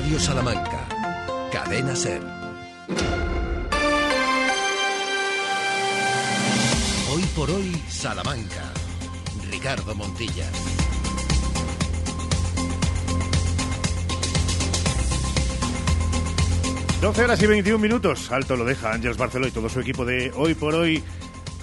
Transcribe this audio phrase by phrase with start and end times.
[0.00, 0.88] Radio Salamanca.
[1.50, 2.22] Cadena Ser.
[7.12, 8.72] Hoy por hoy, Salamanca.
[9.50, 10.46] Ricardo Montilla.
[17.00, 18.30] 12 horas y 21 minutos.
[18.30, 21.02] Alto lo deja Ángeles Barceló y todo su equipo de hoy por hoy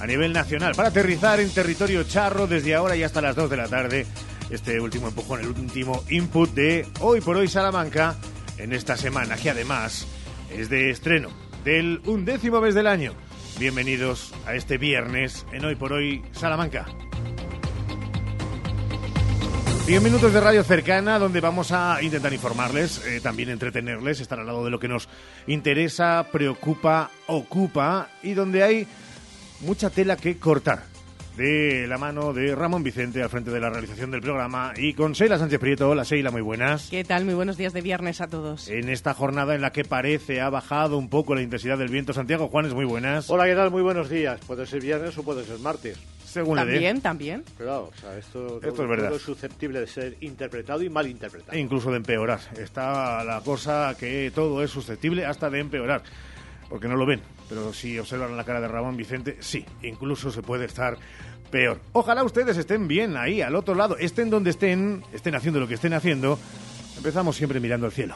[0.02, 3.56] a nivel nacional para aterrizar en territorio charro desde ahora y hasta las 2 de
[3.56, 4.06] la tarde.
[4.50, 8.16] Este último empujón, el último input de hoy por hoy Salamanca
[8.58, 10.08] en esta semana que además
[10.52, 11.30] es de estreno
[11.64, 13.14] del undécimo mes del año.
[13.58, 16.86] Bienvenidos a este viernes en hoy por hoy Salamanca.
[19.88, 24.46] 10 minutos de radio cercana donde vamos a intentar informarles, eh, también entretenerles, estar al
[24.46, 25.10] lado de lo que nos
[25.48, 28.88] interesa, preocupa, ocupa y donde hay
[29.62, 30.95] mucha tela que cortar.
[31.38, 35.12] De la mano de Ramón Vicente al frente de la realización del programa y con
[35.12, 35.90] Sheila Sánchez Prieto.
[35.90, 36.88] Hola Sheila, muy buenas.
[36.90, 37.26] ¿Qué tal?
[37.26, 38.70] Muy buenos días de viernes a todos.
[38.70, 42.14] En esta jornada en la que parece ha bajado un poco la intensidad del viento,
[42.14, 43.30] Santiago Juanes, muy buenas.
[43.30, 43.70] Hola, ¿qué tal?
[43.70, 44.40] Muy buenos días.
[44.48, 46.00] Puede ser viernes o puede ser martes.
[46.24, 46.56] Según.
[46.56, 47.44] También, también.
[47.58, 49.08] Claro, o sea, esto, Esto todo- es verdad.
[49.08, 51.52] todo es susceptible de ser interpretado y mal interpretado.
[51.58, 52.40] E incluso de empeorar.
[52.58, 56.02] Está la cosa que todo es susceptible hasta de empeorar.
[56.70, 57.20] Porque no lo ven.
[57.48, 60.98] Pero si observan la cara de Ramón Vicente, sí, incluso se puede estar
[61.52, 61.80] peor.
[61.94, 65.76] Ojalá ustedes estén bien ahí, al otro lado, estén donde estén, estén haciendo lo que
[65.76, 66.40] estén haciendo.
[66.98, 68.16] Empezamos siempre mirando al cielo.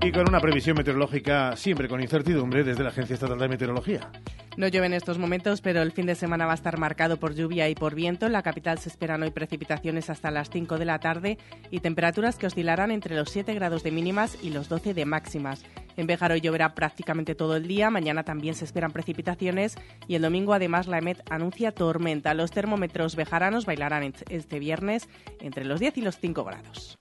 [0.00, 4.10] Y con una previsión meteorológica siempre con incertidumbre desde la Agencia Estatal de Meteorología.
[4.56, 7.34] No llueve en estos momentos, pero el fin de semana va a estar marcado por
[7.34, 8.26] lluvia y por viento.
[8.26, 11.38] En la capital se esperan hoy precipitaciones hasta las 5 de la tarde
[11.70, 15.64] y temperaturas que oscilarán entre los 7 grados de mínimas y los 12 de máximas.
[15.96, 20.22] En Béjar hoy lloverá prácticamente todo el día, mañana también se esperan precipitaciones y el
[20.22, 22.34] domingo además la EMET anuncia tormenta.
[22.34, 25.08] Los termómetros bejaranos bailarán este viernes
[25.40, 26.98] entre los 10 y los 5 grados.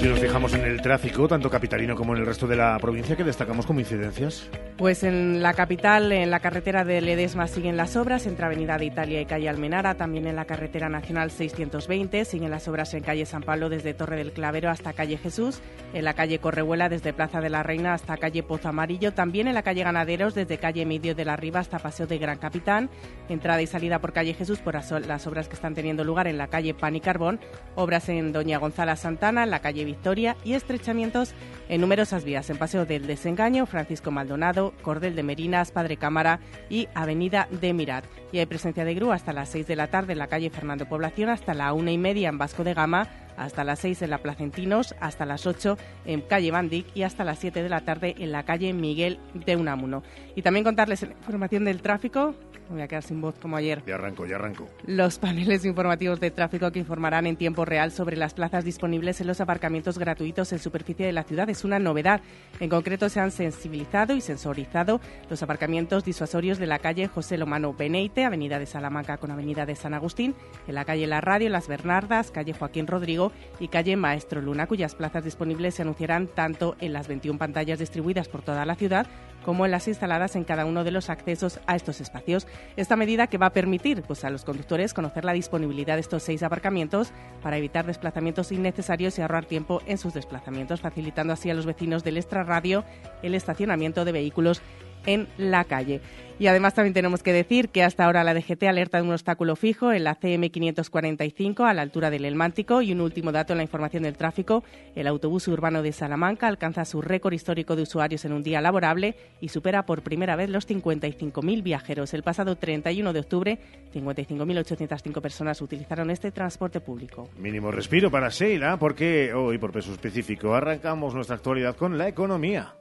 [0.00, 3.16] Si nos fijamos en el tráfico, tanto capitalino como en el resto de la provincia,
[3.16, 4.48] que destacamos como incidencias.
[4.78, 8.86] Pues en la capital, en la carretera de Ledesma siguen las obras, entre Avenida de
[8.86, 13.26] Italia y calle Almenara, también en la carretera nacional 620, siguen las obras en calle
[13.26, 15.60] San Pablo desde Torre del Clavero hasta calle Jesús,
[15.92, 19.54] en la calle Correhuela desde Plaza de la Reina hasta calle Pozo Amarillo, también en
[19.54, 22.88] la calle Ganaderos desde calle Medio de la Riva hasta Paseo de Gran Capitán,
[23.28, 26.46] entrada y salida por calle Jesús por las obras que están teniendo lugar en la
[26.46, 27.38] calle Pan y Carbón,
[27.74, 31.34] obras en Doña Gonzala Santana, en la calle Victoria y estrechamientos
[31.68, 36.86] en numerosas vías, en Paseo del Desengaño, Francisco Maldonado, Cordel de Merinas, Padre Cámara y
[36.94, 38.04] Avenida de Mirat.
[38.30, 40.86] Y hay presencia de grúa hasta las 6 de la tarde en la calle Fernando
[40.86, 44.18] Población, hasta la una y media en Vasco de Gama, hasta las 6 en la
[44.18, 48.30] Placentinos, hasta las 8 en calle Bandic y hasta las 7 de la tarde en
[48.30, 50.04] la calle Miguel de Unamuno.
[50.36, 52.36] Y también contarles la información del tráfico,
[52.70, 54.68] me voy a quedar sin voz como ayer, Ya arranco, ya arranco.
[54.86, 59.26] los paneles informativos de tráfico que informarán en tiempo real sobre las plazas disponibles en
[59.26, 62.20] los aparcamientos gratuitos en superficie de la ciudad es una novedad.
[62.60, 67.74] En concreto, se han sensibilizado y sensorizado los aparcamientos disuasorios de la calle José Lomano
[67.74, 70.34] Beneite, Avenida de Salamanca con Avenida de San Agustín,
[70.66, 74.94] en la calle La Radio, Las Bernardas, calle Joaquín Rodrigo y calle Maestro Luna, cuyas
[74.94, 79.06] plazas disponibles se anunciarán tanto en las 21 pantallas distribuidas por toda la ciudad
[79.44, 82.46] como las instaladas en cada uno de los accesos a estos espacios.
[82.76, 86.22] Esta medida que va a permitir pues, a los conductores conocer la disponibilidad de estos
[86.22, 87.12] seis aparcamientos
[87.42, 92.04] para evitar desplazamientos innecesarios y ahorrar tiempo en sus desplazamientos, facilitando así a los vecinos
[92.04, 92.84] del extrarradio
[93.22, 94.62] el estacionamiento de vehículos
[95.06, 96.00] en la calle.
[96.40, 99.56] Y además también tenemos que decir que hasta ahora la DGT alerta de un obstáculo
[99.56, 103.58] fijo en la CM 545 a la altura del Elmántico y un último dato en
[103.58, 108.24] la información del tráfico, el autobús urbano de Salamanca alcanza su récord histórico de usuarios
[108.24, 112.14] en un día laborable y supera por primera vez los 55.000 viajeros.
[112.14, 113.58] El pasado 31 de octubre,
[113.92, 117.28] 55.805 personas utilizaron este transporte público.
[117.36, 122.76] Mínimo respiro para Sheila, porque hoy, por peso específico, arrancamos nuestra actualidad con la economía.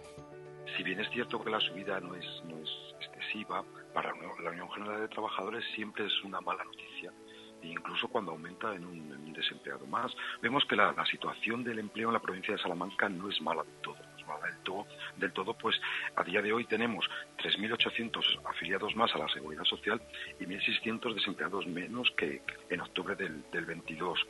[0.75, 2.69] Si bien es cierto que la subida no es, no es
[2.99, 3.63] excesiva,
[4.01, 7.11] para la Unión General de Trabajadores siempre es una mala noticia
[7.61, 10.15] incluso cuando aumenta en un, desempleado más.
[10.41, 13.75] Vemos que la, situación del empleo en la provincia de Salamanca no es mala del
[13.81, 13.97] todo.
[13.97, 14.87] No es mala del todo,
[15.17, 15.79] del todo pues
[16.15, 20.01] a día de hoy tenemos 3.800 afiliados más a la Seguridad Social
[20.39, 24.25] y 1.600 desempleados menos que en octubre del, del 22.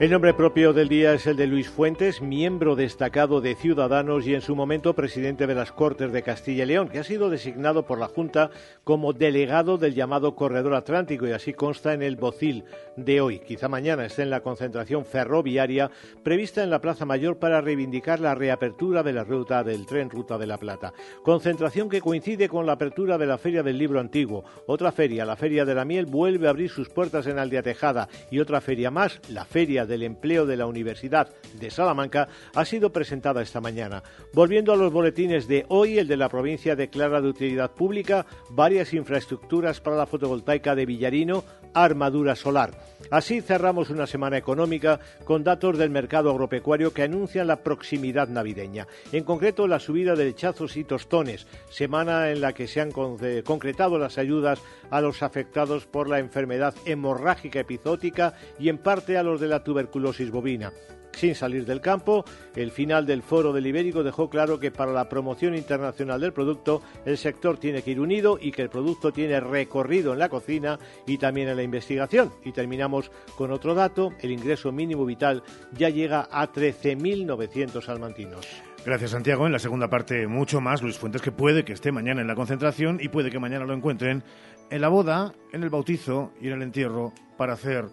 [0.00, 4.34] El nombre propio del día es el de Luis Fuentes, miembro destacado de Ciudadanos y
[4.34, 7.84] en su momento presidente de las Cortes de Castilla y León, que ha sido designado
[7.84, 8.52] por la Junta
[8.84, 12.62] como delegado del llamado Corredor Atlántico y así consta en el bocil
[12.94, 13.40] de hoy.
[13.40, 15.90] Quizá mañana esté en la concentración ferroviaria
[16.22, 20.38] prevista en la Plaza Mayor para reivindicar la reapertura de la ruta del tren Ruta
[20.38, 20.92] de la Plata.
[21.24, 24.44] Concentración que coincide con la apertura de la Feria del Libro Antiguo.
[24.68, 28.08] Otra feria, la Feria de la Miel, vuelve a abrir sus puertas en Aldea Tejada
[28.30, 32.92] y otra feria más, la Feria del Empleo de la Universidad de Salamanca ha sido
[32.92, 34.02] presentada esta mañana.
[34.32, 38.94] Volviendo a los boletines de hoy, el de la provincia declara de utilidad pública varias
[38.94, 41.42] infraestructuras para la fotovoltaica de Villarino,
[41.74, 42.72] armadura solar.
[43.10, 48.86] Así cerramos una semana económica con datos del mercado agropecuario que anuncian la proximidad navideña.
[49.12, 53.98] En concreto, la subida de lechazos y tostones, semana en la que se han concretado
[53.98, 54.60] las ayudas
[54.90, 59.64] a los afectados por la enfermedad hemorrágica epizótica y en parte a los de la
[59.64, 60.72] tuberculosis bovina
[61.12, 62.24] sin salir del campo.
[62.54, 66.82] El final del foro del Ibérico dejó claro que para la promoción internacional del producto
[67.04, 70.78] el sector tiene que ir unido y que el producto tiene recorrido en la cocina
[71.06, 72.32] y también en la investigación.
[72.44, 78.46] Y terminamos con otro dato, el ingreso mínimo vital ya llega a 13.900 salmantinos.
[78.84, 79.44] Gracias, Santiago.
[79.46, 80.82] En la segunda parte, mucho más.
[80.82, 83.74] Luis Fuentes, que puede que esté mañana en la concentración y puede que mañana lo
[83.74, 84.22] encuentren
[84.70, 87.86] en la boda, en el bautizo y en el entierro para hacer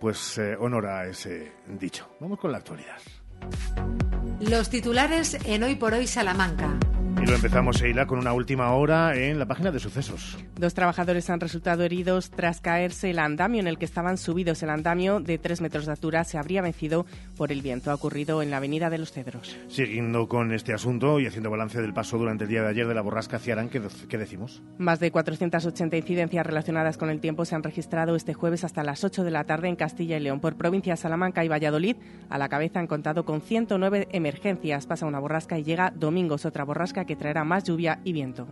[0.00, 2.08] pues eh, honora ese dicho.
[2.20, 2.98] Vamos con la actualidad.
[4.40, 6.78] Los titulares en Hoy por Hoy Salamanca.
[7.20, 10.36] Y lo empezamos, Eila, con una última hora en la página de sucesos.
[10.56, 14.62] Dos trabajadores han resultado heridos tras caerse el andamio en el que estaban subidos.
[14.62, 17.06] El andamio de tres metros de altura se habría vencido
[17.36, 17.90] por el viento.
[17.90, 19.56] Ha ocurrido en la Avenida de los Cedros.
[19.68, 22.94] Siguiendo con este asunto y haciendo balance del paso durante el día de ayer de
[22.94, 24.62] la borrasca Ciarán, ¿qué, ¿qué decimos?
[24.78, 29.04] Más de 480 incidencias relacionadas con el tiempo se han registrado este jueves hasta las
[29.04, 30.40] 8 de la tarde en Castilla y León.
[30.40, 31.96] Por provincias Salamanca y Valladolid,
[32.28, 34.86] a la cabeza han contado con 109 emergencias.
[34.86, 38.46] Pasa una borrasca y llega domingos otra borrasca que traerá más lluvia y viento.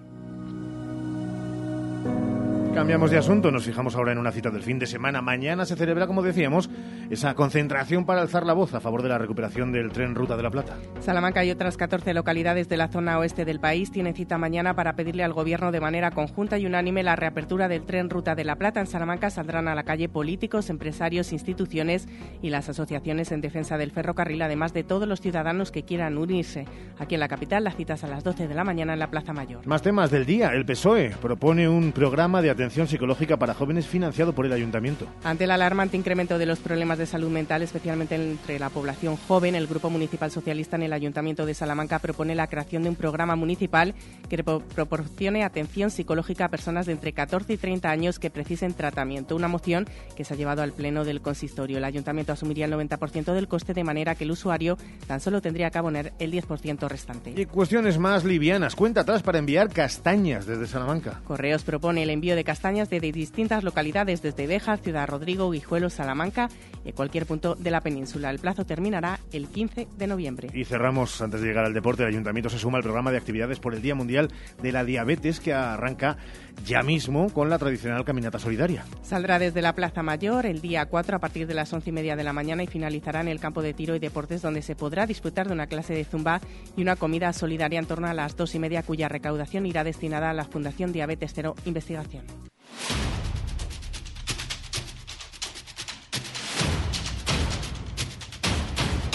[2.75, 5.21] Cambiamos de asunto, nos fijamos ahora en una cita del fin de semana.
[5.21, 6.71] Mañana se celebra, como decíamos,
[7.11, 10.43] esa concentración para alzar la voz a favor de la recuperación del tren Ruta de
[10.43, 10.79] la Plata.
[11.01, 14.95] Salamanca y otras 14 localidades de la zona oeste del país tienen cita mañana para
[14.95, 18.57] pedirle al Gobierno de manera conjunta y unánime la reapertura del tren Ruta de la
[18.57, 18.81] Plata.
[18.81, 22.09] En Salamanca saldrán a la calle políticos, empresarios, instituciones
[22.41, 26.65] y las asociaciones en defensa del ferrocarril, además de todos los ciudadanos que quieran unirse.
[26.99, 29.35] Aquí en la capital, las citas a las 12 de la mañana en la Plaza
[29.35, 29.67] Mayor.
[29.67, 30.55] Más temas del día.
[30.55, 35.09] El PSOE propone un programa de atención atención psicológica para jóvenes financiado por el ayuntamiento.
[35.25, 39.57] Ante el alarmante incremento de los problemas de salud mental, especialmente entre la población joven,
[39.57, 43.35] el Grupo Municipal Socialista en el Ayuntamiento de Salamanca propone la creación de un programa
[43.35, 43.95] municipal
[44.29, 49.35] que proporcione atención psicológica a personas de entre 14 y 30 años que precisen tratamiento.
[49.35, 51.79] Una moción que se ha llevado al Pleno del Consistorio.
[51.79, 54.79] El Ayuntamiento asumiría el 90% del coste de manera que el usuario
[55.09, 57.35] tan solo tendría que abonar el 10% restante.
[57.37, 58.77] Y cuestiones más livianas.
[58.77, 61.23] Cuenta atrás para enviar castañas desde Salamanca.
[61.25, 66.51] Correos propone el envío de castañas de distintas localidades desde Bejas, Ciudad Rodrigo, Guijuelo, Salamanca
[66.85, 68.29] y cualquier punto de la península.
[68.29, 70.51] El plazo terminará el 15 de noviembre.
[70.53, 73.59] Y cerramos, antes de llegar al deporte, el Ayuntamiento se suma al programa de actividades
[73.59, 74.29] por el Día Mundial
[74.61, 76.19] de la Diabetes que arranca
[76.67, 78.85] ya mismo con la tradicional caminata solidaria.
[79.01, 82.17] Saldrá desde la Plaza Mayor el día 4 a partir de las 11 y media
[82.17, 85.07] de la mañana y finalizará en el campo de tiro y deportes donde se podrá
[85.07, 86.43] disfrutar de una clase de zumba
[86.77, 90.29] y una comida solidaria en torno a las 2 y media cuya recaudación irá destinada
[90.29, 92.42] a la Fundación Diabetes Cero Investigación.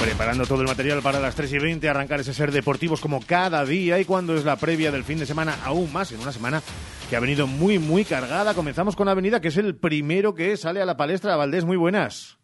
[0.07, 3.65] Preparando todo el material para las 3 y 20, arrancar ese ser deportivos como cada
[3.65, 6.63] día y cuando es la previa del fin de semana, aún más en una semana
[7.09, 8.53] que ha venido muy, muy cargada.
[8.53, 11.35] Comenzamos con Avenida, que es el primero que sale a la palestra.
[11.35, 12.37] Valdés, muy buenas.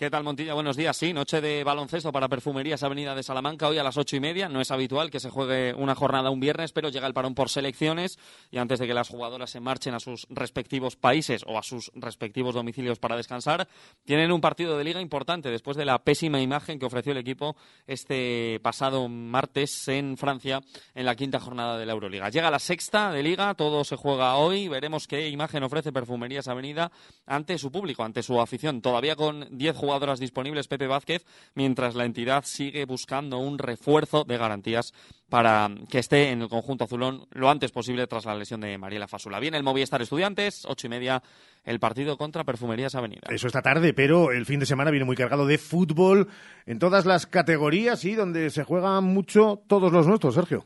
[0.00, 0.54] ¿Qué tal, Montilla?
[0.54, 0.96] Buenos días.
[0.96, 4.48] Sí, noche de baloncesto para Perfumerías Avenida de Salamanca hoy a las ocho y media.
[4.48, 7.50] No es habitual que se juegue una jornada un viernes, pero llega el parón por
[7.50, 8.18] selecciones
[8.50, 11.92] y antes de que las jugadoras se marchen a sus respectivos países o a sus
[11.94, 13.68] respectivos domicilios para descansar,
[14.06, 17.54] tienen un partido de liga importante después de la pésima imagen que ofreció el equipo
[17.86, 20.62] este pasado martes en Francia
[20.94, 22.30] en la quinta jornada de la Euroliga.
[22.30, 24.66] Llega la sexta de liga, todo se juega hoy.
[24.66, 26.90] Veremos qué imagen ofrece Perfumerías Avenida
[27.26, 28.80] ante su público, ante su afición.
[28.80, 34.22] Todavía con diez jugadores jugadoras disponibles Pepe Vázquez, mientras la entidad sigue buscando un refuerzo
[34.22, 34.94] de garantías
[35.28, 39.08] para que esté en el conjunto azulón lo antes posible tras la lesión de Mariela
[39.08, 39.40] Fasula.
[39.40, 41.24] Viene el Movistar Estudiantes, ocho y media
[41.64, 43.22] el partido contra Perfumerías Avenida.
[43.30, 46.28] Eso esta tarde, pero el fin de semana viene muy cargado de fútbol
[46.66, 50.64] en todas las categorías y donde se juegan mucho todos los nuestros, Sergio.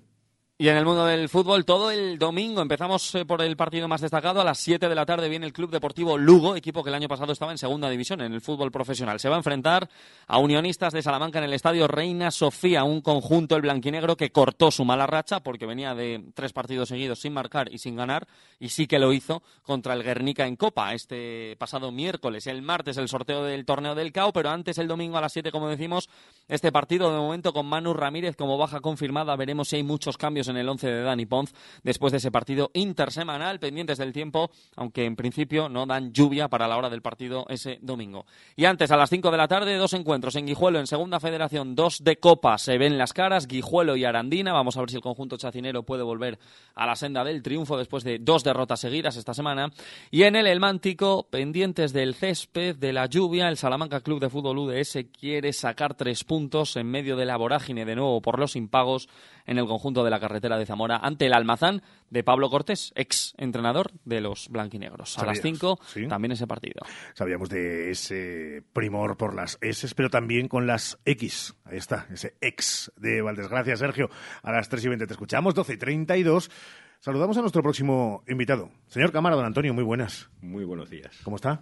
[0.57, 4.01] Y en el mundo del fútbol, todo el domingo empezamos eh, por el partido más
[4.01, 4.41] destacado.
[4.41, 7.09] A las 7 de la tarde viene el Club Deportivo Lugo, equipo que el año
[7.09, 9.19] pasado estaba en segunda división en el fútbol profesional.
[9.19, 9.91] Se va a enfrentar
[10.29, 14.71] a Unionistas de Salamanca en el estadio Reina Sofía, un conjunto el blanquinegro que cortó
[14.71, 18.29] su mala racha porque venía de tres partidos seguidos sin marcar y sin ganar,
[18.61, 22.47] y sí que lo hizo contra el Guernica en Copa este pasado miércoles.
[22.47, 25.51] El martes el sorteo del torneo del CAO, pero antes el domingo a las 7,
[25.51, 26.09] como decimos,
[26.47, 29.35] este partido de momento con Manu Ramírez como baja confirmada.
[29.35, 32.71] Veremos si hay muchos cambios en el once de Dani Ponz después de ese partido
[32.75, 37.47] intersemanal, pendientes del tiempo, aunque en principio no dan lluvia para la hora del partido
[37.49, 38.27] ese domingo.
[38.57, 41.75] Y antes, a las 5 de la tarde, dos encuentros en Guijuelo, en Segunda Federación,
[41.75, 44.53] dos de Copa, se ven las caras, Guijuelo y Arandina.
[44.53, 46.39] Vamos a ver si el conjunto chacinero puede volver
[46.75, 49.71] a la senda del triunfo después de dos derrotas seguidas esta semana.
[50.11, 54.59] Y en el Elmántico, pendientes del césped, de la lluvia, el Salamanca Club de Fútbol
[54.59, 59.09] UDS quiere sacar tres puntos en medio de la vorágine de nuevo por los impagos
[59.47, 63.35] en el conjunto de la carretera de Zamora ante el Almazán de Pablo Cortés, ex
[63.38, 65.17] entrenador de los blanquinegros.
[65.17, 66.81] A las 5 también ese partido.
[67.14, 71.55] Sabíamos de ese primor por las S, pero también con las X.
[71.64, 73.49] Ahí está, ese ex de Valdés.
[73.49, 74.11] Gracias, Sergio.
[74.43, 76.50] A las 3 y 20 te escuchamos, 12 y 32.
[76.99, 78.71] Saludamos a nuestro próximo invitado.
[78.88, 80.31] Señor Cámara, don Antonio, muy buenas.
[80.41, 81.17] Muy buenos días.
[81.23, 81.61] ¿Cómo está?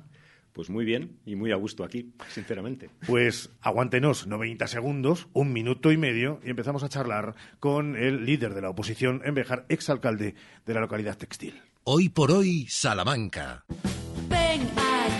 [0.52, 2.90] Pues muy bien y muy a gusto aquí, sinceramente.
[3.06, 8.54] Pues aguántenos 90 segundos, un minuto y medio, y empezamos a charlar con el líder
[8.54, 10.34] de la oposición en Bejar, exalcalde
[10.66, 11.60] de la localidad textil.
[11.84, 13.64] Hoy por hoy, Salamanca.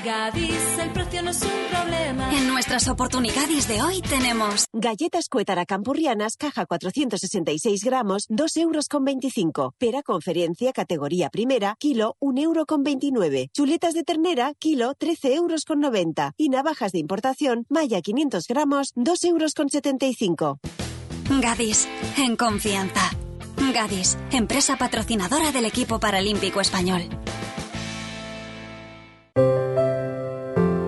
[0.05, 0.91] Gadis, el
[1.33, 2.37] precio no es un problema.
[2.37, 9.05] En nuestras oportunidades de hoy tenemos galletas cuétara campurrianas, caja 466 gramos, 2 euros con
[9.05, 9.75] 25.
[9.79, 13.51] Pera conferencia categoría primera, kilo, 1 euro con 29.
[13.53, 16.35] Chuletas de ternera, kilo, 13 euros con 90.
[16.37, 20.59] Y navajas de importación, malla 500 gramos, 2 euros con 75.
[21.41, 23.11] Gadis, en confianza.
[23.73, 27.03] Gadis, empresa patrocinadora del equipo paralímpico español.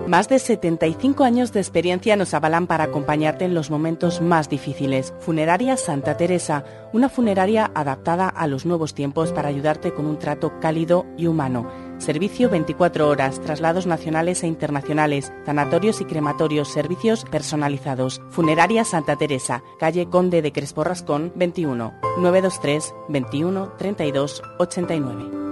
[0.07, 5.15] Más de 75 años de experiencia nos avalan para acompañarte en los momentos más difíciles.
[5.19, 10.59] Funeraria Santa Teresa, una funeraria adaptada a los nuevos tiempos para ayudarte con un trato
[10.59, 11.71] cálido y humano.
[11.97, 18.21] Servicio 24 horas, traslados nacionales e internacionales, sanatorios y crematorios, servicios personalizados.
[18.29, 25.45] Funeraria Santa Teresa, calle Conde de Crespo Rascón 21, 923 21 32 89.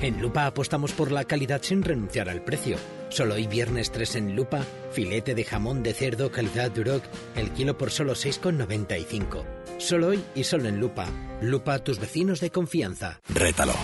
[0.00, 2.76] En Lupa apostamos por la calidad sin renunciar al precio.
[3.12, 7.04] Solo hoy viernes 3 en Lupa, filete de jamón de cerdo calidad Duroc,
[7.36, 9.44] el kilo por solo 6,95.
[9.76, 11.04] Solo hoy y solo en Lupa.
[11.42, 13.20] Lupa, tus vecinos de confianza.
[13.28, 13.74] Rétalo,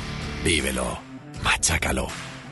[0.45, 0.99] vívelo,
[1.43, 2.07] machácalo,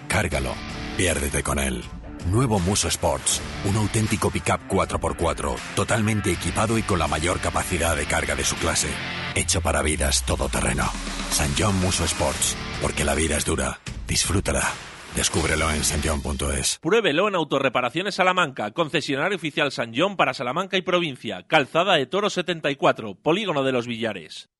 [0.06, 0.52] cárgalo,
[0.98, 1.82] piérdete con él.
[2.30, 8.04] Nuevo Muso Sports, un auténtico pickup 4x4, totalmente equipado y con la mayor capacidad de
[8.04, 8.88] carga de su clase.
[9.34, 10.84] Hecho para vidas todoterreno.
[11.30, 13.78] San John Muso Sports, porque la vida es dura.
[14.06, 14.74] Disfrútala.
[15.16, 16.78] Descúbrelo en sanjon.es.
[16.82, 21.46] Pruébelo en Autorreparaciones Salamanca, concesionario oficial San John para Salamanca y provincia.
[21.46, 24.50] Calzada de Toro 74, Polígono de los Villares.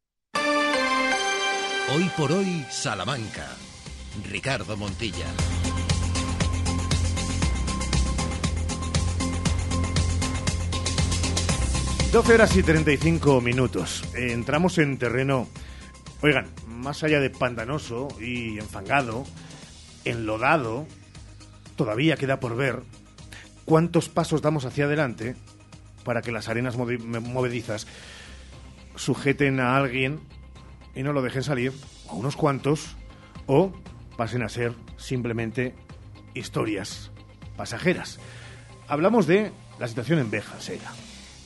[1.94, 3.46] Hoy por hoy, Salamanca.
[4.30, 5.26] Ricardo Montilla.
[12.12, 14.02] 12 horas y 35 minutos.
[14.14, 15.48] Entramos en terreno,
[16.22, 19.26] oigan, más allá de pantanoso y enfangado,
[20.06, 20.86] enlodado,
[21.76, 22.82] todavía queda por ver
[23.64, 25.36] cuántos pasos damos hacia adelante
[26.04, 27.86] para que las arenas movedizas
[28.94, 30.20] sujeten a alguien
[30.94, 31.72] y no lo dejen salir,
[32.08, 32.96] a unos cuantos,
[33.46, 33.72] o
[34.16, 35.74] pasen a ser simplemente
[36.32, 37.10] historias
[37.56, 38.18] pasajeras.
[38.88, 40.90] Hablamos de la situación en Beja, Sega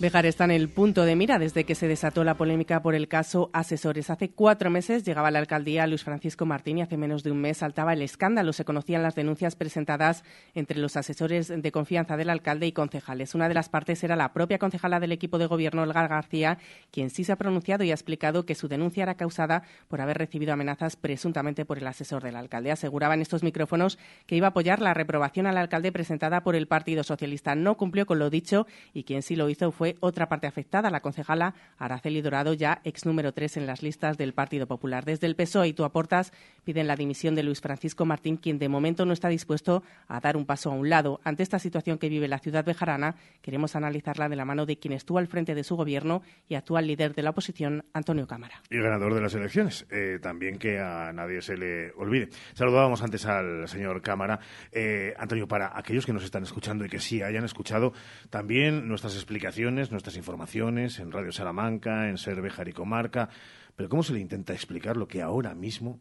[0.01, 3.07] Bejar está en el punto de mira desde que se desató la polémica por el
[3.07, 4.09] caso Asesores.
[4.09, 7.59] Hace cuatro meses llegaba la alcaldía Luis Francisco Martín y hace menos de un mes
[7.59, 8.55] saltaba el escándalo.
[8.55, 13.35] Se conocían las denuncias presentadas entre los asesores de confianza del alcalde y concejales.
[13.35, 16.57] Una de las partes era la propia concejala del equipo de gobierno, Olga García,
[16.91, 20.17] quien sí se ha pronunciado y ha explicado que su denuncia era causada por haber
[20.17, 22.71] recibido amenazas presuntamente por el asesor del alcalde.
[22.71, 26.69] Aseguraba en estos micrófonos que iba a apoyar la reprobación al alcalde presentada por el
[26.69, 27.55] Partido Socialista.
[27.55, 31.01] No cumplió con lo dicho y quien sí lo hizo fue otra parte afectada, la
[31.01, 35.05] concejala Araceli Dorado, ya ex número tres en las listas del Partido Popular.
[35.05, 36.33] Desde el PSOE y tú aportas
[36.65, 40.37] piden la dimisión de Luis Francisco Martín, quien de momento no está dispuesto a dar
[40.37, 41.21] un paso a un lado.
[41.25, 44.93] Ante esta situación que vive la ciudad bejarana, queremos analizarla de la mano de quien
[44.93, 48.63] estuvo al frente de su gobierno y actual líder de la oposición, Antonio Cámara.
[48.71, 52.29] Y ganador de las elecciones, eh, también que a nadie se le olvide.
[52.55, 54.41] Saludábamos antes al señor Cámara.
[54.73, 57.93] Eh, Antonio, para aquellos que nos están escuchando y que sí hayan escuchado
[58.29, 63.31] también nuestras explicaciones nuestras informaciones en Radio Salamanca, en Ser y Comarca,
[63.75, 65.99] pero ¿cómo se le intenta explicar lo que ahora mismo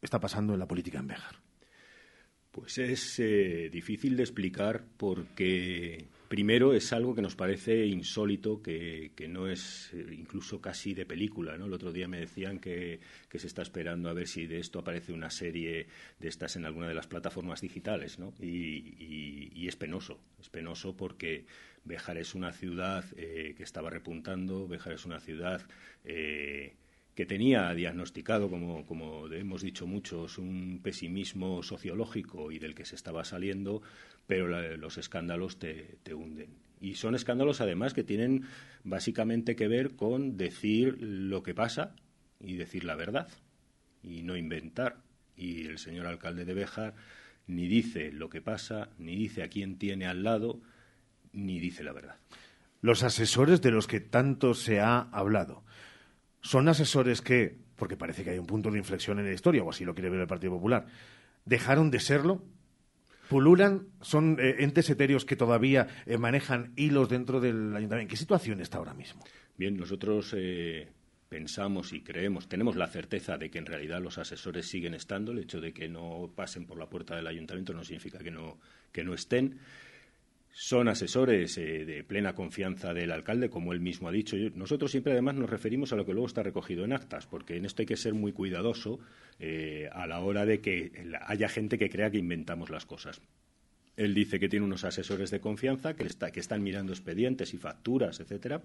[0.00, 1.36] está pasando en la política en Béjar?
[2.50, 9.10] Pues es eh, difícil de explicar porque Primero es algo que nos parece insólito, que,
[9.30, 11.56] no es eh, incluso casi de película.
[11.56, 11.64] ¿no?
[11.64, 13.00] El otro día me decían que,
[13.34, 15.86] se está esperando a ver si de esto aparece una serie
[16.18, 18.18] de estas en alguna de las plataformas digitales.
[18.18, 18.34] ¿no?
[18.40, 21.46] Y, es penoso, es penoso porque
[21.88, 25.62] Béjar es una ciudad eh, que estaba repuntando, Béjar es una ciudad
[26.04, 26.76] eh,
[27.14, 32.94] que tenía diagnosticado, como, como hemos dicho muchos, un pesimismo sociológico y del que se
[32.94, 33.82] estaba saliendo,
[34.28, 36.50] pero los escándalos te, te, hunden.
[36.80, 38.44] Y son escándalos, además, que tienen
[38.84, 41.96] básicamente que ver con decir lo que pasa
[42.38, 43.28] y decir la verdad,
[44.00, 44.98] y no inventar.
[45.36, 46.94] Y el señor alcalde de Béjar
[47.48, 50.60] ni dice lo que pasa, ni dice a quién tiene al lado,
[51.32, 52.16] ni dice la verdad.
[52.80, 55.64] Los asesores de los que tanto se ha hablado,
[56.40, 59.70] ¿son asesores que, porque parece que hay un punto de inflexión en la historia, o
[59.70, 60.86] así lo quiere ver el Partido Popular,
[61.44, 62.42] dejaron de serlo?
[63.28, 63.88] ¿Pululan?
[64.00, 68.02] ¿Son eh, entes etéreos que todavía eh, manejan hilos dentro del ayuntamiento?
[68.02, 69.22] ¿En qué situación está ahora mismo?
[69.56, 70.88] Bien, nosotros eh,
[71.28, 75.32] pensamos y creemos, tenemos la certeza de que en realidad los asesores siguen estando.
[75.32, 78.58] El hecho de que no pasen por la puerta del ayuntamiento no significa que no,
[78.92, 79.58] que no estén.
[80.60, 84.36] Son asesores de plena confianza del alcalde, como él mismo ha dicho.
[84.56, 87.64] Nosotros siempre además nos referimos a lo que luego está recogido en actas, porque en
[87.64, 88.98] esto hay que ser muy cuidadoso
[89.38, 90.90] eh, a la hora de que
[91.20, 93.20] haya gente que crea que inventamos las cosas.
[93.96, 98.60] Él dice que tiene unos asesores de confianza que están mirando expedientes y facturas, etcétera,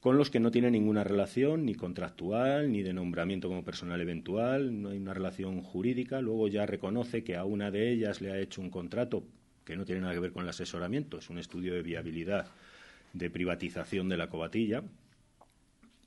[0.00, 4.82] con los que no tiene ninguna relación ni contractual ni de nombramiento como personal eventual,
[4.82, 6.20] no hay una relación jurídica.
[6.20, 9.24] Luego ya reconoce que a una de ellas le ha hecho un contrato
[9.66, 12.50] que no tiene nada que ver con el asesoramiento, es un estudio de viabilidad
[13.12, 14.84] de privatización de la cobatilla,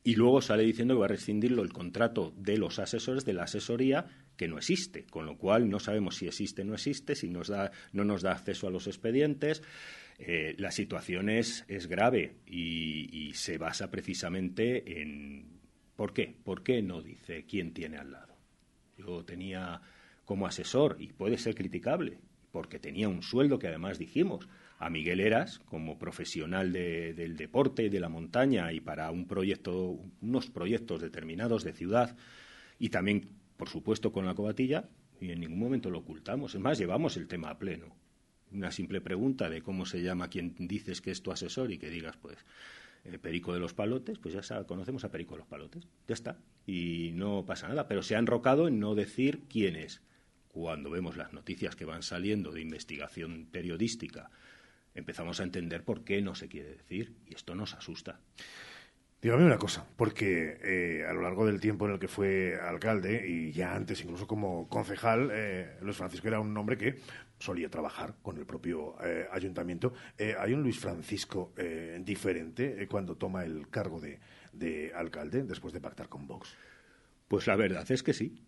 [0.02, 3.44] y luego sale diciendo que va a rescindirlo el contrato de los asesores de la
[3.44, 4.06] asesoría
[4.38, 7.50] que no existe, con lo cual no sabemos si existe o no existe, si nos
[7.50, 9.62] da, no nos da acceso a los expedientes.
[10.18, 15.60] Eh, la situación es, grave y, se basa precisamente en
[15.96, 16.36] ¿por qué?
[16.44, 18.36] ¿Por qué no dice quién tiene al lado?
[18.98, 19.82] Yo tenía
[20.26, 22.20] como asesor, y puede ser criticable,
[22.52, 24.48] porque tenía un sueldo que además dijimos,
[24.80, 30.50] a Miguel Eras como profesional del deporte, de la montaña y para un proyecto, unos
[30.50, 32.16] proyectos determinados de ciudad
[32.80, 36.56] y también, por supuesto, con la cobatilla y en ningún momento lo ocultamos.
[36.56, 37.88] Es más, llevamos el tema a pleno.
[38.52, 41.90] Una simple pregunta de cómo se llama quien dices que es tu asesor y que
[41.90, 42.38] digas, pues,
[43.04, 45.88] eh, Perico de los Palotes, pues ya conocemos a Perico de los Palotes.
[46.08, 46.38] Ya está.
[46.66, 47.88] Y no pasa nada.
[47.88, 50.02] Pero se ha enrocado en no decir quién es.
[50.50, 54.30] Cuando vemos las noticias que van saliendo de investigación periodística
[54.96, 58.20] empezamos a entender por qué no se quiere decir y esto nos asusta.
[59.22, 63.28] Dígame una cosa, porque eh, a lo largo del tiempo en el que fue alcalde
[63.28, 67.00] y ya antes incluso como concejal, eh, Luis Francisco era un hombre que
[67.38, 69.94] solía trabajar con el propio eh, ayuntamiento.
[70.40, 71.54] ¿Hay un Luis Francisco
[72.00, 74.20] diferente cuando toma el cargo de,
[74.54, 76.56] de alcalde después de pactar con Vox?
[77.28, 78.42] Pues la verdad es que sí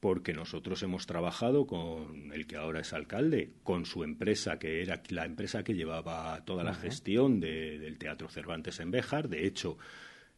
[0.00, 5.02] porque nosotros hemos trabajado con el que ahora es alcalde, con su empresa, que era
[5.08, 9.28] la empresa que llevaba toda la gestión del Teatro Cervantes en Béjar.
[9.28, 9.76] De hecho,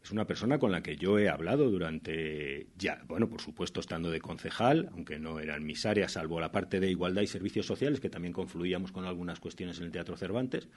[0.02, 4.10] es una persona con la que yo he hablado durante, ya, bueno, por supuesto estando
[4.10, 8.00] de concejal, aunque no eran mis áreas, salvo la parte de igualdad y servicios sociales,
[8.00, 10.68] que también confluíamos con algunas cuestiones en el Teatro Cervantes.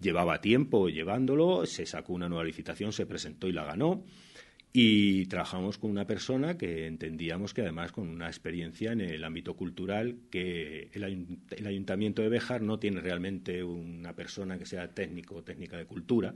[0.00, 4.04] Llevaba tiempo llevándolo, se sacó una nueva licitación, se presentó y la ganó
[4.72, 9.54] y trabajamos con una persona que entendíamos que además con una experiencia en el ámbito
[9.54, 11.04] cultural, que el,
[11.66, 16.34] Ayuntamiento de Béjar no tiene realmente una persona que sea técnico o técnica de cultura,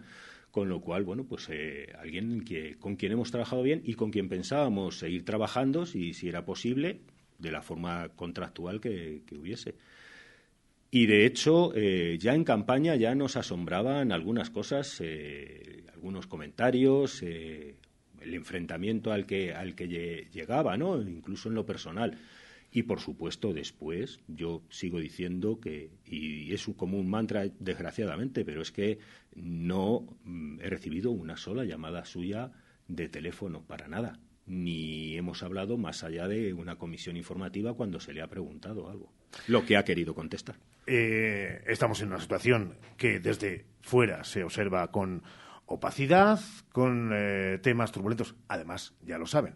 [0.51, 4.11] con lo cual, bueno, pues eh, alguien que, con quien hemos trabajado bien y con
[4.11, 7.01] quien pensábamos seguir trabajando, si, si era posible,
[7.39, 9.75] de la forma contractual que, hubiese.
[10.91, 17.23] Y de hecho, eh, ya en campaña ya nos asombraban algunas cosas, eh, algunos comentarios,
[18.23, 21.01] el enfrentamiento al que, al que llegaba, ¿no?
[21.01, 22.19] Incluso en lo personal.
[22.75, 28.63] Y por supuesto, después, yo sigo diciendo que, y es como un mantra, desgraciadamente, pero
[28.63, 28.99] es que
[29.35, 32.51] no mm, he recibido una sola llamada suya
[32.89, 38.15] de teléfono para nada, ni hemos hablado más allá de una comisión informativa cuando se
[38.15, 39.13] le ha preguntado algo,
[39.49, 40.57] lo que ha querido contestar.
[40.87, 45.23] Eh, estamos en una situación que desde fuera se observa con
[45.73, 48.35] opacidad, con eh, temas turbulentos.
[48.49, 49.55] Además, ya lo saben,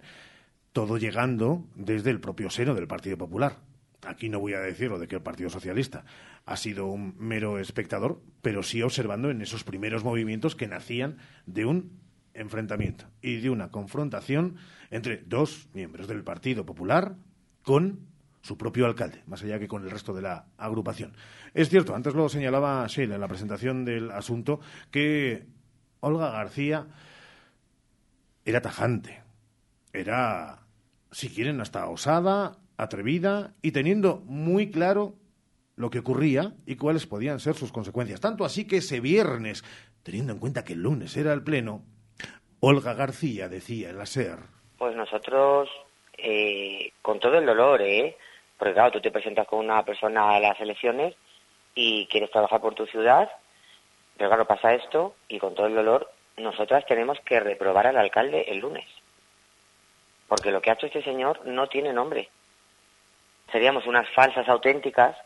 [0.72, 3.58] todo llegando desde el propio seno del Partido Popular.
[4.06, 6.04] Aquí no voy a decirlo de que el Partido Socialista
[6.44, 11.64] ha sido un mero espectador, pero sí observando en esos primeros movimientos que nacían de
[11.64, 11.98] un
[12.34, 14.56] enfrentamiento y de una confrontación
[14.90, 17.16] entre dos miembros del Partido Popular
[17.62, 18.06] con
[18.42, 21.14] su propio alcalde, más allá que con el resto de la agrupación.
[21.52, 24.60] Es cierto, antes lo señalaba Sheila en la presentación del asunto,
[24.92, 25.46] que
[26.00, 26.86] Olga García
[28.44, 29.22] era tajante,
[29.92, 30.60] era
[31.10, 35.14] si quieren, hasta osada, atrevida y teniendo muy claro
[35.76, 38.20] lo que ocurría y cuáles podían ser sus consecuencias.
[38.20, 39.64] Tanto así que ese viernes,
[40.02, 41.82] teniendo en cuenta que el lunes era el pleno,
[42.60, 44.38] Olga García decía en la SER.
[44.78, 45.68] Pues nosotros,
[46.16, 48.16] eh, con todo el dolor, ¿eh?
[48.58, 51.14] Porque claro, tú te presentas con una persona a las elecciones
[51.74, 53.28] y quieres trabajar por tu ciudad,
[54.16, 58.46] pero claro, pasa esto y con todo el dolor, nosotras tenemos que reprobar al alcalde
[58.48, 58.86] el lunes
[60.28, 62.28] porque lo que ha hecho este señor no tiene nombre.
[63.52, 65.16] Seríamos unas falsas auténticas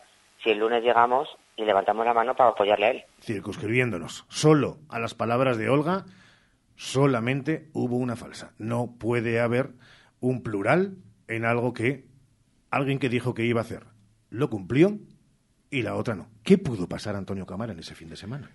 [0.43, 3.05] si el lunes llegamos y levantamos la mano para apoyarle a él.
[3.21, 6.05] Circunscribiéndonos solo a las palabras de Olga,
[6.77, 8.53] solamente hubo una falsa.
[8.59, 9.71] No puede haber
[10.21, 10.97] un plural
[11.29, 12.05] en algo que
[12.71, 13.85] alguien que dijo que iba a hacer
[14.29, 14.99] lo cumplió
[15.71, 16.29] y la otra no.
[16.45, 18.51] ¿Qué pudo pasar Antonio Camara en ese fin de semana?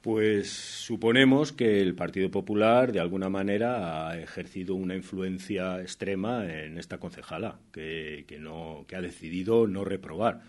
[0.00, 6.78] Pues suponemos que el Partido Popular de alguna manera ha ejercido una influencia extrema en
[6.78, 10.42] esta concejala, que, no, que ha decidido no reprobar.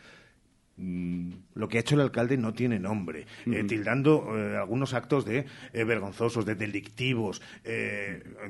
[0.78, 5.26] Mm, lo que ha hecho el alcalde no tiene nombre, eh, tildando eh, algunos actos
[5.26, 7.42] de eh, vergonzosos, de delictivos.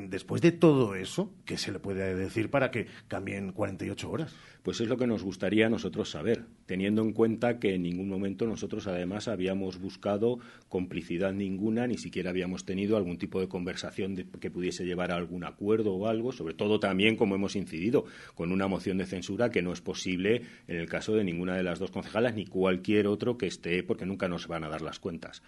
[0.10, 4.36] después de todo eso, ¿qué se le puede decir para que cambien 48 horas?
[4.70, 8.08] Pues es lo que nos gustaría a nosotros saber, teniendo en cuenta que en ningún
[8.08, 14.16] momento nosotros además habíamos buscado complicidad ninguna, ni siquiera habíamos tenido algún tipo de conversación
[14.16, 18.06] que pudiese llevar a algún acuerdo o algo, sobre todo también como hemos incidido
[18.36, 21.64] con una moción de censura que no es posible en el caso de ninguna de
[21.64, 25.00] las dos concejalas ni cualquier otro que esté, porque nunca nos van a dar las
[25.00, 25.42] cuentas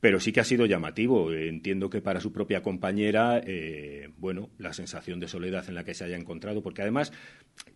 [0.00, 1.32] pero sí que ha sido llamativo.
[1.32, 5.94] Entiendo que para su propia compañera, eh, bueno, la sensación de soledad en la que
[5.94, 7.12] se haya encontrado, porque además,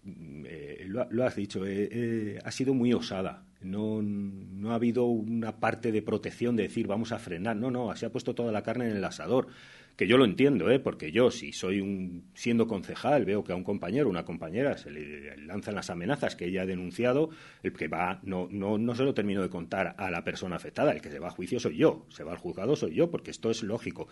[0.02, 3.44] mm, eh, lo, has dicho, eh, ha sido muy osada.
[3.60, 7.56] No, no ha habido una parte de protección de decir vamos a frenar.
[7.56, 9.48] No, no, se ha puesto toda la carne en el asador
[9.96, 10.80] que yo lo entiendo, ¿eh?
[10.80, 14.90] porque yo, si soy un, siendo concejal, veo que a un compañero, una compañera, se
[14.90, 17.30] le lanzan las amenazas que ella ha denunciado,
[17.62, 20.92] el que va, no, no, no se lo termino de contar a la persona afectada,
[20.92, 23.30] el que se va a juicio soy yo, se va al juzgado soy yo, porque
[23.30, 24.08] esto es lógico.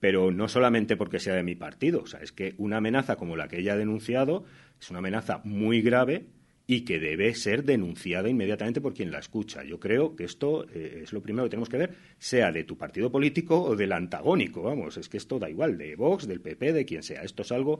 [0.00, 3.36] Pero no solamente porque sea de mi partido, o sea, es que una amenaza como
[3.36, 4.44] la que ella ha denunciado
[4.80, 6.26] es una amenaza muy grave
[6.74, 9.62] y que debe ser denunciada inmediatamente por quien la escucha.
[9.62, 12.78] Yo creo que esto eh, es lo primero que tenemos que ver, sea de tu
[12.78, 16.72] partido político o del antagónico, vamos, es que esto da igual, de Vox, del PP,
[16.72, 17.24] de quien sea.
[17.24, 17.78] Esto es algo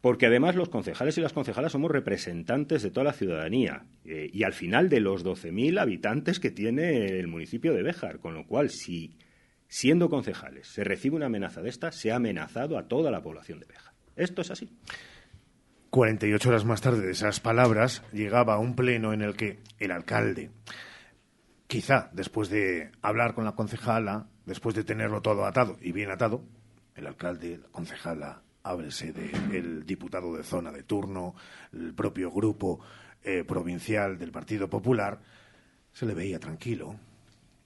[0.00, 4.44] porque además los concejales y las concejalas somos representantes de toda la ciudadanía eh, y
[4.44, 8.70] al final de los 12.000 habitantes que tiene el municipio de Béjar, con lo cual
[8.70, 9.16] si
[9.66, 13.58] siendo concejales se recibe una amenaza de esta, se ha amenazado a toda la población
[13.58, 13.92] de Béjar.
[14.14, 14.70] Esto es así.
[15.94, 20.50] 48 horas más tarde de esas palabras, llegaba un pleno en el que el alcalde,
[21.68, 26.42] quizá después de hablar con la concejala, después de tenerlo todo atado y bien atado,
[26.96, 31.36] el alcalde, la concejala, ábrese del diputado de zona de turno,
[31.72, 32.80] el propio grupo
[33.22, 35.20] eh, provincial del Partido Popular,
[35.92, 36.96] se le veía tranquilo.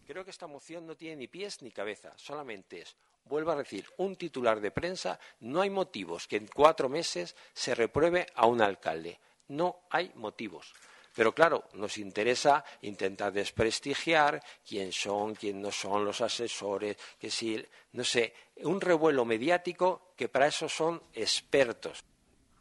[0.07, 2.95] Creo que esta moción no tiene ni pies ni cabeza, solamente es
[3.29, 7.75] vuelvo a decir, un titular de prensa, no hay motivos que en cuatro meses se
[7.75, 9.21] repruebe a un alcalde.
[9.49, 10.75] No hay motivos.
[11.15, 17.65] Pero claro, nos interesa intentar desprestigiar quién son, quién no son los asesores, que si,
[17.93, 22.05] no sé, un revuelo mediático que para eso son expertos.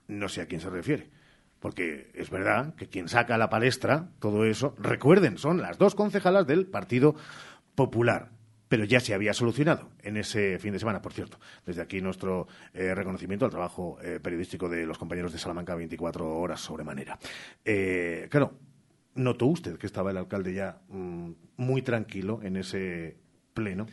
[0.07, 1.11] No sé a quién se refiere.
[1.59, 5.95] Porque es verdad que quien saca a la palestra todo eso, recuerden, son las dos
[5.95, 7.15] concejalas del Partido
[7.75, 8.36] Popular
[8.67, 11.39] pero ya se había solucionado en ese fin de semana, por cierto.
[11.65, 16.37] Desde aquí nuestro eh, reconocimiento al trabajo eh, periodístico de los compañeros de Salamanca 24
[16.37, 17.17] horas sobremanera.
[17.63, 18.59] Eh, claro,
[19.15, 23.17] notó usted que estaba el alcalde ya mm, muy tranquilo en ese
[23.53, 23.87] pleno.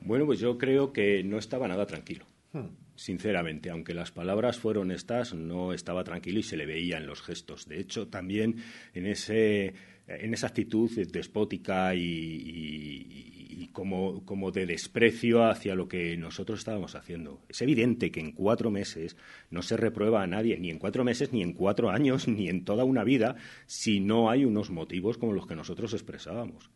[0.00, 2.26] Bueno, pues yo creo que no estaba nada tranquilo.
[2.52, 2.68] Hmm.
[2.94, 7.20] Sinceramente, aunque las palabras fueron estas, no estaba tranquilo y se le veía en los
[7.20, 7.68] gestos.
[7.68, 8.56] De hecho, también
[8.94, 9.74] en ese
[10.06, 17.42] en esa actitud despótica y, como, como, de desprecio hacia lo que nosotros estábamos haciendo.
[17.48, 19.16] Es evidente que en cuatro meses
[19.50, 22.64] no se reprueba a nadie, ni en cuatro meses, ni en cuatro años, ni en
[22.64, 26.70] toda una vida, si no hay unos motivos como los que nosotros expresábamos.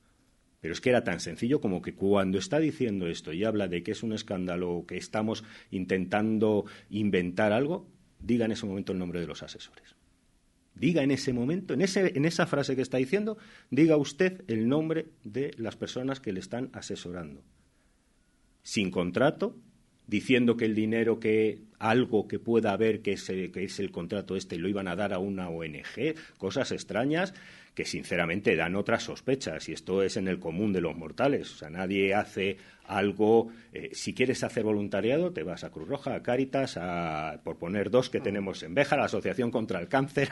[0.61, 3.83] Pero es que era tan sencillo como que cuando está diciendo esto y habla de
[3.83, 7.89] que es un escándalo, que estamos intentando inventar algo,
[8.19, 10.00] diga en ese momento el nombre de los asesores.
[10.81, 11.83] Diga en ese momento, en,
[12.25, 13.37] esa frase que está diciendo,
[13.71, 17.43] diga usted el nombre de las personas que le están asesorando.
[18.63, 19.59] Sin contrato,
[20.11, 24.37] diciendo que el dinero que algo que pueda haber que es, que es el contrato
[24.37, 27.33] este lo iban a dar a una ONG, cosas extrañas
[27.75, 31.53] que sinceramente dan otras sospechas y esto es en el común de los mortales.
[31.53, 33.53] O sea, nadie hace algo.
[33.73, 37.89] Eh, si quieres hacer voluntariado, te vas a Cruz Roja, a Cáritas, a, por poner
[37.91, 40.29] dos que tenemos en Beja, la Asociación contra el Cáncer.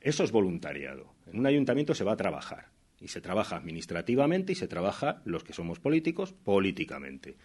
[0.00, 1.14] eso es voluntariado.
[1.32, 2.66] En un ayuntamiento se va a trabajar
[3.00, 7.36] y se trabaja administrativamente y se trabaja los que somos políticos políticamente.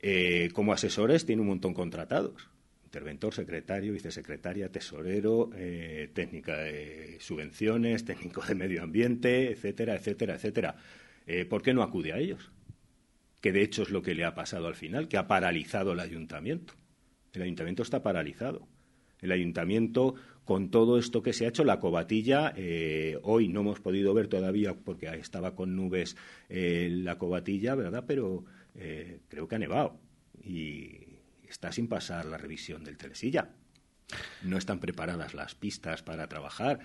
[0.00, 2.48] Eh, como asesores tiene un montón contratados
[2.88, 10.76] interventor, secretario, vicesecretaria, tesorero, eh, técnica de subvenciones, técnico de medio ambiente, etcétera, etcétera, etcétera.
[11.26, 12.50] Eh, ¿Por qué no acude a ellos?
[13.42, 16.00] Que de hecho es lo que le ha pasado al final, que ha paralizado el
[16.00, 16.72] ayuntamiento.
[17.34, 18.66] El ayuntamiento está paralizado.
[19.20, 23.80] El ayuntamiento, con todo esto que se ha hecho, la cobatilla, eh, hoy no hemos
[23.80, 26.16] podido ver todavía porque estaba con nubes
[26.48, 28.04] la cobatilla, ¿verdad?
[28.06, 28.44] Pero
[29.28, 30.00] creo que ha nevado.
[30.42, 33.50] Y está sin pasar la revisión del telesilla.
[34.42, 36.80] No están preparadas las pistas para trabajar,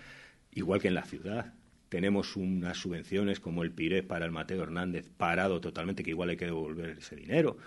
[0.51, 1.53] igual que en la ciudad.
[1.89, 6.38] Tenemos unas subvenciones como el PIRE para el Mateo Hernández parado totalmente, que igual hay
[6.38, 7.58] que devolver ese dinero.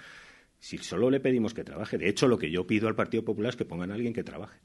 [0.58, 3.50] Si solo le pedimos que trabaje, de hecho lo que yo pido al Partido Popular
[3.50, 4.58] es que pongan a alguien que trabaje.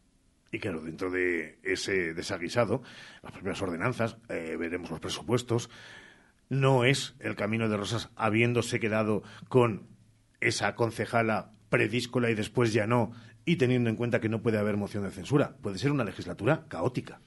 [0.51, 2.81] Y claro, dentro de ese desaguisado,
[3.23, 5.69] las primeras ordenanzas, eh, veremos los presupuestos,
[6.51, 9.87] no es el camino de Rosas habiéndose quedado con
[10.41, 13.13] esa concejala predíscola y después ya no,
[13.45, 15.55] y teniendo en cuenta que no puede haber moción de censura.
[15.61, 17.21] Puede ser una legislatura caótica.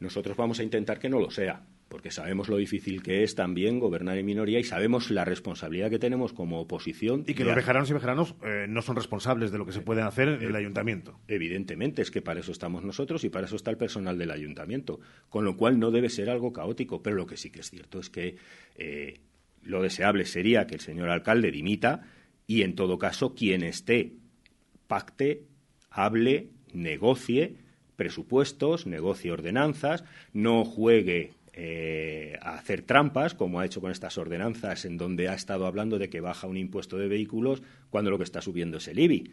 [0.00, 3.78] Nosotros vamos a intentar que no lo sea, porque sabemos lo difícil que es también
[3.80, 7.24] gobernar en minoría y sabemos la responsabilidad que tenemos como oposición.
[7.26, 10.02] Y que los vejeranos y vejeranos eh, no son responsables de lo que se puede
[10.02, 11.18] hacer en el eh, ayuntamiento.
[11.28, 15.00] Evidentemente, es que para eso estamos nosotros y para eso está el personal del ayuntamiento,
[15.28, 18.00] con lo cual no debe ser algo caótico, pero lo que sí que es cierto
[18.00, 18.36] es que
[18.76, 19.20] eh,
[19.62, 22.02] lo deseable sería que el señor alcalde dimita
[22.46, 24.12] y en todo caso quien esté
[24.86, 25.44] pacte,
[25.90, 27.56] hable, negocie
[27.98, 34.84] presupuestos, negocie ordenanzas, no juegue eh, a hacer trampas, como ha hecho con estas ordenanzas,
[34.84, 38.22] en donde ha estado hablando de que baja un impuesto de vehículos cuando lo que
[38.22, 39.32] está subiendo es el IBI.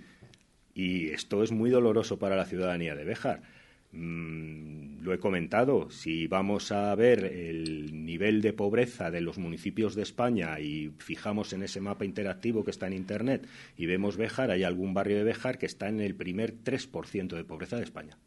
[0.73, 3.43] Y esto es muy doloroso para la ciudadanía de Béjar.
[3.91, 9.93] Mm, lo he comentado, si vamos a ver el nivel de pobreza de los municipios
[9.93, 14.49] de España y fijamos en ese mapa interactivo que está en Internet y vemos Béjar,
[14.49, 18.17] hay algún barrio de Béjar que está en el primer 3% de pobreza de España.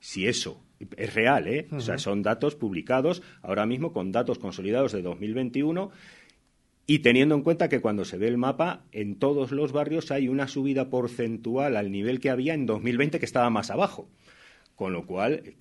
[0.00, 0.62] Si eso
[0.96, 1.68] es real, ¿eh?
[1.70, 5.90] O sea, son datos publicados ahora mismo con datos consolidados de 2021
[6.86, 10.28] y teniendo en cuenta que cuando se ve el mapa, en todos los barrios hay
[10.28, 14.08] una subida porcentual al nivel que había en 2020 que estaba más abajo.
[14.74, 15.54] Con lo cual,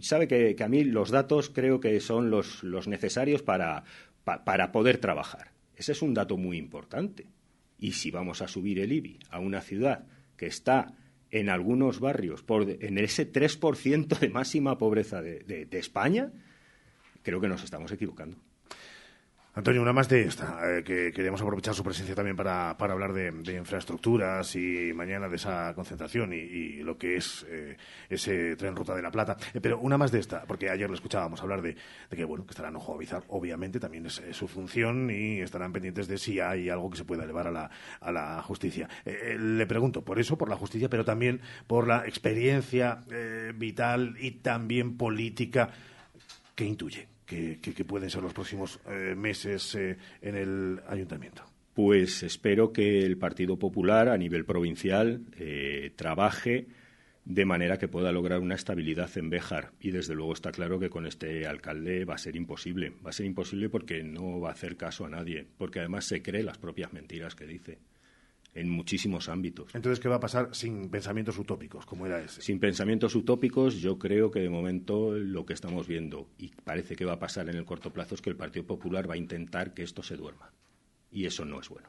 [0.00, 3.84] sabe que, a mí los datos creo que son los, necesarios para,
[4.24, 5.52] para poder trabajar.
[5.76, 7.26] Ese es un dato muy importante.
[7.78, 10.94] Y si vamos a subir el IBI a una ciudad que está
[11.30, 16.32] en algunos barrios por, en ese 3% de máxima pobreza de, de España,
[17.22, 18.38] creo que nos estamos equivocando.
[19.58, 23.56] Antonio, una más de esta, eh, que queríamos aprovechar su presencia también para, hablar de,
[23.56, 27.76] infraestructuras y mañana de esa concentración y, lo que es eh,
[28.08, 29.36] ese tren Ruta de la Plata.
[29.52, 31.76] Eh, pero una más de esta, porque ayer lo escuchábamos hablar de,
[32.08, 36.06] que, bueno, que estarán ojo a avisar, obviamente también es su función y estarán pendientes
[36.06, 38.88] de si hay algo que se pueda elevar a la, a la justicia.
[39.04, 43.00] le pregunto, por eso, por la justicia, pero también por la experiencia
[43.56, 45.70] vital y también política
[46.54, 51.44] que intuye que, pueden ser los próximos eh, meses eh, en el ayuntamiento?
[51.74, 56.66] Pues espero que el Partido Popular a nivel provincial eh, trabaje
[57.24, 59.72] de manera que pueda lograr una estabilidad en Béjar.
[59.78, 62.94] Y desde luego está claro que con este alcalde va a ser imposible.
[63.04, 66.22] Va a ser imposible porque no va a hacer caso a nadie, porque además se
[66.22, 67.78] cree las propias mentiras que dice
[68.58, 69.74] en muchísimos ámbitos.
[69.74, 72.42] Entonces, ¿qué va a pasar sin pensamientos utópicos, como era ese?
[72.42, 77.04] Sin pensamientos utópicos, yo creo que de momento lo que estamos viendo, y parece que
[77.04, 79.74] va a pasar en el corto plazo, es que el Partido Popular va a intentar
[79.74, 80.52] que esto se duerma.
[81.10, 81.88] Y eso no es bueno.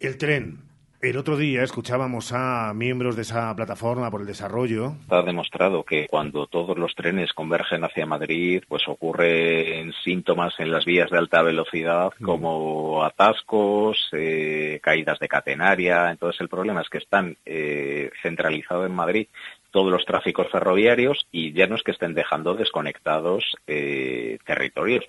[0.00, 0.58] El tren,
[1.02, 4.94] el otro día escuchábamos a miembros de esa plataforma por el desarrollo.
[5.00, 10.84] Está demostrado que cuando todos los trenes convergen hacia Madrid, pues ocurren síntomas en las
[10.84, 12.24] vías de alta velocidad mm.
[12.24, 16.10] como atascos, eh, caídas de catenaria.
[16.10, 19.26] Entonces el problema es que están eh, centralizados en Madrid
[19.70, 25.04] todos los tráficos ferroviarios y ya no es que estén dejando desconectados eh, territorios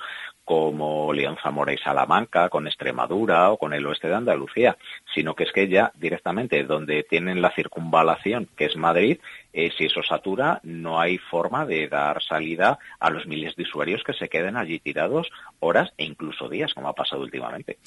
[0.52, 4.78] como León Zamora y Salamanca, con Extremadura o con el oeste de Andalucía,
[5.16, 9.20] sino que es que ya directamente donde tienen la circunvalación, que es Madrid,
[9.54, 14.04] eh, si eso satura, no hay forma de dar salida a los miles de usuarios
[14.04, 17.78] que se queden allí tirados horas e incluso días, como ha pasado últimamente.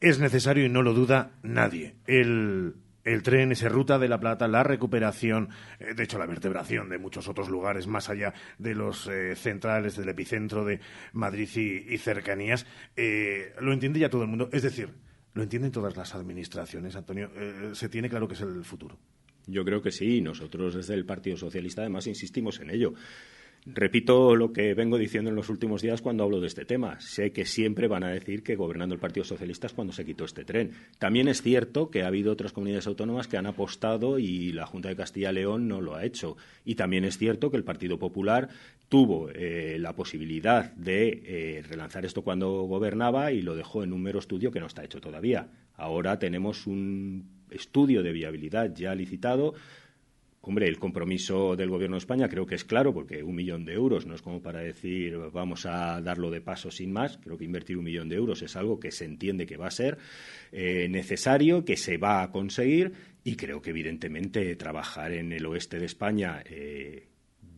[0.00, 1.96] Es necesario y no lo duda nadie.
[2.06, 2.72] El
[3.04, 6.98] el tren, esa ruta de la Plata, la recuperación, eh, de hecho la vertebración de
[6.98, 10.80] muchos otros lugares más allá de los eh, centrales, del epicentro de
[11.12, 14.48] Madrid y, cercanías, eh, lo entiende ya todo el mundo.
[14.52, 14.90] Es decir,
[15.34, 17.30] lo entienden todas las administraciones, Antonio.
[17.72, 18.98] se tiene claro que es el futuro.
[19.46, 20.20] Yo creo que sí.
[20.20, 22.92] Nosotros desde el Partido Socialista además insistimos en ello.
[23.64, 27.00] Repito lo que vengo diciendo en los últimos días cuando hablo de este tema.
[27.00, 30.24] Sé que siempre van a decir que gobernando el Partido Socialista es cuando se quitó
[30.24, 30.72] este tren.
[30.98, 34.88] También es cierto que ha habido otras comunidades autónomas que han apostado y la Junta
[34.88, 36.36] de Castilla y León no lo ha hecho.
[36.64, 38.48] Y también es cierto que el Partido Popular
[38.88, 44.02] tuvo eh, la posibilidad de eh, relanzar esto cuando gobernaba y lo dejó en un
[44.02, 45.46] mero estudio que no está hecho todavía.
[45.76, 49.54] Ahora tenemos un estudio de viabilidad ya licitado
[50.44, 53.74] Hombre, el compromiso del Gobierno de España creo que es claro, porque un millón de
[53.74, 57.16] euros no es como para decir vamos a darlo de paso sin más.
[57.18, 59.70] Creo que invertir un millón de euros es algo que se entiende que va a
[59.70, 59.98] ser
[60.50, 65.78] eh, necesario, que se va a conseguir y creo que evidentemente trabajar en el oeste
[65.78, 66.42] de España.
[66.44, 67.06] Eh,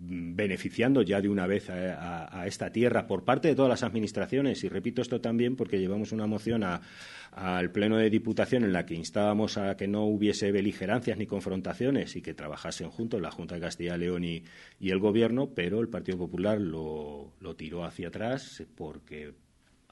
[0.06, 4.62] beneficiando ya de una vez a, esta tierra por parte de todas las administraciones.
[4.64, 8.94] Y repito esto también porque llevamos una moción al Pleno de Diputación en la que
[8.94, 13.60] instábamos a que no hubiese beligerancias ni confrontaciones y que trabajasen juntos la Junta de
[13.60, 14.44] Castilla y León y,
[14.80, 19.32] el Gobierno, pero el Partido Popular lo, lo tiró hacia atrás porque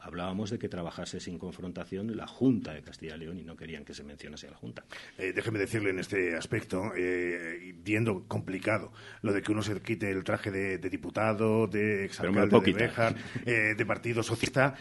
[0.03, 3.85] hablábamos de que trabajase sin confrontación la Junta de Castilla y León y no querían
[3.85, 4.85] que se mencionase a la Junta.
[5.17, 10.11] Eh, déjeme decirle en este aspecto, eh, viendo complicado lo de que uno se quite
[10.11, 13.15] el traje de, diputado, de exalcalde de Béjar,
[13.47, 14.75] eh, de Partido Socialista,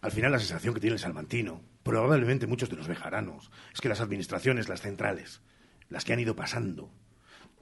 [0.00, 3.88] al final la sensación que tiene el salmantino, probablemente muchos de los bejaranos, es que
[3.88, 5.40] las administraciones, las centrales,
[5.88, 6.92] las que han ido pasando,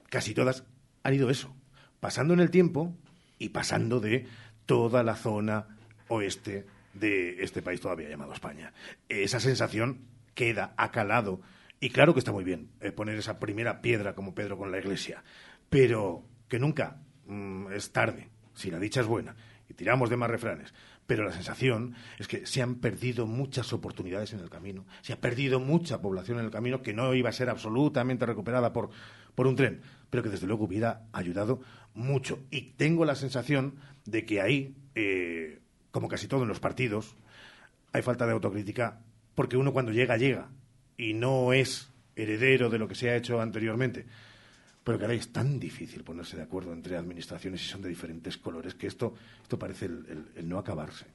[0.09, 0.65] casi todas
[1.03, 1.55] han ido eso,
[2.01, 2.93] pasando en el tiempo
[3.39, 4.27] y pasando de
[4.65, 5.77] toda la zona
[6.09, 6.65] oeste
[6.99, 8.73] de este país todavía llamado España.
[9.09, 10.01] Esa sensación
[10.33, 11.41] queda, ha calado.
[11.79, 14.79] Y claro que está muy bien eh, poner esa primera piedra como Pedro con la
[14.79, 15.23] iglesia,
[15.69, 19.35] pero que nunca mm, es tarde, si la dicha es buena.
[19.69, 20.73] Y tiramos de más refranes.
[21.05, 25.21] Pero la sensación es que se han perdido muchas oportunidades en el camino, se ha
[25.21, 28.89] perdido mucha población en el camino que no iba a ser absolutamente recuperada por,
[29.33, 31.61] por un tren, pero que desde luego hubiera ayudado
[31.93, 32.39] mucho.
[32.51, 35.46] Y tengo la sensación de que ahí eh,
[35.91, 37.15] como casi todo en los partidos,
[37.93, 39.01] hay falta de autocrítica
[39.35, 40.49] porque uno cuando llega, llega
[40.97, 44.05] y no es heredero de lo que se ha hecho anteriormente.
[44.83, 48.37] Pero que ahora es tan difícil ponerse de acuerdo entre administraciones y son de diferentes
[48.37, 51.05] colores que esto, esto parece el, no acabarse.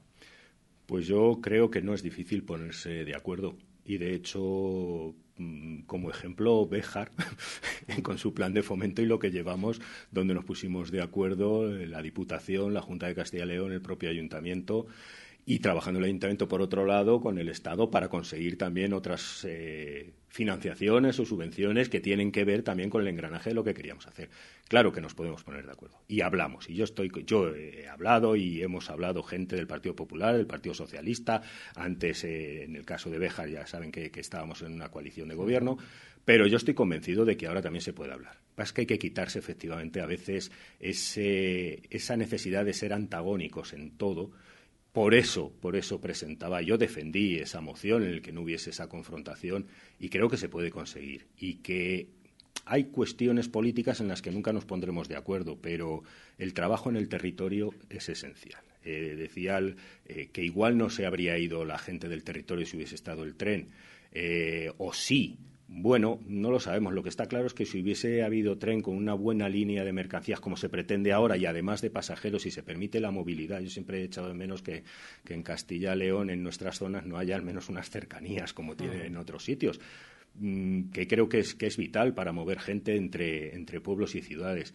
[0.86, 3.56] Pues yo creo que no es difícil ponerse de acuerdo.
[3.84, 5.14] Y de hecho,
[5.86, 7.10] como ejemplo, Béjar,
[8.02, 12.02] con su plan de fomento y lo que llevamos, donde nos pusimos de acuerdo la
[12.02, 14.86] Diputación, la Junta de Castilla y León, el propio Ayuntamiento
[15.44, 16.48] y trabajando el ayuntamiento.
[16.48, 22.00] Por otro lado con el Estado para conseguir también otras eh, financiaciones o subvenciones que
[22.00, 24.30] tienen que ver también con el engranaje de lo que queríamos hacer.
[24.66, 26.00] Claro que nos podemos poner de acuerdo.
[26.08, 26.70] Y hablamos.
[26.70, 30.74] Y yo estoy yo he hablado y hemos hablado gente del Partido Popular, del Partido
[30.74, 31.42] Socialista,
[31.76, 35.34] antes eh, en el caso de Béjar ya saben que, estábamos en una coalición de
[35.34, 35.76] gobierno,
[36.24, 38.38] pero yo estoy convencido de que ahora también se puede hablar.
[38.56, 44.30] Es que hay que quitarse efectivamente a veces esa necesidad de ser antagónicos en todo
[44.92, 48.88] por eso, por eso presentaba, yo defendí esa moción en la que no hubiese esa
[48.88, 49.66] confrontación
[49.98, 52.08] y creo que se puede conseguir y que
[52.66, 56.02] hay cuestiones políticas en las que nunca nos pondremos de acuerdo, pero
[56.38, 58.62] el trabajo en el territorio es esencial.
[58.84, 59.60] Eh, decía
[60.06, 63.36] eh, que igual no se habría ido la gente del territorio si hubiese estado el
[63.36, 63.68] tren,
[64.12, 65.38] eh, o sí,
[65.74, 66.92] bueno, no lo sabemos.
[66.92, 69.92] Lo que está claro es que si hubiese habido tren con una buena línea de
[69.92, 73.70] mercancías como se pretende ahora y además de pasajeros y se permite la movilidad, yo
[73.70, 74.84] siempre he echado de menos que,
[75.28, 79.44] en Castilla-León, en nuestras zonas, no haya al menos unas cercanías como tiene en otros
[79.44, 79.80] sitios,
[80.34, 84.20] mm, que creo que es, que es vital para mover gente entre, entre pueblos y
[84.20, 84.74] ciudades.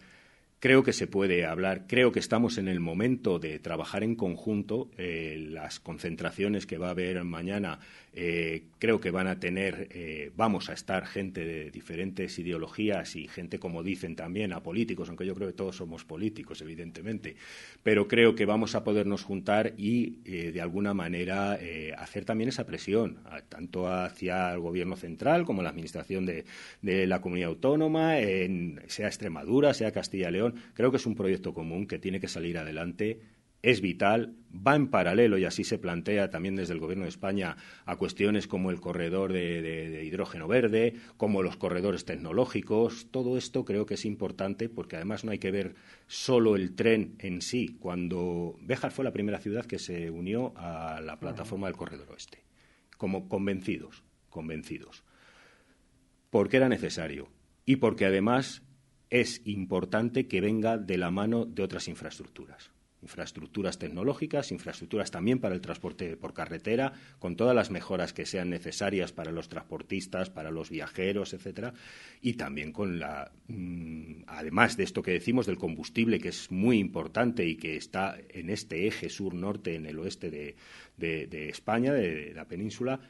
[0.60, 4.90] Creo que se puede hablar, creo que estamos en el momento de trabajar en conjunto.
[4.98, 7.78] Eh, las concentraciones que va a haber mañana
[8.12, 13.28] eh, creo que van a tener, eh, vamos a estar gente de diferentes ideologías y
[13.28, 17.36] gente, como dicen también, a políticos, aunque yo creo que todos somos políticos, evidentemente,
[17.82, 21.58] pero creo que vamos a podernos juntar y, de alguna manera,
[21.96, 26.44] hacer también esa presión, tanto hacia el Gobierno central como la Administración de,
[26.82, 31.86] de la Comunidad Autónoma, en, sea Extremadura, sea Castilla-León Creo que es un proyecto común
[31.86, 33.20] que tiene que salir adelante
[33.62, 37.56] es vital, va en paralelo, y así se plantea también desde el Gobierno de España,
[37.84, 43.10] a cuestiones como el corredor de, hidrógeno verde, como los corredores tecnológicos.
[43.10, 45.74] Todo esto creo que es importante porque además no hay que ver
[46.06, 47.76] solo el tren en sí.
[47.80, 52.44] Cuando Béjar fue la primera ciudad que se unió a la plataforma del corredor oeste,
[52.96, 55.04] como convencidos, convencidos.
[56.30, 57.28] Porque era necesario
[57.64, 58.62] y porque además
[59.10, 62.70] es importante que venga de la mano de otras infraestructuras.
[63.02, 68.50] Infraestructuras tecnológicas, infraestructuras también para el transporte por carretera, con todas las mejoras que sean
[68.50, 71.74] necesarias para los transportistas, para los viajeros, etcétera,
[72.20, 76.78] y también con la, mm, además de esto que decimos del combustible, que es muy
[76.78, 80.30] importante y que está en este eje sur-norte, en el oeste
[80.96, 83.00] de España, de la península,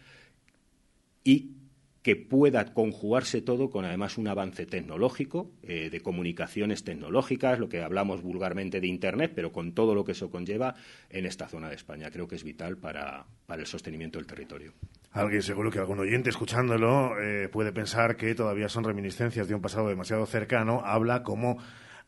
[1.25, 1.58] y
[2.03, 7.83] que pueda conjugarse todo con además un avance tecnológico, eh, de comunicaciones tecnológicas, lo que
[7.83, 10.75] hablamos vulgarmente de Internet, pero con todo lo que eso conlleva
[11.11, 12.11] en esta zona de España.
[12.11, 14.73] Creo que es vital para, el sostenimiento del territorio.
[15.11, 19.61] Alguien, seguro que algún oyente escuchándolo eh, puede pensar que todavía son reminiscencias de un
[19.61, 21.59] pasado demasiado cercano, habla como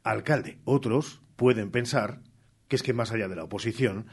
[0.05, 0.59] alcalde.
[0.65, 2.21] Otros pueden pensar
[2.69, 4.07] que es que más allá de la oposición,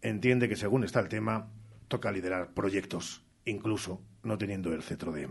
[0.00, 1.50] entiende que según está el tema,
[1.88, 5.28] toca liderar proyectos incluso no teniendo el cetro de,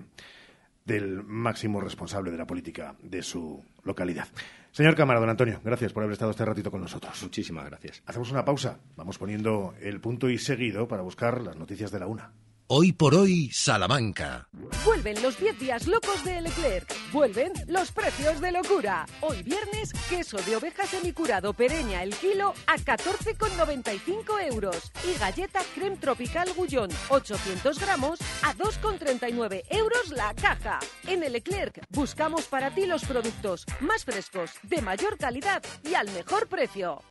[0.86, 4.28] del máximo responsable de la política de su localidad.
[4.72, 7.22] Señor Cámara, don Antonio, gracias por haber estado este ratito con nosotros.
[7.22, 8.02] Muchísimas gracias.
[8.06, 8.80] Hacemos una pausa.
[8.96, 12.34] Vamos poniendo el punto y seguido para buscar las noticias de la una.
[12.68, 14.48] Hoy por hoy, Salamanca.
[14.86, 16.92] Vuelven los 10 días locos de Leclerc.
[17.12, 19.06] Vuelven los precios de locura.
[19.20, 24.92] Hoy viernes, queso de oveja semicurado pereña el kilo a 14,95 euros.
[25.04, 30.80] Y galleta creme tropical gullón 800 gramos a 2,39 euros la caja.
[31.08, 36.10] En el Leclerc buscamos para ti los productos más frescos, de mayor calidad y al
[36.12, 37.02] mejor precio.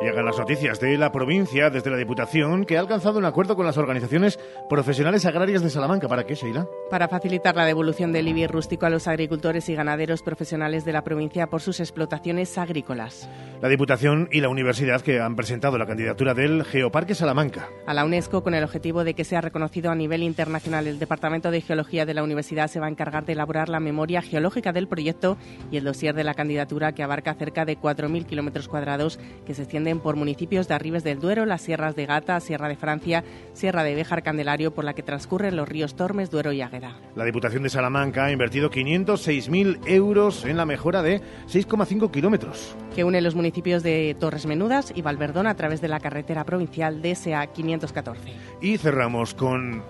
[0.00, 3.66] Llegan las noticias de la provincia desde la Diputación que ha alcanzado un acuerdo con
[3.66, 4.38] las organizaciones
[4.68, 6.06] profesionales agrarias de Salamanca.
[6.06, 6.68] ¿Para qué, Sheila?
[6.88, 11.02] Para facilitar la devolución del IBI rústico a los agricultores y ganaderos profesionales de la
[11.02, 13.28] provincia por sus explotaciones agrícolas.
[13.60, 17.68] La Diputación y la Universidad que han presentado la candidatura del Geoparque Salamanca.
[17.84, 20.86] A la UNESCO con el objetivo de que sea reconocido a nivel internacional.
[20.86, 24.22] El Departamento de Geología de la Universidad se va a encargar de elaborar la memoria
[24.22, 25.36] geológica del proyecto
[25.72, 29.62] y el dossier de la candidatura que abarca cerca de 4.000 kilómetros cuadrados que se
[29.62, 33.24] extiende por municipios de Arribes del Duero, las sierras de Gata, Sierra de Francia,
[33.54, 36.98] Sierra de Béjar Candelario, por la que transcurren los ríos Tormes, Duero y Águeda.
[37.16, 42.76] La Diputación de Salamanca ha invertido 506.000 euros en la mejora de 6,5 kilómetros.
[42.94, 47.00] Que une los municipios de Torres Menudas y Valverdón a través de la carretera provincial
[47.00, 48.32] DSA 514.
[48.60, 49.82] Y cerramos con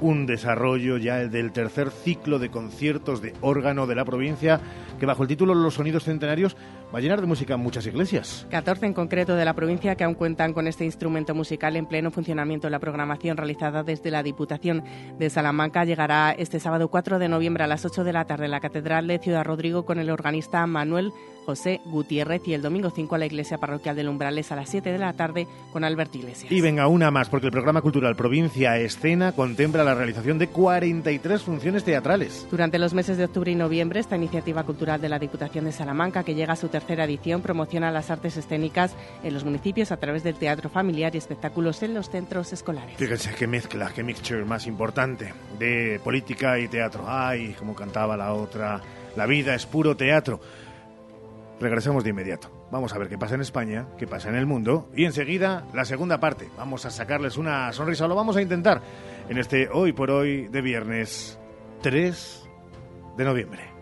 [0.00, 4.60] un desarrollo ya el del tercer ciclo de conciertos de órgano de la provincia,
[4.98, 6.56] que bajo el título Los Sonidos Centenarios
[6.92, 8.46] va a llenar de música muchas iglesias.
[8.50, 12.10] 14 en concreto de la provincia que aún cuentan con este instrumento musical en pleno
[12.10, 12.70] funcionamiento.
[12.70, 14.82] La programación realizada desde la Diputación
[15.18, 18.52] de Salamanca llegará este sábado 4 de noviembre a las 8 de la tarde en
[18.52, 21.12] la Catedral de Ciudad Rodrigo con el organista Manuel
[21.48, 24.92] José Gutiérrez y el domingo 5 a la Iglesia Parroquial del Umbrales a las 7
[24.92, 26.52] de la tarde con Albert Iglesias.
[26.52, 31.40] Y venga una más, porque el programa cultural Provincia Escena contempla la realización de 43
[31.40, 32.46] funciones teatrales.
[32.50, 36.22] Durante los meses de octubre y noviembre, esta iniciativa cultural de la Diputación de Salamanca,
[36.22, 40.22] que llega a su tercera edición, promociona las artes escénicas en los municipios a través
[40.22, 42.96] del teatro familiar y espectáculos en los centros escolares.
[42.96, 47.04] Fíjense qué mezcla, qué mixture más importante de política y teatro.
[47.06, 48.80] Ay, como cantaba la otra,
[49.16, 50.40] la vida es puro teatro.
[51.60, 52.66] Regresamos de inmediato.
[52.70, 55.84] Vamos a ver qué pasa en España, qué pasa en el mundo y enseguida la
[55.84, 56.48] segunda parte.
[56.56, 58.80] Vamos a sacarles una sonrisa, lo vamos a intentar
[59.28, 61.38] en este hoy por hoy de viernes
[61.82, 62.48] 3
[63.16, 63.77] de noviembre.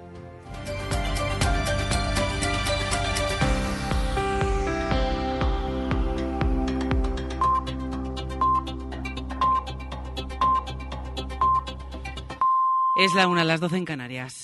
[12.99, 14.42] Es la una, las 12 en Canarias.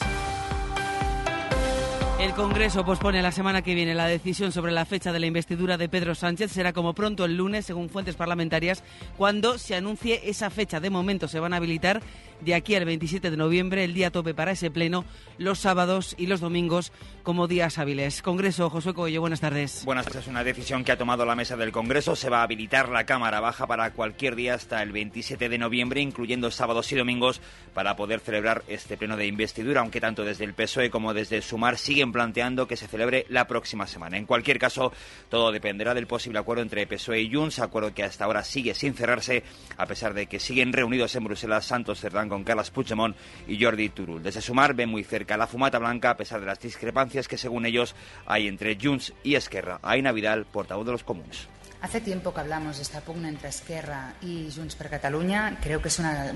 [2.20, 5.78] El Congreso pospone la semana que viene la decisión sobre la fecha de la investidura
[5.78, 6.53] de Pedro Sánchez.
[6.53, 8.84] Será como pronto el lunes, según fuentes parlamentarias,
[9.16, 10.80] cuando se anuncie esa fecha.
[10.80, 12.03] De momento se van a habilitar
[12.45, 15.05] de aquí al 27 de noviembre, el día tope para ese pleno,
[15.38, 18.20] los sábados y los domingos como días hábiles.
[18.22, 19.84] Congreso, Josué Coello, buenas tardes.
[19.84, 20.22] Buenas tardes.
[20.22, 22.16] Es una decisión que ha tomado la mesa del Congreso.
[22.16, 26.01] Se va a habilitar la Cámara Baja para cualquier día hasta el 27 de noviembre,
[26.01, 27.40] incluyendo sábados y domingos,
[27.74, 31.78] para poder celebrar este pleno de investidura, aunque tanto desde el PSOE como desde Sumar
[31.78, 34.16] siguen planteando que se celebre la próxima semana.
[34.16, 34.93] En cualquier caso,
[35.28, 38.95] todo dependerá del posible acuerdo entre PSOE y Junts, acuerdo que hasta ahora sigue sin
[38.95, 39.45] cerrarse,
[39.76, 43.14] a pesar de que siguen reunidos en Bruselas Santos Cerdán con Carlas Puigdemont
[43.46, 44.22] y Jordi Turul.
[44.22, 47.66] Desde Sumar ven muy cerca la fumata blanca, a pesar de las discrepancias que según
[47.66, 49.80] ellos hay entre Junts y Esquerra.
[49.82, 51.46] Aina Vidal, portavoz de los comunes.
[51.82, 55.58] Hace tiempo que hablamos de esta pugna entre Esquerra y Junts per Cataluña.
[55.60, 56.32] Creo que es una,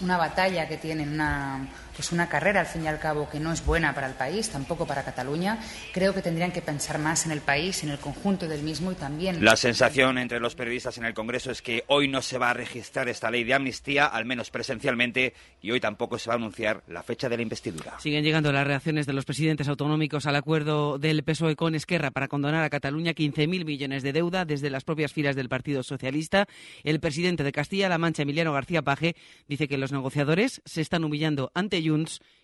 [0.00, 3.52] una batalla que tienen una, pues una carrera, al fin y al cabo, que no
[3.52, 5.58] es buena para el país, tampoco para Cataluña.
[5.92, 8.94] Creo que tendrían que pensar más en el país, en el conjunto del mismo y
[8.94, 9.42] también.
[9.42, 12.54] La sensación entre los periodistas en el Congreso es que hoy no se va a
[12.54, 15.32] registrar esta ley de amnistía, al menos presencialmente,
[15.62, 17.98] y hoy tampoco se va a anunciar la fecha de la investidura.
[17.98, 22.28] Siguen llegando las reacciones de los presidentes autonómicos al acuerdo del PSOE con Esquerra para
[22.28, 26.46] condonar a Cataluña 15.000 millones de deuda desde las propias filas del Partido Socialista.
[26.84, 29.16] El presidente de Castilla-La Mancha, Emiliano García Paje,
[29.48, 31.80] dice que los negociadores se están humillando ante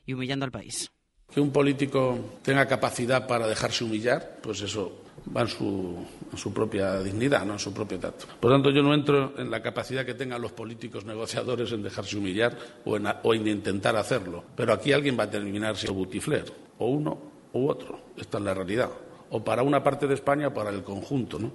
[0.04, 0.90] Y humillando al país.
[1.32, 6.52] Que un político tenga capacidad para dejarse humillar, pues eso va en su, en su
[6.52, 8.26] propia dignidad, no en su propio tacto.
[8.38, 11.82] Por lo tanto, yo no entro en la capacidad que tengan los políticos negociadores en
[11.82, 14.44] dejarse humillar o en, o en intentar hacerlo.
[14.54, 17.18] Pero aquí alguien va a terminar siendo butifler, o uno
[17.52, 18.00] u otro.
[18.16, 18.90] Esta es la realidad
[19.32, 21.38] o para una parte de España o para el conjunto.
[21.38, 21.52] ¿no?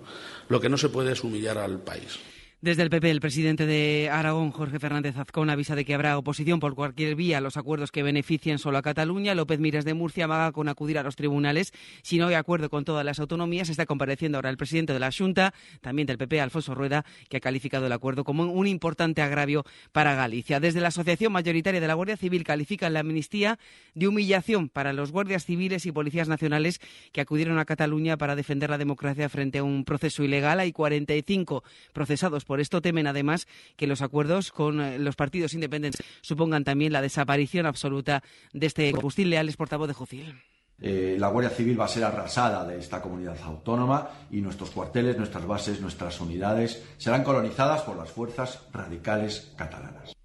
[0.49, 2.19] Lo que no se puede es humillar al país.
[2.59, 6.59] Desde el PP, el presidente de Aragón, Jorge Fernández Azcón, avisa de que habrá oposición
[6.59, 9.35] por cualquier vía a los acuerdos que beneficien solo a Cataluña.
[9.35, 12.83] López Miras de Murcia amaga con acudir a los tribunales si no hay acuerdo con
[12.83, 13.69] todas las autonomías.
[13.69, 17.39] Está compareciendo ahora el presidente de la Junta, también del PP, Alfonso Rueda, que ha
[17.41, 20.59] calificado el acuerdo como un importante agravio para Galicia.
[20.59, 23.59] Desde la Asociación Mayoritaria de la Guardia Civil califican la amnistía
[23.93, 26.81] de humillación para los guardias civiles y policías nacionales
[27.11, 30.59] que acudieron a Cataluña para defender la democracia frente a un proceso ilegal.
[30.59, 36.03] Hay 45 procesados por esto temen además que los acuerdos con eh, los partidos independientes
[36.21, 38.23] supongan también la desaparición absoluta
[38.53, 39.31] de este combustible.
[39.31, 40.35] Leales, portavoz de Jocil.
[40.79, 45.17] Eh, la Guardia Civil va a ser arrasada de esta comunidad autónoma y nuestros cuarteles,
[45.17, 50.16] nuestras bases, nuestras unidades serán colonizadas por las fuerzas radicales catalanas.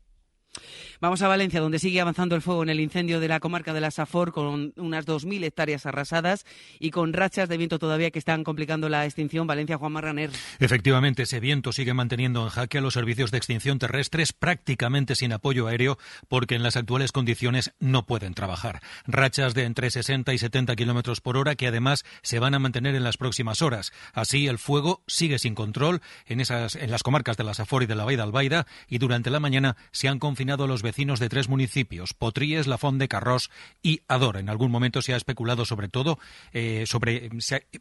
[1.03, 3.81] Vamos a Valencia, donde sigue avanzando el fuego en el incendio de la comarca de
[3.81, 6.47] la Safor, con unas 2.000 hectáreas arrasadas
[6.79, 9.49] y con rachas de viento todavía que están complicando la extinción.
[9.49, 10.31] Valencia, Juan Marraner.
[10.61, 15.33] Efectivamente, ese viento sigue manteniendo en jaque a los servicios de extinción terrestres prácticamente sin
[15.33, 15.99] apoyo aéreo,
[16.29, 18.81] porque en las actuales condiciones no pueden trabajar.
[19.05, 22.95] Rachas de entre 60 y 70 kilómetros por hora que además se van a mantener
[22.95, 23.93] en las próximas horas.
[24.13, 27.87] Así, el fuego sigue sin control en, esas, en las comarcas de la Safor y
[27.87, 31.49] de la Baida Albaida y durante la mañana se han confinado los vecinos de tres
[31.49, 33.51] municipios, Potríes, Lafón de Carrós
[33.83, 34.37] y Ador.
[34.37, 36.19] En algún momento se ha especulado sobre todo
[36.53, 37.31] eh, sobre,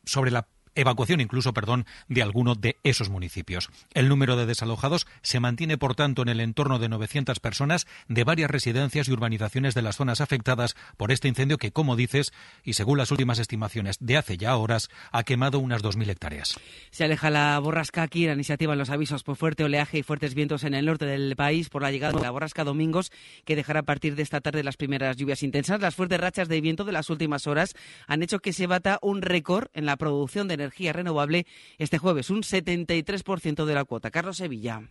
[0.05, 3.69] sobre la evacuación incluso, perdón, de alguno de esos municipios.
[3.93, 8.23] El número de desalojados se mantiene, por tanto, en el entorno de 900 personas de
[8.23, 12.31] varias residencias y urbanizaciones de las zonas afectadas por este incendio que, como dices,
[12.63, 16.59] y según las últimas estimaciones de hace ya horas, ha quemado unas 2.000 hectáreas.
[16.91, 20.33] Se aleja la borrasca aquí, la iniciativa en los avisos por fuerte oleaje y fuertes
[20.33, 23.11] vientos en el norte del país por la llegada de la borrasca Domingos,
[23.45, 25.81] que dejará a partir de esta tarde las primeras lluvias intensas.
[25.81, 27.75] Las fuertes rachas de viento de las últimas horas
[28.07, 31.45] han hecho que se bata un récord en la producción de energía renovable
[31.77, 34.11] este jueves, un 73% de la cuota.
[34.11, 34.89] Carlos Sevilla.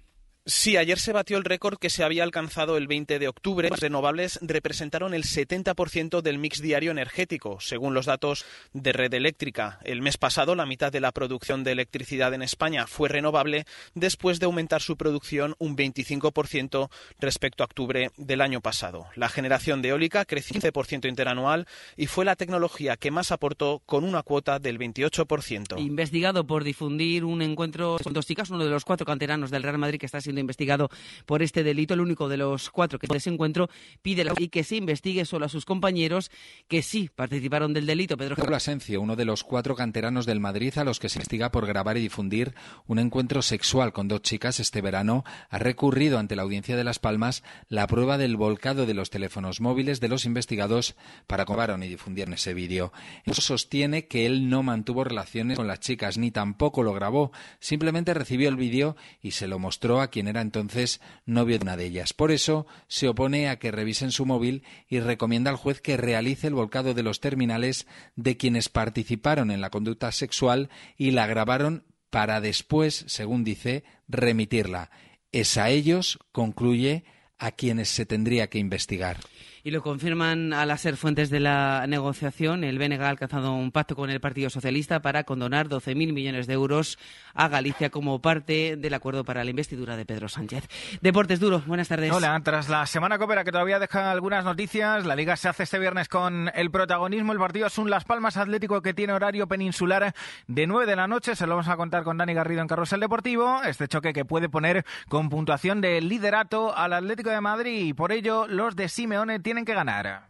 [0.51, 3.71] Sí, ayer se batió el récord que se había alcanzado el 20 de octubre.
[3.71, 9.79] Las renovables representaron el 70% del mix diario energético, según los datos de Red Eléctrica.
[9.85, 14.41] El mes pasado, la mitad de la producción de electricidad en España fue renovable después
[14.41, 16.91] de aumentar su producción un 25%
[17.21, 19.07] respecto a octubre del año pasado.
[19.15, 24.03] La generación de eólica creció 15% interanual y fue la tecnología que más aportó con
[24.03, 25.79] una cuota del 28%.
[25.79, 29.79] Investigado por difundir un encuentro con dos chicas, uno de los cuatro canteranos del Real
[29.79, 30.89] Madrid que está siendo investigado
[31.27, 31.95] por este delito.
[31.95, 33.69] El único de los cuatro que ese encuentro
[34.03, 36.31] pide y que se investigue solo a sus compañeros
[36.69, 38.17] que sí participaron del delito.
[38.17, 41.67] Pedro Asencio, uno de los cuatro canteranos del Madrid a los que se investiga por
[41.67, 42.55] grabar y difundir
[42.87, 46.99] un encuentro sexual con dos chicas este verano, ha recurrido ante la audiencia de Las
[46.99, 51.89] Palmas la prueba del volcado de los teléfonos móviles de los investigados para comprobar y
[51.89, 52.93] difundieron ese vídeo.
[53.25, 58.15] Eso sostiene que él no mantuvo relaciones con las chicas ni tampoco lo grabó, simplemente
[58.15, 61.87] recibió el vídeo y se lo mostró a quien era entonces novio de una de
[61.87, 62.13] ellas.
[62.13, 66.47] Por eso se opone a que revisen su móvil y recomienda al juez que realice
[66.47, 71.85] el volcado de los terminales de quienes participaron en la conducta sexual y la grabaron
[72.11, 74.91] para después, según dice, remitirla.
[75.33, 77.05] Es a ellos, concluye,
[77.39, 79.19] a quienes se tendría que investigar.
[79.63, 82.65] Y lo confirman al ser fuentes de la negociación.
[82.65, 86.55] El BNG ha alcanzado un pacto con el Partido Socialista para condonar 12.000 millones de
[86.55, 86.99] euros
[87.35, 90.67] a Galicia como parte del acuerdo para la investidura de Pedro Sánchez.
[91.03, 92.11] Deportes Duro, buenas tardes.
[92.11, 95.79] Hola, tras la semana copera que todavía deja algunas noticias, la Liga se hace este
[95.79, 97.33] viernes con el protagonismo.
[97.33, 100.15] El partido es un Las Palmas Atlético que tiene horario peninsular
[100.47, 101.37] de 9 de la noche.
[101.37, 103.63] Se lo vamos a contar con Dani Garrido en Carrusel Deportivo.
[103.63, 108.13] Este choque que puede poner con puntuación de liderato al Atlético de Madrid y por
[108.13, 110.29] ello los de Simeone tienen que ganar.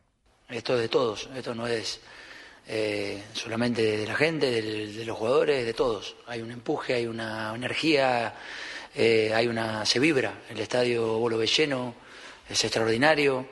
[0.49, 2.01] Esto es de todos, esto no es
[2.67, 6.17] eh, solamente de la gente, de, los jugadores, de todos.
[6.27, 8.35] Hay un empuje, hay una energía,
[8.95, 10.33] eh, hay una se vibra.
[10.49, 11.95] El estadio vuelo lleno,
[12.49, 13.47] es extraordinario.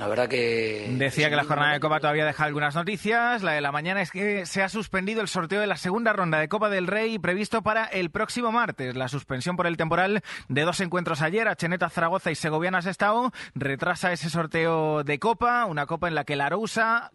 [0.00, 0.94] La verdad que...
[0.96, 3.42] Decía que la jornada de Copa todavía deja algunas noticias.
[3.42, 6.38] La de la mañana es que se ha suspendido el sorteo de la segunda ronda
[6.38, 8.96] de Copa del Rey previsto para el próximo martes.
[8.96, 14.10] La suspensión por el temporal de dos encuentros ayer, Acheneta, Zaragoza y Segoviana Sestao, retrasa
[14.10, 16.48] ese sorteo de Copa, una Copa en la que la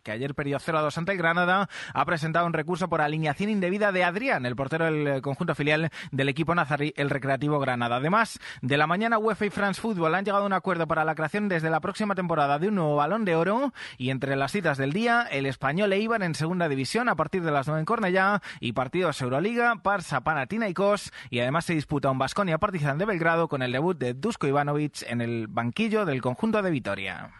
[0.03, 3.49] que ayer perdió 0 a 2 ante el Granada, ha presentado un recurso por alineación
[3.49, 7.95] indebida de Adrián, el portero del conjunto filial del equipo nazarí, el Recreativo Granada.
[7.95, 11.15] Además, de la mañana UEFA y France Football han llegado a un acuerdo para la
[11.15, 14.77] creación desde la próxima temporada de un nuevo balón de oro y entre las citas
[14.77, 17.85] del día, el español e Iban en segunda división a partir de las 9 en
[17.85, 23.47] Cornellá y partidos Euroliga, Parsa, Panathinaikos y además se disputa un Basconia Partizan de Belgrado
[23.47, 27.31] con el debut de Dusko Ivanovic en el banquillo del conjunto de Vitoria.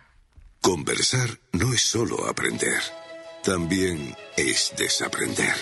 [0.61, 2.81] Conversar no es solo aprender,
[3.43, 5.53] también es desaprender.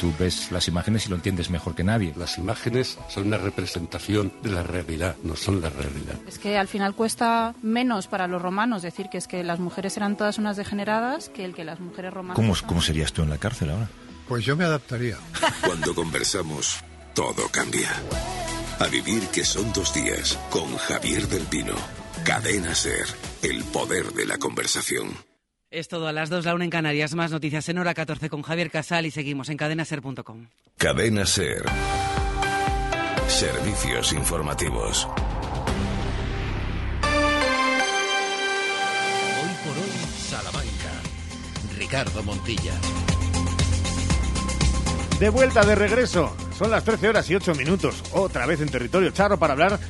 [0.00, 2.12] Tú ves las imágenes y lo entiendes mejor que nadie.
[2.16, 6.16] Las imágenes son una representación de la realidad, no son la realidad.
[6.26, 9.96] Es que al final cuesta menos para los romanos decir que es que las mujeres
[9.96, 12.36] eran todas unas degeneradas que el que las mujeres romanas...
[12.36, 13.88] ¿Cómo, cómo serías tú en la cárcel ahora?
[14.28, 15.16] Pues yo me adaptaría.
[15.64, 16.80] Cuando conversamos,
[17.14, 17.90] todo cambia.
[18.78, 21.74] A vivir que son dos días con Javier del Pino.
[22.24, 23.06] Cadena Ser,
[23.42, 25.25] el poder de la conversación.
[25.70, 27.14] Es todo a las 2, la una en Canarias.
[27.14, 30.46] Más noticias en hora 14 con Javier Casal y seguimos en cadenaser.com.
[30.78, 31.64] Cadena Ser.
[33.26, 35.08] Servicios informativos.
[39.42, 41.02] Hoy por hoy, Salamanca.
[41.76, 42.74] Ricardo Montilla.
[45.18, 46.36] De vuelta, de regreso.
[46.56, 48.04] Son las 13 horas y 8 minutos.
[48.12, 49.80] Otra vez en territorio charro para hablar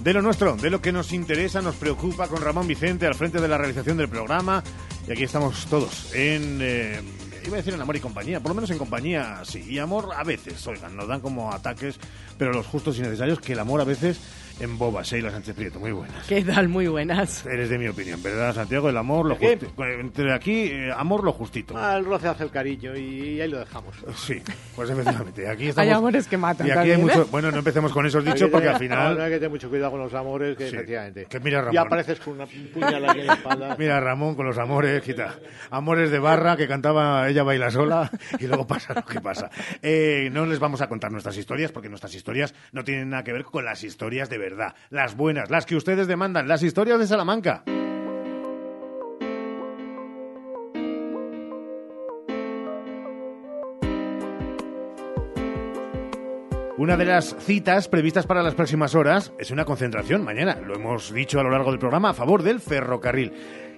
[0.00, 3.40] de lo nuestro, de lo que nos interesa, nos preocupa con Ramón Vicente al frente
[3.40, 4.62] de la realización del programa.
[5.06, 6.58] Y aquí estamos todos en...
[6.62, 7.00] Eh,
[7.44, 9.64] iba a decir en amor y compañía, por lo menos en compañía sí.
[9.68, 11.98] Y amor a veces, oigan, nos dan como ataques,
[12.36, 14.20] pero los justos y necesarios, que el amor a veces
[14.60, 15.78] en Boba, Sheila Sánchez Prieto.
[15.78, 16.26] Muy buenas.
[16.26, 16.68] ¿Qué tal?
[16.68, 17.46] Muy buenas.
[17.46, 18.88] Eres de mi opinión, ¿verdad, Santiago?
[18.88, 19.66] El amor, lo justito.
[19.84, 21.74] Entre aquí, eh, amor, lo justito.
[21.76, 23.94] Ah, el roce hace el cariño y ahí lo dejamos.
[24.16, 24.42] Sí,
[24.74, 25.48] pues efectivamente.
[25.48, 25.88] Aquí estamos...
[25.88, 27.16] Hay amores que matan Y aquí hay también, ¿eh?
[27.18, 27.26] mucho...
[27.30, 29.20] Bueno, no empecemos con esos dichos que porque al final...
[29.20, 30.74] hay que tener mucho cuidado con los amores, que Sí.
[30.74, 31.26] efectivamente.
[31.26, 31.74] Que mira, Ramón.
[31.74, 33.76] Ya apareces con una puñal aquí en la espalda.
[33.78, 35.36] Mira, Ramón con los amores, quita.
[35.70, 39.50] Amores de barra que cantaba Ella baila sola y luego pasa lo que pasa.
[39.82, 43.32] Eh, no les vamos a contar nuestras historias porque nuestras historias no tienen nada que
[43.32, 44.38] ver con las historias de
[44.90, 47.64] Las buenas, las que ustedes demandan, las historias de Salamanca.
[56.78, 61.12] Una de las citas previstas para las próximas horas es una concentración mañana, lo hemos
[61.12, 63.32] dicho a lo largo del programa, a favor del ferrocarril,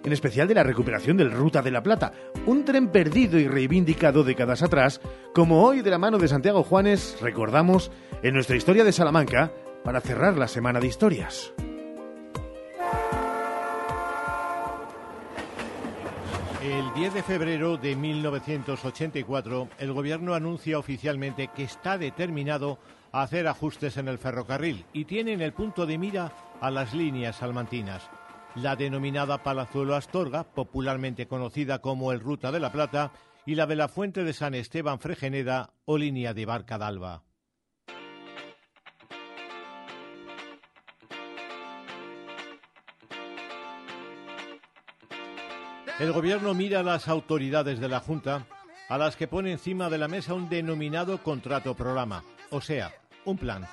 [0.04, 2.12] en especial de la recuperación del Ruta de la Plata,
[2.44, 5.00] un tren perdido y reivindicado décadas atrás,
[5.34, 7.90] como hoy de la mano de Santiago Juanes recordamos
[8.22, 9.50] en nuestra historia de Salamanca
[9.84, 11.52] para cerrar la semana de historias.
[16.62, 22.78] El 10 de febrero de 1984, el gobierno anuncia oficialmente que está determinado
[23.12, 26.92] a hacer ajustes en el ferrocarril y tiene en el punto de mira a las
[26.94, 28.10] líneas salmantinas.
[28.56, 33.12] La denominada Palazuelo Astorga, popularmente conocida como el Ruta de la Plata,
[33.46, 37.22] y la de la Fuente de San Esteban Fregeneda o línea de Barca d'Alba.
[46.00, 48.46] El gobierno mira a las autoridades de la Junta,
[48.88, 52.94] a las que pone encima de la mesa un denominado contrato programa, o sea,
[53.26, 53.66] un plan,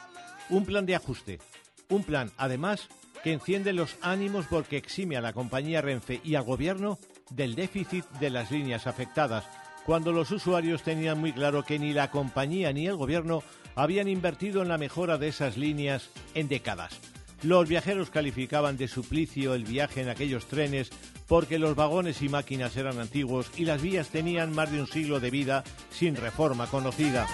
[0.50, 1.40] un plan de ajuste,
[1.88, 2.90] un plan, además,
[3.24, 7.00] que enciende los ánimos porque exime a la compañía Renfe y al gobierno
[7.30, 9.46] del déficit de las líneas afectadas,
[9.86, 13.42] cuando los usuarios tenían muy claro que ni la compañía ni el gobierno
[13.74, 17.00] habían invertido en la mejora de esas líneas en décadas.
[17.42, 20.92] Los viajeros calificaban de suplicio el viaje en aquellos trenes
[21.28, 25.20] porque los vagones y máquinas eran antiguos y las vías tenían más de un siglo
[25.20, 27.28] de vida sin reforma conocida.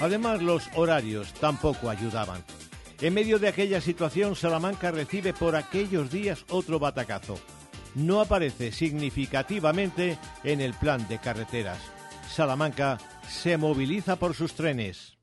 [0.00, 2.44] Además, los horarios tampoco ayudaban.
[3.00, 7.38] En medio de aquella situación, Salamanca recibe por aquellos días otro batacazo.
[7.94, 11.78] No aparece significativamente en el plan de carreteras.
[12.28, 15.13] Salamanca se moviliza por sus trenes.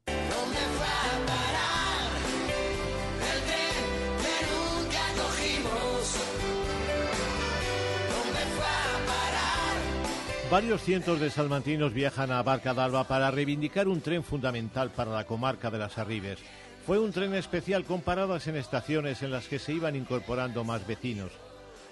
[10.51, 15.23] Varios cientos de salmantinos viajan a Barca d'Alba para reivindicar un tren fundamental para la
[15.23, 16.39] comarca de las Arribes.
[16.85, 20.85] Fue un tren especial con paradas en estaciones en las que se iban incorporando más
[20.85, 21.31] vecinos.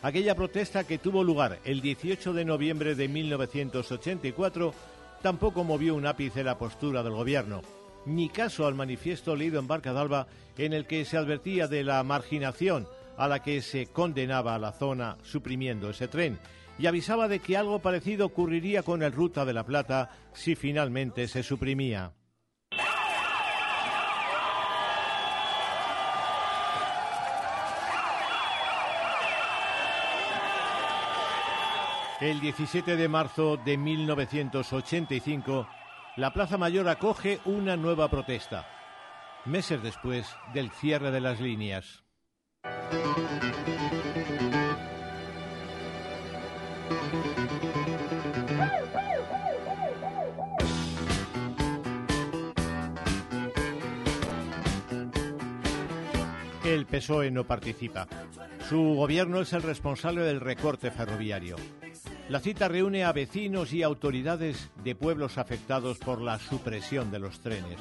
[0.01, 4.73] Aquella protesta que tuvo lugar el 18 de noviembre de 1984
[5.21, 7.61] tampoco movió un ápice la postura del gobierno,
[8.05, 12.03] ni caso al manifiesto leído en Barca d'Alba en el que se advertía de la
[12.03, 16.39] marginación a la que se condenaba la zona suprimiendo ese tren
[16.79, 21.27] y avisaba de que algo parecido ocurriría con el Ruta de la Plata si finalmente
[21.27, 22.13] se suprimía.
[32.21, 35.67] El 17 de marzo de 1985,
[36.17, 38.67] la Plaza Mayor acoge una nueva protesta,
[39.45, 42.03] meses después del cierre de las líneas.
[56.79, 58.07] El PSOE no participa.
[58.69, 61.57] Su gobierno es el responsable del recorte ferroviario.
[62.29, 67.41] La cita reúne a vecinos y autoridades de pueblos afectados por la supresión de los
[67.41, 67.77] trenes.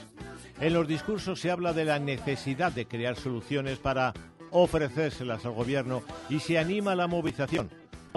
[0.60, 4.14] En los discursos se habla de la necesidad de crear soluciones para
[4.50, 7.70] ofrecérselas al gobierno y se anima la movilización,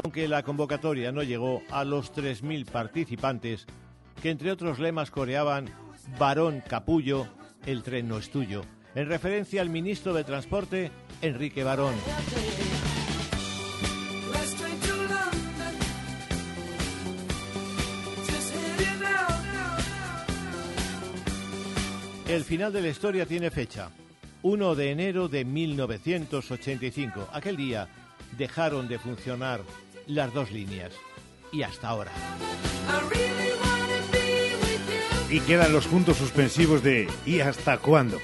[0.04, 3.68] aunque la convocatoria no llegó a los 3.000 participantes
[4.20, 5.70] que entre otros lemas coreaban
[6.18, 7.28] Varón Capullo,
[7.68, 8.64] el tren no es tuyo,
[8.96, 11.96] en referencia al ministro de Transporte, Enrique Barón.
[22.28, 23.90] El final de la historia tiene fecha.
[24.44, 27.28] 1 de enero de 1985.
[27.34, 27.90] Aquel día
[28.38, 29.62] dejaron de funcionar
[30.08, 30.94] las dos líneas.
[31.52, 32.12] Y hasta ahora.
[35.30, 38.18] Y quedan los puntos suspensivos de ¿y hasta cuándo?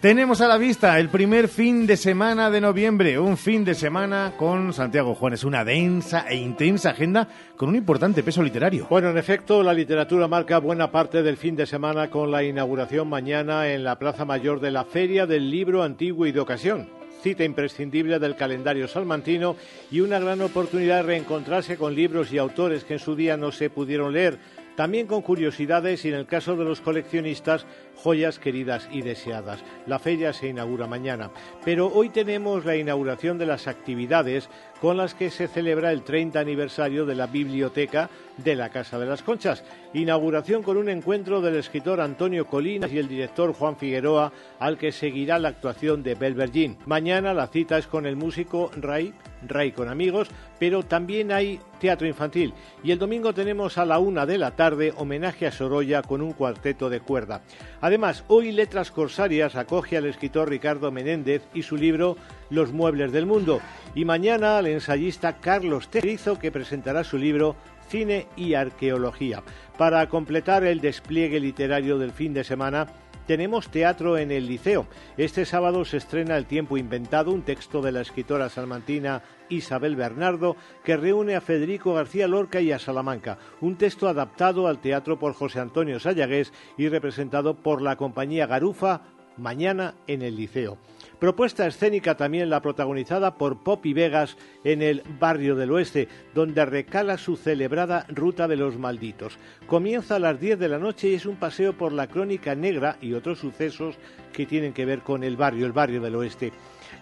[0.00, 4.34] Tenemos a la vista el primer fin de semana de noviembre, un fin de semana
[4.36, 7.26] con Santiago Juanes, una densa e intensa agenda
[7.56, 8.86] con un importante peso literario.
[8.90, 13.08] Bueno, en efecto, la literatura marca buena parte del fin de semana con la inauguración
[13.08, 16.88] mañana en la Plaza Mayor de la Feria del Libro Antiguo y de Ocasión.
[17.22, 19.56] Cita imprescindible del calendario salmantino
[19.90, 23.50] y una gran oportunidad de reencontrarse con libros y autores que en su día no
[23.50, 24.38] se pudieron leer
[24.76, 27.66] también con curiosidades y en el caso de los coleccionistas,
[27.96, 29.64] joyas queridas y deseadas.
[29.86, 31.30] La feria se inaugura mañana,
[31.64, 34.48] pero hoy tenemos la inauguración de las actividades
[34.80, 39.06] con las que se celebra el 30 aniversario de la biblioteca de la Casa de
[39.06, 39.64] las Conchas.
[39.94, 44.92] Inauguración con un encuentro del escritor Antonio Colinas y el director Juan Figueroa, al que
[44.92, 46.76] seguirá la actuación de Belvergín.
[46.86, 49.14] Mañana la cita es con el músico Ray,
[49.46, 52.52] Ray con amigos, pero también hay teatro infantil.
[52.82, 56.32] Y el domingo tenemos a la una de la tarde homenaje a Sorolla con un
[56.32, 57.42] cuarteto de cuerda.
[57.80, 62.16] Además, hoy Letras Corsarias acoge al escritor Ricardo Menéndez y su libro
[62.50, 63.60] Los Muebles del Mundo.
[63.94, 67.56] Y mañana al ensayista Carlos Terizo que presentará su libro
[67.88, 69.42] Cine y Arqueología.
[69.78, 72.86] Para completar el despliegue literario del fin de semana,
[73.26, 74.86] tenemos teatro en el Liceo.
[75.16, 80.56] Este sábado se estrena El tiempo inventado, un texto de la escritora salmantina Isabel Bernardo,
[80.84, 83.38] que reúne a Federico García Lorca y a Salamanca.
[83.60, 89.02] Un texto adaptado al teatro por José Antonio Sayagués y representado por la compañía Garufa
[89.36, 90.78] mañana en el Liceo.
[91.18, 97.16] Propuesta escénica también la protagonizada por Poppy Vegas en el barrio del oeste, donde recala
[97.16, 99.38] su celebrada Ruta de los Malditos.
[99.66, 102.98] Comienza a las 10 de la noche y es un paseo por la crónica negra
[103.00, 103.96] y otros sucesos
[104.34, 106.52] que tienen que ver con el barrio, el barrio del oeste.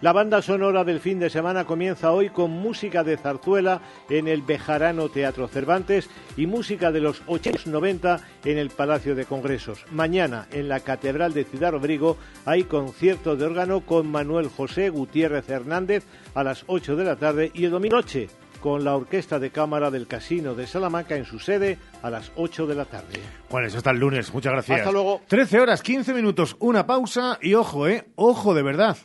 [0.05, 4.43] La banda sonora del fin de semana comienza hoy con música de zarzuela en el
[4.43, 9.83] Bejarano Teatro Cervantes y música de los 80-90 en el Palacio de Congresos.
[9.89, 15.49] Mañana en la Catedral de Ciudad Rodrigo hay concierto de órgano con Manuel José Gutiérrez
[15.49, 18.29] Hernández a las 8 de la tarde y el domingo noche
[18.61, 22.67] con la Orquesta de Cámara del Casino de Salamanca en su sede a las 8
[22.67, 23.21] de la tarde.
[23.49, 24.31] Bueno, eso hasta el lunes.
[24.31, 24.81] Muchas gracias.
[24.81, 25.21] Hasta luego.
[25.27, 28.05] 13 horas, 15 minutos, una pausa y ojo, ¿eh?
[28.13, 28.97] Ojo de verdad.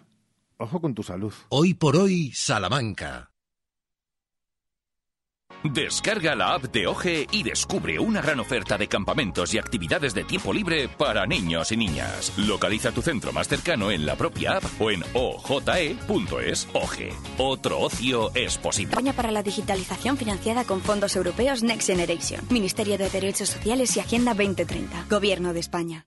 [0.61, 1.33] Ojo con tu salud.
[1.49, 3.31] Hoy por hoy, Salamanca.
[5.65, 10.25] Descarga la app de OGE y descubre una gran oferta de campamentos y actividades de
[10.25, 12.33] tiempo libre para niños y niñas.
[12.39, 16.69] Localiza tu centro más cercano en la propia app o en oje.es.
[16.75, 17.13] OGE.
[17.39, 18.95] Otro ocio es posible.
[18.95, 22.41] Campaña para la digitalización financiada con fondos europeos Next Generation.
[22.51, 25.07] Ministerio de Derechos Sociales y Agenda 2030.
[25.09, 26.07] Gobierno de España.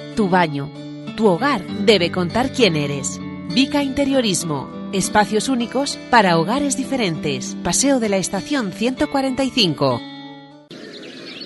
[0.15, 0.69] tu baño,
[1.15, 3.19] tu hogar debe contar quién eres.
[3.53, 4.69] Vica Interiorismo.
[4.93, 7.55] Espacios únicos para hogares diferentes.
[7.63, 10.01] Paseo de la Estación 145.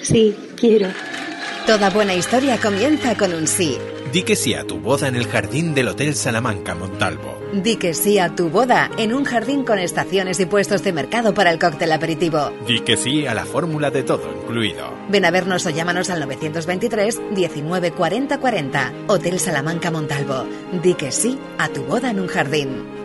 [0.01, 0.89] Sí, quiero.
[1.65, 3.77] Toda buena historia comienza con un sí.
[4.15, 7.37] Di que sí a tu boda en el jardín del Hotel Salamanca Montalvo.
[7.51, 11.33] Di que sí a tu boda en un jardín con estaciones y puestos de mercado
[11.33, 12.53] para el cóctel aperitivo.
[12.65, 14.89] Di que sí a la fórmula de todo incluido.
[15.09, 18.93] Ven a vernos o llámanos al 923 19 40 40.
[19.07, 20.45] Hotel Salamanca Montalvo.
[20.81, 23.04] Di que sí a tu boda en un jardín.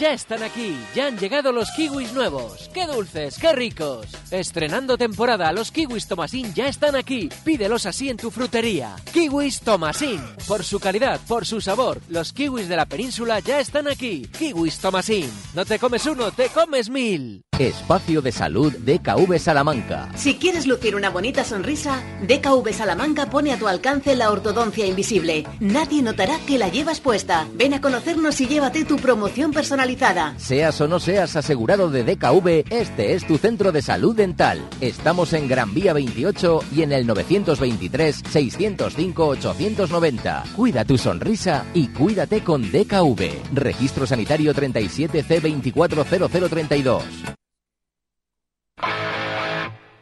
[0.00, 2.70] Ya están aquí, ya han llegado los kiwis nuevos.
[2.72, 4.06] ¡Qué dulces, qué ricos!
[4.30, 7.28] Estrenando temporada, los kiwis Tomasín ya están aquí.
[7.44, 8.96] Pídelos así en tu frutería.
[9.12, 10.22] Kiwis Tomasín.
[10.48, 14.22] Por su calidad, por su sabor, los kiwis de la península ya están aquí.
[14.22, 15.30] Kiwis Tomasín.
[15.52, 17.44] No te comes uno, te comes mil.
[17.58, 20.08] Espacio de Salud DKV Salamanca.
[20.16, 25.46] Si quieres lucir una bonita sonrisa, DKV Salamanca pone a tu alcance la ortodoncia invisible.
[25.60, 27.46] Nadie notará que la llevas puesta.
[27.52, 29.89] Ven a conocernos y llévate tu promoción personalizada.
[30.36, 34.62] Seas o no seas asegurado de DKV, este es tu centro de salud dental.
[34.80, 40.44] Estamos en Gran Vía 28 y en el 923 605 890.
[40.54, 43.54] Cuida tu sonrisa y cuídate con DKV.
[43.54, 47.02] Registro Sanitario 37C240032.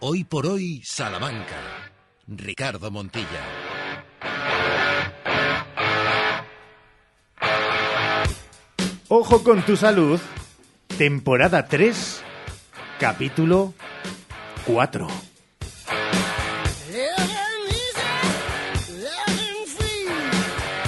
[0.01, 1.57] Hoy por hoy, Salamanca.
[2.29, 3.43] Ricardo Montilla.
[9.11, 10.21] Ojo con tu salud.
[10.99, 12.23] Temporada 3,
[13.01, 13.73] capítulo
[14.67, 15.09] 4.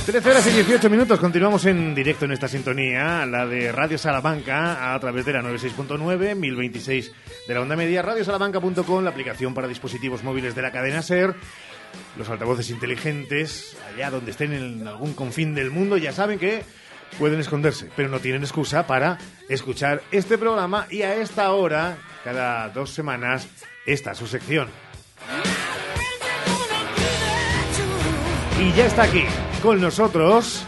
[0.04, 4.92] 13 horas y 18 minutos, continuamos en directo en esta sintonía, la de Radio Salamanca,
[4.92, 7.12] a través de la 96.9, 1026
[7.48, 11.36] de la onda media, radiosalamanca.com, la aplicación para dispositivos móviles de la cadena SER,
[12.18, 16.64] los altavoces inteligentes, allá donde estén en algún confín del mundo, ya saben que
[17.18, 22.68] pueden esconderse, pero no tienen excusa para escuchar este programa y a esta hora, cada
[22.68, 23.48] dos semanas,
[23.86, 24.68] esta su sección.
[28.60, 29.24] Y ya está aquí,
[29.62, 30.66] con nosotros.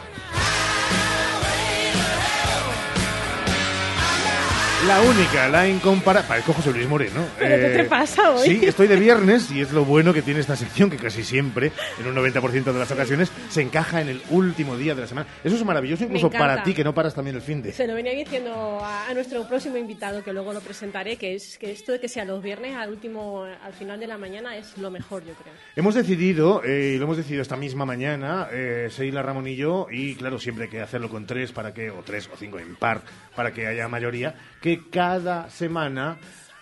[4.87, 6.27] La única, la incomparable.
[6.27, 7.25] Parezco José Luis Moreno.
[7.39, 8.49] ¿Pero qué te pasa hoy?
[8.49, 11.71] Sí, estoy de viernes y es lo bueno que tiene esta sección, que casi siempre,
[12.01, 15.29] en un 90% de las ocasiones, se encaja en el último día de la semana.
[15.45, 17.73] Eso es maravilloso incluso para ti, que no paras también el fin de.
[17.73, 21.59] Se lo venía diciendo a, a nuestro próximo invitado, que luego lo presentaré, que es
[21.59, 24.77] que esto de que sea los viernes al último, al final de la mañana es
[24.79, 25.55] lo mejor, yo creo.
[25.77, 29.87] Hemos decidido, eh, y lo hemos decidido esta misma mañana, eh, Seila Ramón y yo,
[29.93, 32.75] y claro, siempre hay que hacerlo con tres, para que, o tres o cinco en
[32.75, 33.03] par,
[33.37, 36.17] para que haya mayoría, que cada semana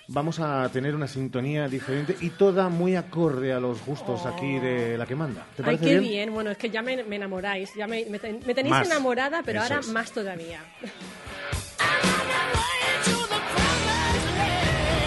[0.09, 4.99] vamos a tener una sintonía diferente y toda muy acorde a los gustos aquí de
[4.99, 5.47] la que manda.
[5.57, 6.11] ¿Te Ay, parece qué bien?
[6.11, 6.35] bien.
[6.35, 8.87] Bueno, es que ya me, me enamoráis, ya me, me ten- me tenéis Más.
[8.87, 9.89] enamorada, pero Eso ahora es.
[9.89, 10.61] más todavía.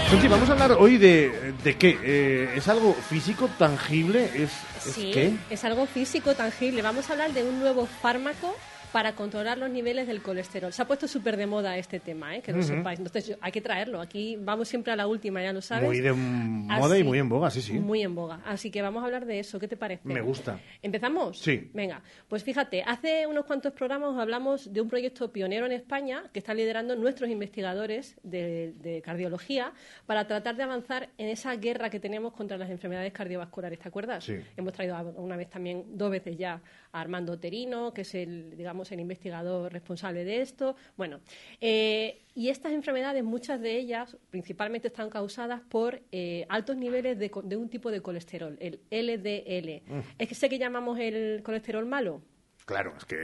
[0.10, 1.98] Sonchi, vamos a hablar hoy de, de qué.
[2.04, 4.26] Eh, ¿Es algo físico, tangible?
[4.26, 4.52] ¿Es,
[4.86, 5.34] es Sí, qué?
[5.50, 6.84] es algo físico, tangible.
[6.84, 8.56] Vamos a hablar de un nuevo fármaco
[8.94, 10.72] para controlar los niveles del colesterol.
[10.72, 12.42] Se ha puesto súper de moda este tema, ¿eh?
[12.42, 12.68] que lo Ujú.
[12.68, 13.00] sepáis.
[13.00, 14.00] Entonces, yo- hay que traerlo.
[14.00, 15.84] Aquí vamos siempre a la última, ya lo sabes.
[15.86, 17.74] Muy de moda y muy en boga, sí, sí.
[17.74, 18.42] Muy en boga.
[18.46, 19.60] Así que vamos a hablar de eso.
[19.60, 20.08] ¿Qué te parece?
[20.08, 20.60] Me gusta.
[20.82, 21.40] ¿Empezamos?
[21.40, 21.72] Sí.
[21.74, 26.38] Venga, pues fíjate, hace unos cuantos programas hablamos de un proyecto pionero en España que
[26.40, 29.74] están liderando nuestros investigadores de, de cardiología
[30.06, 34.24] para tratar de avanzar en esa guerra que tenemos contra las enfermedades cardiovasculares, ¿te acuerdas?
[34.24, 34.36] Sí.
[34.56, 36.62] Hemos traído una vez también, dos veces ya,
[36.94, 40.78] a Armando Terino, que es el, digamos, el investigador responsable de esto.
[40.96, 41.20] Bueno,
[41.60, 47.32] eh, y estas enfermedades, muchas de ellas, principalmente están causadas por eh, altos niveles de,
[47.44, 49.84] de un tipo de colesterol, el LDL.
[49.92, 50.00] Mm.
[50.18, 52.22] Es que sé que llamamos el colesterol malo.
[52.66, 53.16] Claro, es que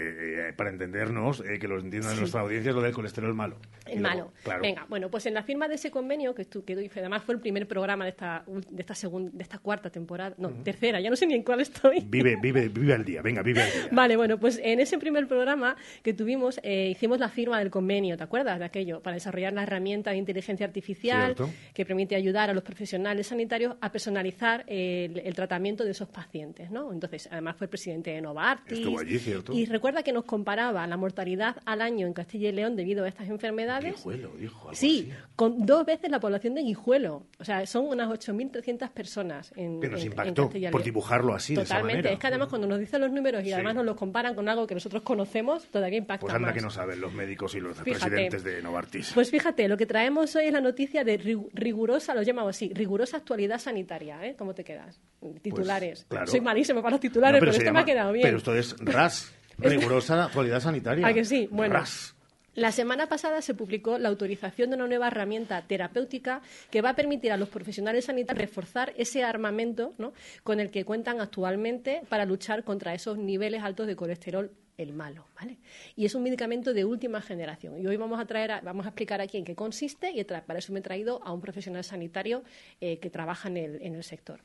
[0.49, 2.19] eh, para entendernos, eh, que lo entiendan Sí.
[2.19, 3.57] nuestra audiencia, es lo del colesterol malo.
[3.85, 4.33] El luego, malo.
[4.43, 4.61] Claro.
[4.61, 7.39] Venga, bueno, pues en la firma de ese convenio, que, estu- que además fue el
[7.41, 11.15] primer programa de esta, de esta, segun- de esta cuarta temporada, no, tercera, ya no
[11.15, 12.01] sé ni en cuál estoy.
[12.05, 13.87] Vive, vive, vive al día, venga, vive al día.
[13.93, 18.17] Vale, bueno, pues en ese primer programa que tuvimos, eh, hicimos la firma del convenio,
[18.17, 19.01] ¿te acuerdas de aquello?
[19.01, 21.49] Para desarrollar la herramienta de inteligencia artificial Cierto.
[21.73, 26.69] que permite ayudar a los profesionales sanitarios a personalizar el, el tratamiento de esos pacientes,
[26.71, 26.91] ¿no?
[26.91, 28.79] Entonces, además fue el presidente de Novartis.
[28.79, 29.53] Estuvo allí, cierto.
[29.53, 33.07] Y recuerda que nos comparaba la mortalidad al año en Castilla y León debido a
[33.07, 33.95] estas enfermedades.
[33.95, 37.23] Guijuelo, dijo algo Sí, con dos veces la población de Guijuelo.
[37.39, 40.82] O sea, son unas 8.300 personas en, Que nos en- en impactó Castilla y por
[40.82, 40.86] León.
[40.86, 41.97] dibujarlo así, de esa Totalmente.
[41.97, 42.13] manera.
[42.13, 43.53] Es que además cuando nos dicen los números y Sí.
[43.53, 46.55] además nos los comparan con algo que nosotros conocemos, todavía impacta Pues anda más.
[46.55, 47.91] que no saben los médicos y los Fíjate.
[48.09, 49.11] presidentes de Novartis.
[49.13, 52.71] Pues fíjate, lo que traemos hoy es la noticia de ri- rigurosa, lo llamamos así,
[52.73, 54.36] rigurosa actualidad sanitaria, ¿eh?
[54.38, 54.99] ¿Cómo te quedas?
[55.41, 55.99] Titulares.
[55.99, 56.27] Pues, claro.
[56.32, 58.23] Soy malísimo para los titulares, No, pero, se este me llama- ha quedado bien.
[58.25, 59.18] Pero esto es RAS,
[59.62, 61.07] rigurosa actualidad sanitaria.
[61.07, 61.47] ¿A que sí?
[61.51, 61.74] Bueno.
[61.76, 62.16] RAS.
[62.55, 66.41] La semana pasada se publicó la autorización de una nueva herramienta terapéutica
[66.72, 70.14] que va a permitir a los profesionales sanitarios reforzar ese armamento ¿no?
[70.43, 75.25] con el que cuentan actualmente para luchar contra esos niveles altos de colesterol el malo,
[75.36, 75.57] ¿vale?
[75.95, 77.77] Y es un medicamento de última generación.
[77.80, 80.59] Y hoy vamos a traer, a- vamos a explicar aquí en qué consiste y para
[80.59, 82.43] eso me he traído a un profesional sanitario
[82.80, 84.39] eh, que trabaja en el, en el sector.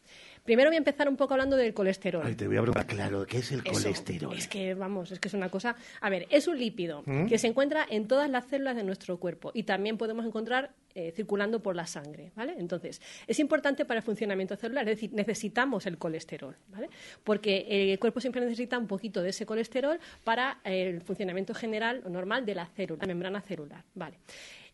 [0.45, 2.23] Primero voy a empezar un poco hablando del colesterol.
[2.27, 4.37] Ay, te voy a preguntar, claro, ¿qué es el Eso, colesterol?
[4.37, 5.77] Es que, vamos, es que es una cosa...
[6.01, 7.27] A ver, es un lípido ¿Mm?
[7.27, 11.13] que se encuentra en todas las células de nuestro cuerpo y también podemos encontrar eh,
[11.13, 12.55] circulando por la sangre, ¿vale?
[12.59, 16.89] Entonces, es importante para el funcionamiento celular, es decir, necesitamos el colesterol, ¿vale?
[17.23, 22.03] Porque eh, el cuerpo siempre necesita un poquito de ese colesterol para el funcionamiento general
[22.05, 24.19] o normal de la célula, la membrana celular, ¿vale?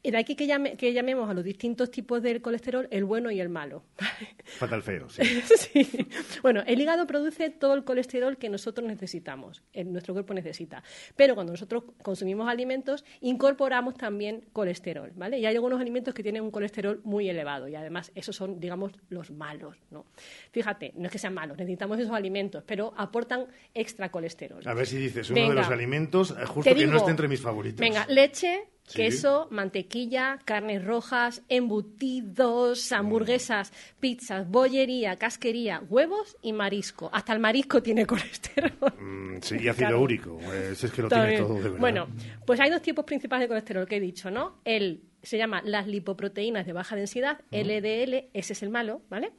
[0.03, 3.41] De aquí que, llame, que llamemos a los distintos tipos del colesterol el bueno y
[3.41, 3.83] el malo.
[4.45, 5.23] Fatal feo, sí.
[5.57, 6.09] sí.
[6.43, 10.83] Bueno, el hígado produce todo el colesterol que nosotros necesitamos, en nuestro cuerpo necesita.
[11.17, 15.39] Pero cuando nosotros consumimos alimentos, incorporamos también colesterol, ¿vale?
[15.39, 18.93] Y hay algunos alimentos que tienen un colesterol muy elevado y además esos son, digamos,
[19.11, 20.07] los malos, ¿no?
[20.51, 24.63] Fíjate, no es que sean malos, necesitamos esos alimentos, pero aportan extra colesterol.
[24.67, 27.41] A ver si dices uno de los alimentos eh, justo que no esté entre mis
[27.41, 27.81] favoritos.
[27.81, 37.11] Venga, leche, queso, mantequilla, carnes rojas, embutidos, hamburguesas, pizzas, bollería, casquería, huevos y marisco.
[37.13, 38.73] Hasta el marisco tiene colesterol.
[38.99, 40.39] Mm, sí, y ácido úrico.
[40.39, 41.79] Pues es que lo tiene todo de verdad.
[41.79, 42.09] Bueno,
[42.47, 44.61] pues hay dos tipos principales de colesterol que he dicho, ¿no?
[44.65, 49.33] El se llama las lipoproteínas de baja densidad, LDL, ese es el malo, ¿vale?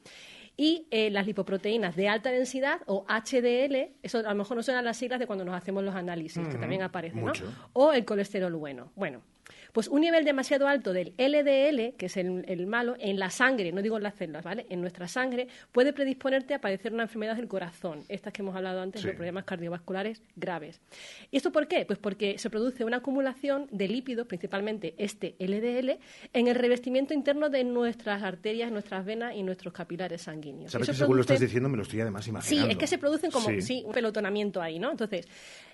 [0.56, 4.84] y eh, las lipoproteínas de alta densidad o HDL, eso a lo mejor no suenan
[4.84, 7.32] las siglas de cuando nos hacemos los análisis, que también aparecen, ¿no?
[7.72, 8.92] O el colesterol bueno.
[8.94, 9.22] Bueno,
[9.72, 13.80] pues un nivel demasiado alto del LDL, que es el, malo, en la sangre, no
[13.80, 14.66] digo en las células, ¿vale?
[14.68, 18.82] En nuestra sangre puede predisponerte a padecer una enfermedad del corazón, estas que hemos hablado
[18.82, 20.80] antes, de problemas cardiovasculares graves.
[21.30, 21.86] ¿Y esto por qué?
[21.86, 25.98] Pues porque se produce una acumulación de lípidos, principalmente este LDL,
[26.32, 30.72] en el revestimiento interno de nuestras arterias, nuestras venas y nuestros capilares sanguíneos.
[30.72, 32.66] ¿Sabes que según lo estás diciendo me lo estoy además imaginando?
[32.66, 33.82] Sí, es que se producen como sí.
[33.86, 34.90] un pelotonamiento ahí, ¿no?
[34.90, 35.26] Entonces,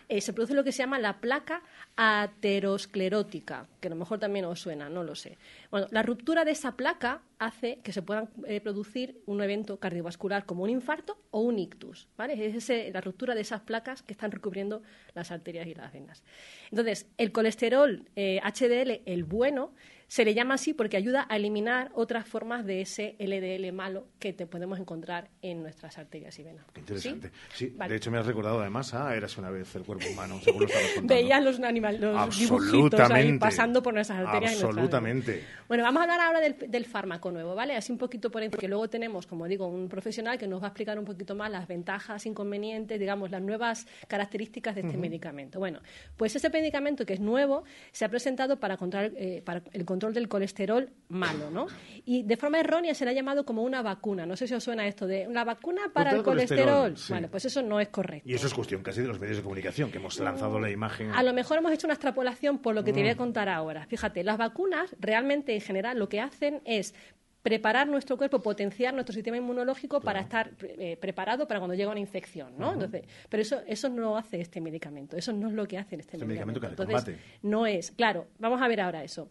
[0.08, 1.62] eh, se produce lo que se llama la placa
[1.96, 5.38] aterosclerótica, que a lo mejor también os suena, no lo sé.
[5.70, 10.46] Bueno, la ruptura de esa placa hace que se puedan eh, producir un evento cardiovascular
[10.46, 12.46] como un infarto o un ictus, ¿vale?
[12.46, 14.82] Es la ruptura de esas placas que están recubriendo
[15.14, 16.24] las arterias y las venas.
[16.70, 19.72] Entonces, el colesterol HDL, eh, el bueno,
[20.08, 24.32] se le llama así porque ayuda a eliminar otras formas de ese LDL malo que
[24.32, 26.64] te podemos encontrar en nuestras arterias y venas.
[26.72, 27.30] Qué interesante.
[27.52, 30.62] Sí, de hecho me has recordado además, ah, eras una vez el cuerpo humano, según
[30.62, 31.14] lo estabas contando.
[31.14, 35.30] Veías los animales, los dibujitos ahí pasando por nuestras arterias Absolutamente.
[35.30, 37.76] y nuestras Bueno, vamos a hablar ahora del, fármaco nuevo, ¿vale?
[37.76, 40.68] Así un poquito por porque luego tenemos, como digo, un profesional que nos va a
[40.68, 45.58] explicar un poquito más las ventajas, inconvenientes, digamos, las nuevas características de este medicamento.
[45.58, 45.80] Bueno,
[46.16, 49.98] pues ese medicamento que es nuevo se ha presentado para, controlar, eh, para el control
[49.98, 51.66] control del colesterol malo, ¿no?
[52.04, 54.24] Y de forma errónea se le ha llamado como una vacuna.
[54.26, 56.94] No sé si os suena esto de una vacuna para el colesterol.
[57.08, 58.28] Bueno, pues eso no es correcto.
[58.28, 61.10] Y eso es cuestión casi de los medios de comunicación, que hemos lanzado la imagen.
[61.10, 63.18] A lo mejor hemos hecho una extrapolación por lo que te voy a mm.
[63.18, 63.86] contar ahora.
[63.86, 66.94] Fíjate, las vacunas realmente en general lo que hacen es
[67.42, 72.00] preparar nuestro cuerpo, potenciar nuestro sistema inmunológico para estar eh, preparado para cuando llega una
[72.00, 72.72] infección, ¿no?
[72.72, 76.16] Entonces, pero eso eso no hace este medicamento, eso no es lo que hace este,
[76.16, 76.66] este medicamento.
[76.66, 79.30] Entonces, no es, claro, vamos a ver ahora eso.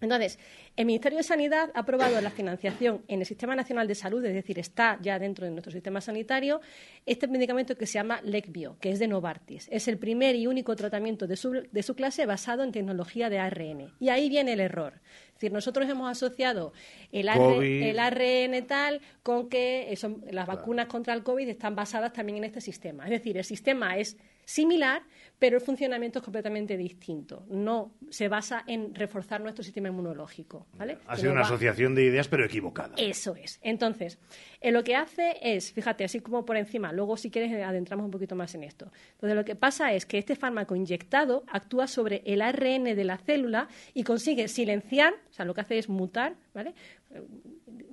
[0.00, 0.38] Entonces,
[0.76, 4.32] el Ministerio de Sanidad ha aprobado la financiación en el Sistema Nacional de Salud, es
[4.32, 6.60] decir, está ya dentro de nuestro sistema sanitario,
[7.04, 9.68] este medicamento que se llama Lecbio, que es de Novartis.
[9.70, 13.38] Es el primer y único tratamiento de su, de su clase basado en tecnología de
[13.38, 13.92] ARN.
[14.00, 15.02] Y ahí viene el error.
[15.40, 16.74] Es decir, nosotros hemos asociado
[17.12, 19.98] el, ARN, tal con que
[20.30, 23.04] las vacunas contra el COVID están basadas también en este sistema.
[23.04, 24.18] Es decir, el sistema es
[24.50, 25.02] similar,
[25.38, 27.44] pero el funcionamiento es completamente distinto.
[27.48, 30.66] No se basa en reforzar nuestro sistema inmunológico.
[30.76, 30.98] ¿vale?
[31.06, 32.94] Ha sido una asociación de ideas, pero equivocada.
[32.96, 33.60] Eso es.
[33.62, 34.18] Entonces,
[34.60, 38.10] eh, lo que hace es, fíjate, así como por encima, luego si quieres adentramos un
[38.10, 38.90] poquito más en esto.
[39.12, 43.16] Entonces, lo que pasa es que este fármaco inyectado actúa sobre el ARN de la
[43.16, 46.74] célula y consigue silenciar, o sea, lo que hace es mutar, ¿vale?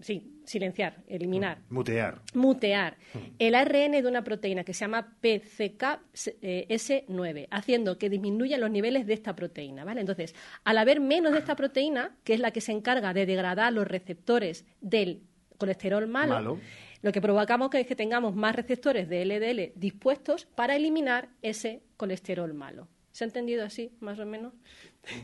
[0.02, 1.60] Sí, silenciar, eliminar.
[1.70, 2.22] Mm, mutear.
[2.34, 3.18] Mutear mm.
[3.40, 9.14] el ARN de una proteína que se llama PCKS9, haciendo que disminuya los niveles de
[9.14, 10.00] esta proteína, ¿vale?
[10.02, 13.74] Entonces, al haber menos de esta proteína, que es la que se encarga de degradar
[13.74, 15.24] los receptores del
[15.58, 16.60] colesterol malo,
[17.02, 22.54] lo que provocamos es que tengamos más receptores de LDL dispuestos para eliminar ese colesterol
[22.54, 22.88] malo.
[23.12, 24.54] ¿Se ha entendido así, más o menos?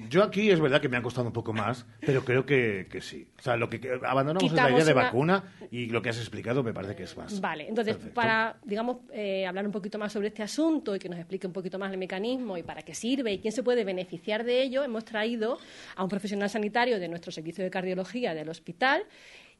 [0.10, 3.02] Yo aquí es verdad que me ha costado un poco más, pero creo que, que
[3.02, 3.28] sí.
[3.40, 6.64] O sea, lo que, abandonamos es la idea de vacuna y lo que has explicado
[6.64, 7.40] me parece que es más.
[7.40, 11.20] Vale, entonces, para, digamos, eh, hablar un poquito más sobre este asunto y que nos
[11.20, 14.44] explique un poquito más el mecanismo y para qué sirve y quién se puede beneficiar
[14.44, 15.58] de ello, hemos traído
[15.96, 19.06] a un profesional sanitario de nuestro servicio de cardiología del hospital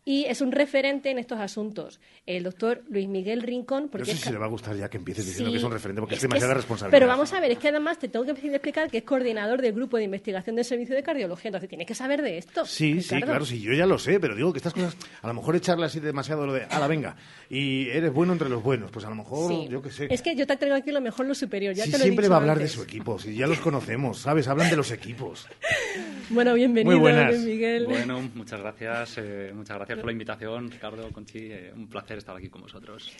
[0.06, 2.00] y es un referente en estos asuntos.
[2.26, 3.90] El doctor Luis Miguel Rincón.
[3.90, 5.72] Porque no sé si le va a gustar ya que empieces diciendo que es un
[5.72, 6.98] referente, porque es, demasiada responsabilidad.
[6.98, 9.74] Pero vamos a ver, es que además te tengo que explicar que es coordinador del
[9.74, 12.66] grupo de investigación del servicio de cardiología, entonces tienes que saber de esto.
[12.66, 15.34] Sí, sí, claro, sí, yo ya lo sé, pero digo que estas cosas, a lo
[15.34, 17.16] mejor echarle así demasiado lo de, la venga,
[17.50, 20.08] y eres bueno entre los buenos, pues a lo mejor, yo qué sé.
[20.10, 22.28] Es que yo te traigo aquí lo mejor, lo superior, ya te lo he siempre
[22.28, 24.48] va a hablar de su equipo, si ya los conocemos, ¿sabes?
[24.48, 25.48] Hablan de los equipos.
[26.30, 27.86] bueno, bienvenido, Luis Miguel.
[27.86, 32.36] Bueno, muchas gracias, eh, muchas gracias por la invitación Ricardo, Conchi, eh, un placer estar
[32.36, 33.12] aquí con vosotros.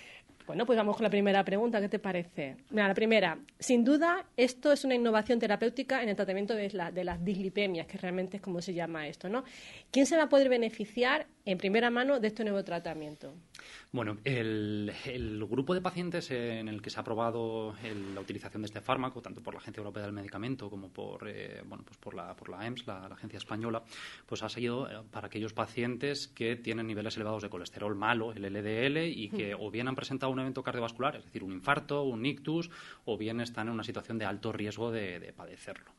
[0.46, 1.80] Bueno, pues vamos con la primera pregunta.
[1.80, 2.58] ¿Qué te parece?
[2.72, 3.38] Mira, la primera.
[3.60, 7.98] Sin duda, esto es una innovación terapéutica en el tratamiento de, de las dislipemias, que
[7.98, 9.46] realmente es como se llama esto, ¿no?
[9.90, 13.34] ¿Quién se va a poder beneficiar en primera mano de este nuevo tratamiento?
[13.92, 14.92] Bueno, el,
[15.50, 17.76] grupo de pacientes en el que se ha aprobado
[18.14, 21.62] la utilización de este fármaco, tanto por la Agencia Europea del Medicamento como por, eh,
[21.66, 23.84] bueno, pues por, la, por la EMS, la, Agencia Española,
[24.26, 28.44] pues ha sido eh, para aquellos pacientes que tienen niveles elevados de colesterol malo, el
[28.44, 32.26] LDL, y que o bien han presentado un evento cardiovascular, es decir, un infarto, un
[32.26, 32.72] ictus,
[33.06, 35.92] o bien están en una situación de alto riesgo de padecerlo.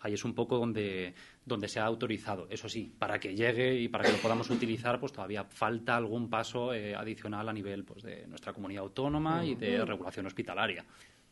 [0.00, 1.14] Ahí es un poco donde,
[1.44, 2.46] donde se ha autorizado.
[2.50, 6.28] Eso sí, para que llegue y para que lo podamos utilizar, pues todavía falta algún
[6.28, 10.84] paso eh, adicional a nivel pues, de nuestra comunidad autónoma y de regulación hospitalaria.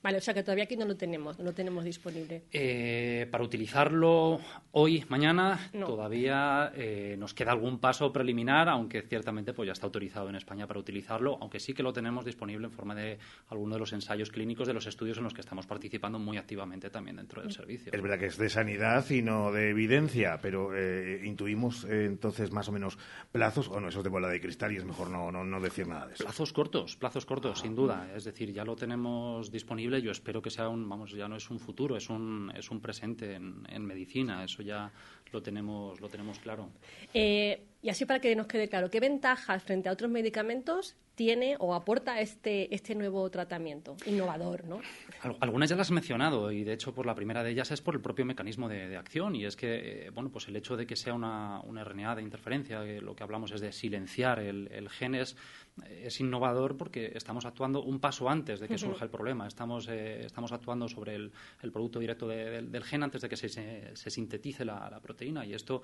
[0.03, 2.45] Vale, o sea que todavía aquí no lo tenemos, no lo tenemos disponible.
[2.53, 4.41] Eh, para utilizarlo
[4.73, 10.29] hoy, mañana, todavía eh, nos queda algún paso preliminar, aunque ciertamente pues ya está autorizado
[10.29, 13.19] en España para utilizarlo, aunque sí que lo tenemos disponible en forma de
[13.49, 16.91] alguno de los ensayos clínicos de los estudios en los que estamos participando muy activamente
[16.91, 17.91] también dentro del servicio.
[17.93, 22.69] Es verdad que es de sanidad y no de evidencia, pero eh, intuimos entonces más
[22.69, 22.99] o menos
[23.33, 25.61] plazos, o no, eso es de bola de cristal y es mejor no, no, no
[25.61, 26.25] decir nada de eso.
[26.25, 28.09] Plazos cortos, plazos cortos, sin duda.
[28.15, 31.51] Es decir, ya lo tenemos disponible yo espero que sea un, vamos, ya no es
[31.51, 34.93] un futuro, es un, es un presente en, en medicina, eso ya
[35.33, 36.71] lo tenemos, lo tenemos claro.
[37.13, 41.57] Eh, y así para que nos quede claro, ¿qué ventajas frente a otros medicamentos tiene
[41.61, 44.65] o aporta este, este nuevo tratamiento innovador?
[44.65, 44.81] ¿no?
[45.41, 47.95] Algunas ya las has mencionado y de hecho por la primera de ellas es por
[47.95, 50.97] el propio mecanismo de, acción y es que eh, bueno pues el hecho de que
[50.97, 55.15] sea una, una RNA de interferencia, lo que hablamos es de silenciar el, el gen
[55.15, 55.37] es,
[56.19, 59.47] innovador porque estamos actuando un paso antes de que surja el problema.
[59.47, 61.33] Estamos, eh, estamos actuando sobre el,
[61.63, 65.53] el producto directo del gen antes de que se, se, sintetice la, la, proteína y
[65.55, 65.83] esto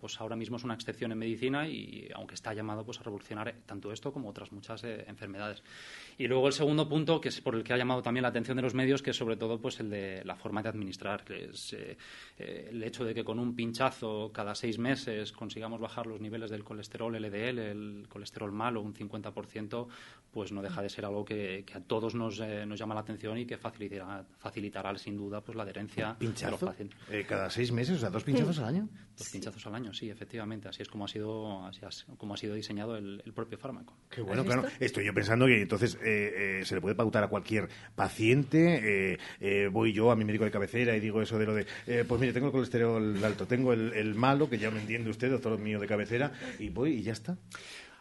[0.00, 3.54] pues ahora mismo es una excepción en medicina y aunque está llamado pues a revolucionar
[3.66, 5.62] tanto esto como otras muchas eh, enfermedades.
[6.18, 8.56] Y luego el segundo punto, que es por el que ha llamado también la atención
[8.56, 11.46] de los medios, que es sobre todo pues el de la forma de administrar, que
[11.46, 11.96] es eh,
[12.38, 16.50] eh, el hecho de que con un pinchazo cada seis meses consigamos bajar los niveles
[16.50, 19.19] del colesterol LDL, el colesterol malo, un 50%,
[20.30, 23.46] pues no deja de ser algo que, a todos nos, nos, llama la atención y
[23.46, 26.98] que facilitará, facilitará sin duda pues la adherencia de los pacientes.
[27.26, 27.96] ¿Cada seis meses?
[27.96, 28.88] O sea, ¿dos pinchazos al año?
[29.16, 30.68] Dos pinchazos al año, sí, efectivamente.
[30.68, 33.96] Así es como ha sido así, como ha sido diseñado el, propio fármaco.
[34.08, 34.64] Qué bueno, claro.
[34.78, 39.18] Estoy yo pensando que entonces eh, eh, se le puede pautar a cualquier paciente.
[39.40, 41.66] Eh, voy yo a mi médico de cabecera y digo eso de lo de,
[42.04, 45.30] pues mire, tengo el colesterol alto, tengo el, el malo, que ya me entiende usted,
[45.30, 47.36] doctor mío de cabecera, y voy y ya está.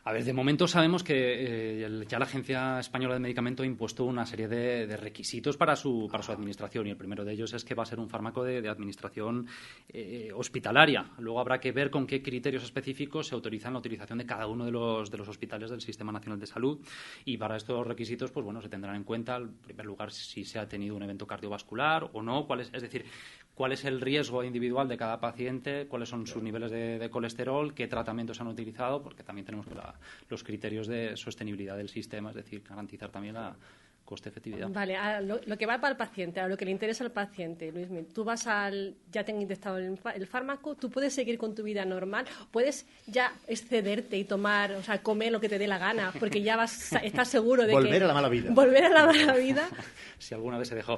[0.06, 4.06] A ver, de momento sabemos que eh, ya la Agencia Española de Medicamento ha impuesto
[4.06, 7.66] una serie de, requisitos para su, para su administración y el primero de ellos es
[7.66, 9.48] que va a ser un fármaco de, administración
[9.90, 11.12] eh, hospitalaria.
[11.20, 14.66] Luego habrá que ver con qué criterios específicos se autoriza la utilización de cada uno
[14.66, 16.80] de los, de los hospitales del Sistema Nacional de Salud
[17.26, 20.60] y para estos requisitos, pues bueno, se tendrán en cuenta, en primer lugar, si se
[20.60, 23.06] ha tenido un evento cardiovascular o no, cuál es, es decir,
[23.60, 27.90] cuál es el riesgo individual de cada paciente, cuáles son sus niveles de, colesterol, qué
[27.90, 29.66] tratamientos han utilizado, porque también tenemos
[30.30, 33.58] los criterios de sostenibilidad del sistema, es decir, garantizar también la,
[34.10, 34.70] coste-efectividad.
[34.70, 37.88] Vale, lo, que va para el paciente, a lo que le interesa al paciente, Luis,
[38.12, 41.86] tú vas al, ya te han inyectado el, fármaco, tú puedes seguir con tu vida
[41.86, 46.12] normal, puedes ya excederte y tomar, o sea, comer lo que te dé la gana,
[46.20, 48.04] porque ya vas, estás seguro de volver que...
[48.04, 48.50] a la mala vida.
[48.52, 49.70] Volver a la mala vida.
[50.18, 50.98] si alguna vez se dejó.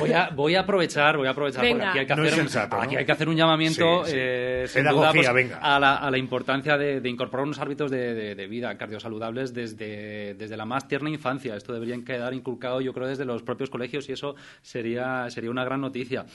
[0.00, 3.04] voy, a, voy a aprovechar, voy a aprovechar, porque aquí hay que, hacer, aquí hay
[3.04, 5.58] que hacer un llamamiento eh, Pedagogía, pues, venga.
[5.58, 10.56] A, la, a, la, importancia de, incorporar unos hábitos de, de, vida cardiosaludables desde, desde
[10.56, 11.54] la más tierna infancia.
[11.54, 15.64] Esto deberían quedar inculcado, yo creo, desde los propios colegios y eso sería, sería una
[15.64, 16.26] gran noticia.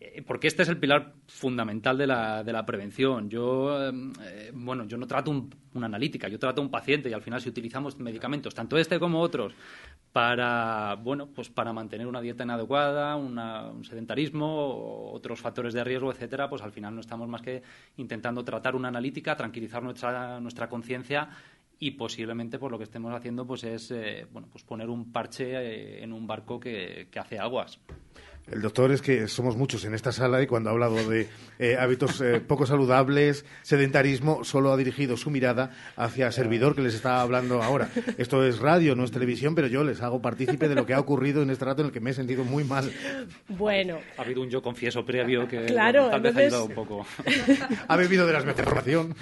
[0.00, 3.30] Eh, porque este es el pilar fundamental de la, de la prevención.
[3.30, 5.30] Yo, eh, bueno, yo no trato
[5.74, 9.20] una analítica, yo trato un paciente y al final si utilizamos medicamentos, tanto este como
[9.20, 9.54] otros,
[10.12, 16.48] para, bueno, pues para mantener una dieta inadecuada, un sedentarismo, otros factores de riesgo, etcétera,
[16.48, 17.62] pues al final no estamos más que
[17.96, 21.30] intentando tratar una analítica, tranquilizar nuestra, nuestra conciencia
[21.82, 25.50] y posiblemente por lo que estemos haciendo pues es eh, bueno pues poner un parche
[25.50, 27.80] eh, en un barco que, que hace aguas.
[28.50, 31.28] El doctor es que somos muchos en esta sala y cuando ha hablado de
[31.58, 36.82] eh, hábitos eh, poco saludables, sedentarismo, solo ha dirigido su mirada hacia el servidor que
[36.82, 37.88] les está hablando ahora.
[38.18, 41.00] Esto es radio, no es televisión, pero yo les hago partícipe de lo que ha
[41.00, 42.90] ocurrido en este rato en el que me he sentido muy mal.
[43.48, 43.98] Bueno.
[44.18, 47.06] Ha habido un yo confieso previo que claro, tal vez ha ayudado un poco.
[47.88, 49.14] ha bebido de la información.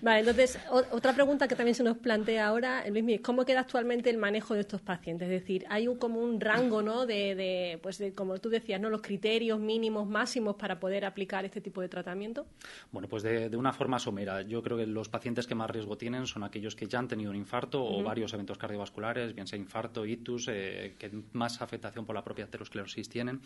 [0.00, 4.18] Vale, entonces, otra pregunta que también se nos plantea ahora, Luis, ¿cómo queda actualmente el
[4.18, 5.28] manejo de estos pacientes?
[5.28, 7.06] Es decir, hay un, como un rango, ¿no?
[7.06, 8.90] De, de, pues de, como tú decías, ¿no?
[8.90, 12.46] Los criterios mínimos, máximos para poder aplicar este tipo de tratamiento.
[12.92, 14.42] Bueno, pues de, una forma somera.
[14.42, 17.30] Yo creo que los pacientes que más riesgo tienen son aquellos que ya han tenido
[17.30, 22.14] un infarto o varios eventos cardiovasculares, bien sea infarto, ictus, eh, que más afectación por
[22.14, 23.40] la propia aterosclerosis tienen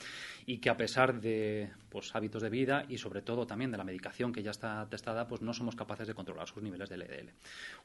[0.46, 3.84] y que a pesar de pues, hábitos de vida y sobre todo también de la
[3.84, 7.30] medicación que ya está testada, pues no somos capaces de controlar sus niveles de LDL.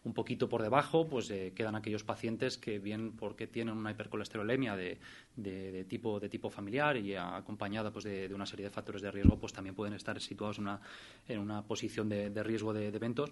[0.04, 4.76] Un poquito por debajo, pues eh, quedan aquellos pacientes que bien porque tienen una hipercolesterolemia
[4.76, 5.00] de,
[5.36, 9.38] de, tipo, de tipo familiar y acompañada pues, de, una serie de factores de riesgo,
[9.38, 10.82] pues también pueden estar situados en una,
[11.27, 13.32] en una posición de, riesgo de eventos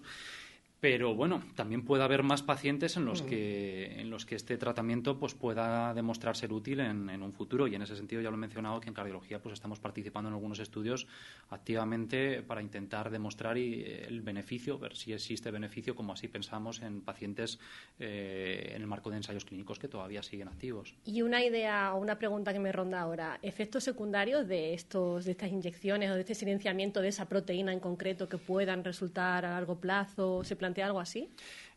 [0.84, 3.26] pero bueno, también puede haber más pacientes en los mm.
[3.26, 7.66] que, en los que este tratamiento pues, pueda demostrar ser útil en, un futuro.
[7.66, 10.34] Y en ese sentido ya lo he mencionado que en cardiología pues, estamos participando en
[10.34, 11.06] algunos estudios
[11.48, 17.58] activamente para intentar demostrar el beneficio, ver si existe beneficio, como así pensamos en pacientes
[17.98, 20.94] eh, en el marco de ensayos clínicos que todavía siguen activos.
[21.06, 25.30] Y una idea o una pregunta que me ronda ahora, ¿efectos secundarios de, estos, de
[25.30, 29.52] estas inyecciones o de este silenciamiento de esa proteína en concreto que puedan resultar a
[29.52, 30.44] largo plazo?
[30.44, 31.30] ¿Se algo así?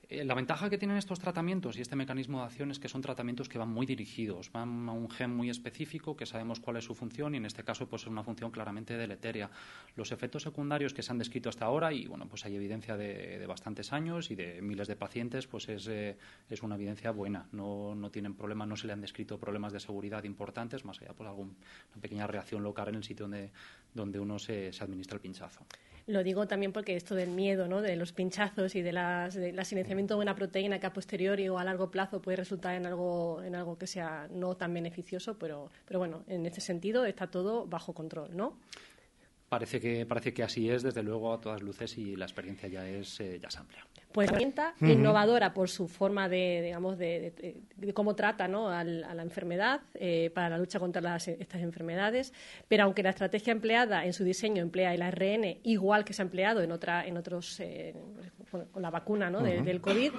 [0.10, 3.02] Eh, la ventaja que tienen estos tratamientos y este mecanismo de acción es que son
[3.02, 6.86] tratamientos que van muy dirigidos, van a un gen muy específico que sabemos cuál es
[6.86, 9.52] su función y en este caso pues es una función claramente deletérea.
[9.98, 13.46] Los efectos secundarios que se han descrito hasta ahora y bueno pues hay evidencia de,
[13.48, 16.18] bastantes años y de miles de pacientes pues es, eh,
[16.50, 19.82] es una evidencia buena, no, no, tienen problemas, no se le han descrito problemas de
[19.82, 21.52] seguridad importantes más allá por alguna
[22.00, 23.52] pequeña reacción local en el sitio donde,
[23.94, 25.66] donde uno se administra el pinchazo.
[26.08, 27.82] Lo digo también porque esto del miedo, ¿no?
[27.82, 31.50] de los pinchazos y de, las, de la silenciamiento de una proteína que a posteriori
[31.50, 35.38] o a largo plazo puede resultar en algo, en algo que sea no tan beneficioso,
[35.38, 38.58] pero, pero bueno, en este sentido está todo bajo control, ¿no?
[39.50, 42.88] Parece que, parece que así es, desde luego, a todas luces y la experiencia ya
[42.88, 43.86] es, eh, ya es amplia
[44.18, 47.62] pues herramienta innovadora por su forma de, digamos, de,
[47.94, 48.70] cómo trata ¿no?
[48.70, 49.82] a la enfermedad
[50.34, 52.34] para la lucha contra estas enfermedades.
[52.68, 56.26] Pero aunque la estrategia empleada en su diseño emplea el ARN igual que se ha
[56.26, 57.94] empleado en, otra, en otros, eh,
[58.50, 59.42] con la vacuna ¿no?
[59.42, 60.12] del COVID,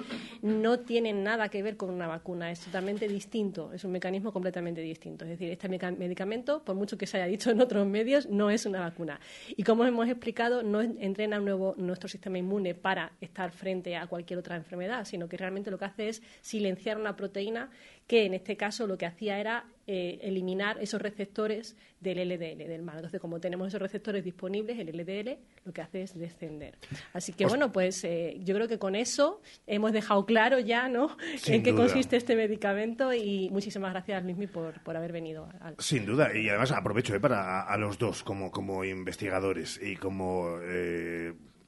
[0.43, 2.51] no tiene nada que ver con una vacuna.
[2.51, 3.73] Es totalmente distinto.
[3.73, 5.25] Es un mecanismo completamente distinto.
[5.25, 8.65] Es decir, este medicamento, por mucho que se haya dicho en otros medios, no es
[8.65, 9.18] una vacuna.
[9.55, 14.39] Y como hemos explicado, no entrena nuevo nuestro sistema inmune para estar frente a cualquier
[14.39, 17.69] otra enfermedad, sino que realmente lo que hace es silenciar una proteína
[18.09, 22.81] que en este caso lo que hacía era eh, eliminar esos receptores del LDL, del
[22.81, 22.95] mal.
[22.95, 26.79] Entonces, como tenemos esos receptores disponibles, el LDL lo que hace es descender.
[27.13, 31.17] Así que, bueno, pues eh, yo creo que con eso hemos dejado claro ya, ¿no?,
[31.45, 35.47] en qué consiste este medicamento y muchísimas gracias, Luismi, por, por haber venido.
[35.77, 40.57] Sin duda, y además aprovecho eh, para a, los dos como, como investigadores y como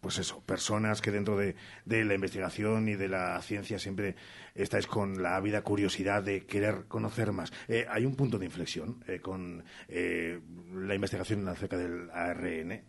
[0.01, 1.55] pues eso, personas que dentro de,
[1.85, 4.15] de, la investigación y de la ciencia siempre
[4.55, 7.51] estáis con la ávida curiosidad de querer conocer más.
[7.67, 10.39] Eh, hay un punto de inflexión eh, con eh,
[10.73, 12.83] la investigación acerca del ARN,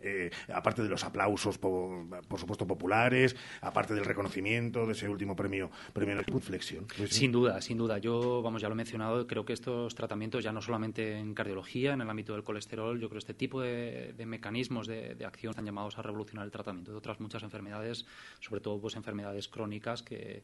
[0.52, 6.16] aparte de los aplausos, por, supuesto, populares, aparte del reconocimiento de ese último premio, premio
[6.16, 6.86] de inflexión.
[7.08, 7.98] Sin duda, sin duda.
[7.98, 11.92] Yo, vamos, ya lo he mencionado, creo que estos tratamientos, ya no solamente en cardiología,
[11.92, 15.50] en el ámbito del colesterol, yo creo que este tipo de, mecanismos de, de acción
[15.50, 18.06] están llamados a revolucionar el tratamiento otras muchas enfermedades,
[18.40, 20.42] sobre todo pues enfermedades crónicas que,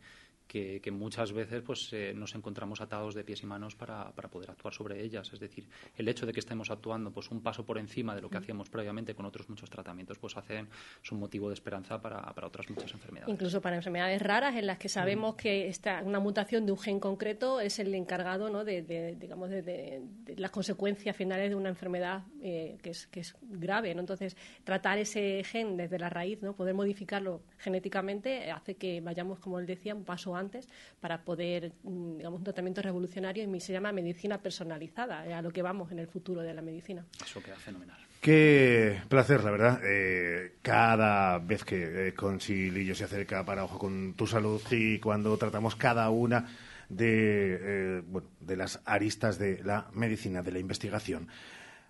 [0.48, 4.50] que, muchas veces pues eh, nos encontramos atados de pies y manos para, para, poder
[4.50, 5.30] actuar sobre ellas.
[5.32, 8.30] Es decir, el hecho de que estemos actuando pues un paso por encima de lo
[8.30, 10.68] que hacíamos previamente con otros muchos tratamientos, pues hacen,
[11.02, 13.32] es un motivo de esperanza para, para otras muchas enfermedades.
[13.32, 16.98] Incluso para enfermedades raras en las que sabemos que esta, una mutación de un gen
[16.98, 18.64] concreto es el encargado ¿no?
[18.64, 20.02] de, digamos, de,
[20.36, 23.94] las consecuencias finales de una enfermedad eh, que, es, que es grave.
[23.94, 24.00] ¿no?
[24.00, 24.34] Entonces,
[24.64, 26.54] tratar ese gen desde la raíz, ¿no?
[26.54, 30.68] poder modificarlo genéticamente, hace que vayamos, como él decía, un paso antes
[31.00, 35.62] para poder, mm, digamos, un tratamiento revolucionario y se llama medicina personalizada, a lo que
[35.62, 37.04] vamos en el futuro de la medicina.
[37.24, 37.98] Eso queda fenomenal.
[38.20, 39.80] Qué placer, la verdad.
[39.84, 45.36] Eh, cada vez que eh, Conchilillo se acerca para Ojo con tu Salud y cuando
[45.36, 46.46] tratamos cada una
[46.88, 51.28] de, eh, bueno, de las aristas de la medicina, de la investigación,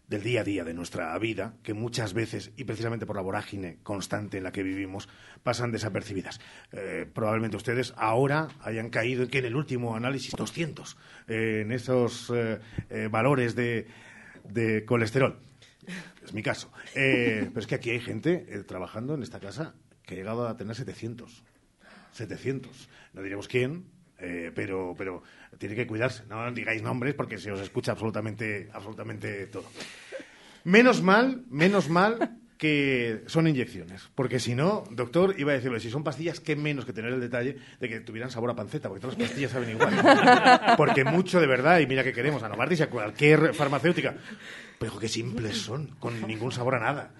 [0.09, 3.79] del día a día de nuestra vida, que muchas veces, y precisamente por la vorágine
[3.83, 5.09] constante en la que vivimos,
[5.43, 6.41] pasan desapercibidas.
[6.73, 10.97] Eh, probablemente ustedes ahora hayan caído en que en el último análisis 200,
[11.29, 12.59] eh, en esos eh,
[13.11, 13.87] valores de,
[14.49, 15.39] de, colesterol.
[16.25, 16.73] Es mi caso.
[16.95, 20.75] pero es que aquí hay gente trabajando en esta casa que ha llegado a tener
[20.75, 21.45] 700.
[22.13, 22.89] 700.
[23.13, 23.85] No diremos quién,
[24.55, 25.23] pero, pero
[25.59, 26.25] tiene que cuidarse.
[26.27, 29.67] No digáis nombres porque se os escucha absolutamente, absolutamente todo.
[30.65, 34.11] Menos mal, menos mal que son inyecciones.
[34.15, 37.21] Porque si no, doctor, iba a decirle, si son pastillas, qué menos que tener el
[37.21, 39.95] detalle de que tuvieran sabor a panceta, porque todas las pastillas saben igual.
[40.77, 44.17] porque mucho de verdad, y mira que queremos a Novartis y a cualquier farmacéutica.
[44.79, 47.13] Pero qué simples son, con ningún sabor a nada.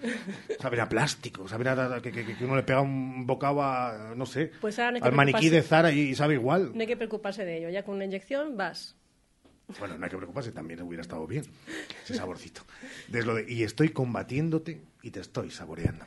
[0.61, 4.25] Saben a plástico, saben a que, que, que uno le pega un bocado a, no
[4.25, 6.71] sé, Pues no al maniquí de Zara y, y sabe igual.
[6.73, 7.69] No hay que preocuparse de ello.
[7.69, 8.95] Ya con una inyección vas.
[9.77, 11.43] Bueno, no hay que preocuparse, también hubiera estado bien
[12.03, 12.61] ese saborcito.
[13.07, 16.05] Desde lo de, y estoy combatiéndote y te estoy saboreando.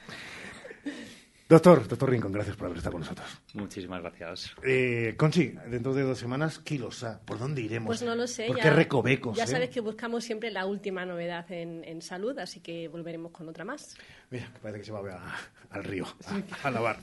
[1.52, 3.28] Doctor, doctor Rincón, gracias por haber estado con nosotros.
[3.52, 4.54] Muchísimas gracias.
[4.64, 7.88] Eh, Conchi, dentro de dos semanas, Kilosa, ¿por dónde iremos?
[7.88, 8.46] Pues no lo sé.
[8.46, 9.36] ¿Por ya, qué recovecos?
[9.36, 9.46] Ya eh?
[9.46, 13.66] sabes que buscamos siempre la última novedad en, en salud, así que volveremos con otra
[13.66, 13.98] más.
[14.30, 16.96] Mira, parece que se va a, al río a, a lavar.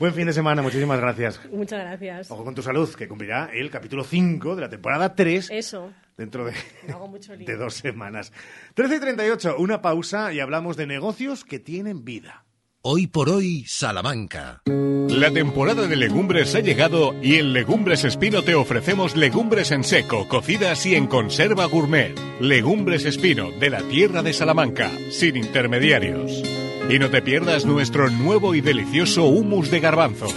[0.00, 1.40] Buen fin de semana, muchísimas gracias.
[1.52, 2.28] Muchas gracias.
[2.28, 5.92] Ojo con tu salud, que cumplirá el capítulo 5 de la temporada 3 Eso.
[6.16, 6.52] Dentro de,
[6.86, 7.46] Me hago mucho lío.
[7.46, 8.32] de dos semanas.
[8.74, 12.44] 13 y 38, una pausa y hablamos de negocios que tienen vida.
[12.82, 14.62] Hoy por hoy, Salamanca.
[14.66, 20.28] La temporada de legumbres ha llegado y en Legumbres Espino te ofrecemos legumbres en seco,
[20.28, 22.14] cocidas y en conserva gourmet.
[22.40, 26.44] Legumbres Espino, de la tierra de Salamanca, sin intermediarios.
[26.88, 30.32] Y no te pierdas nuestro nuevo y delicioso humus de garbanzos.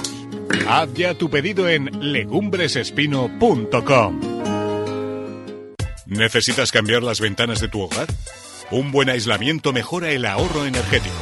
[0.68, 4.20] Haz ya tu pedido en legumbresespino.com.
[6.10, 8.08] ¿Necesitas cambiar las ventanas de tu hogar?
[8.72, 11.16] Un buen aislamiento mejora el ahorro energético.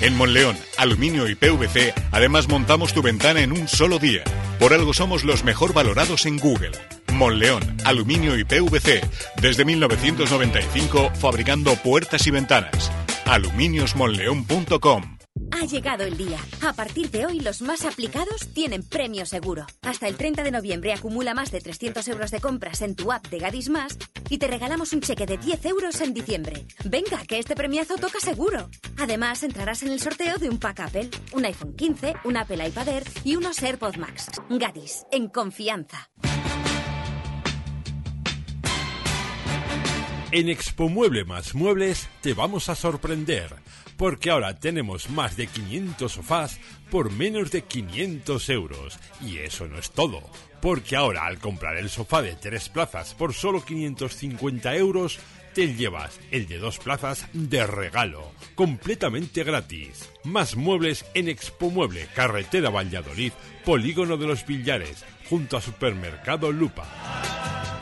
[0.00, 4.24] En Monleón, Aluminio y PVC, además montamos tu ventana en un solo día.
[4.58, 6.72] Por algo somos los mejor valorados en Google.
[7.12, 9.02] Monleón, Aluminio y PVC,
[9.42, 12.90] desde 1995 fabricando puertas y ventanas.
[13.26, 15.11] aluminiosmonleón.com
[15.52, 16.38] Ha llegado el día.
[16.62, 19.66] A partir de hoy, los más aplicados tienen premio seguro.
[19.82, 23.26] Hasta el 30 de noviembre acumula más de 300 euros de compras en tu app
[23.28, 23.98] de Gadis Más
[24.30, 26.66] y te regalamos un cheque de 10 euros en diciembre.
[26.84, 28.70] Venga, que este premiazo toca seguro.
[28.98, 32.88] Además, entrarás en el sorteo de un pack Apple, un iPhone 15, un Apple iPad
[32.88, 34.30] Air y unos AirPods Max.
[34.48, 36.10] Gadis, en confianza.
[40.34, 43.54] En Expo Mueble más Muebles te vamos a sorprender,
[43.96, 46.58] porque ahora tenemos más de 500 sofás
[46.90, 48.98] por menos de 500 euros.
[49.20, 50.22] Y eso no es todo,
[50.60, 55.18] porque ahora al comprar el sofá de tres plazas por solo 550 euros,
[55.54, 60.08] te llevas el de dos plazas de regalo, completamente gratis.
[60.24, 63.32] Más muebles en Expo Mueble, carretera Valladolid,
[63.64, 67.81] Polígono de los Villares, junto a Supermercado Lupa.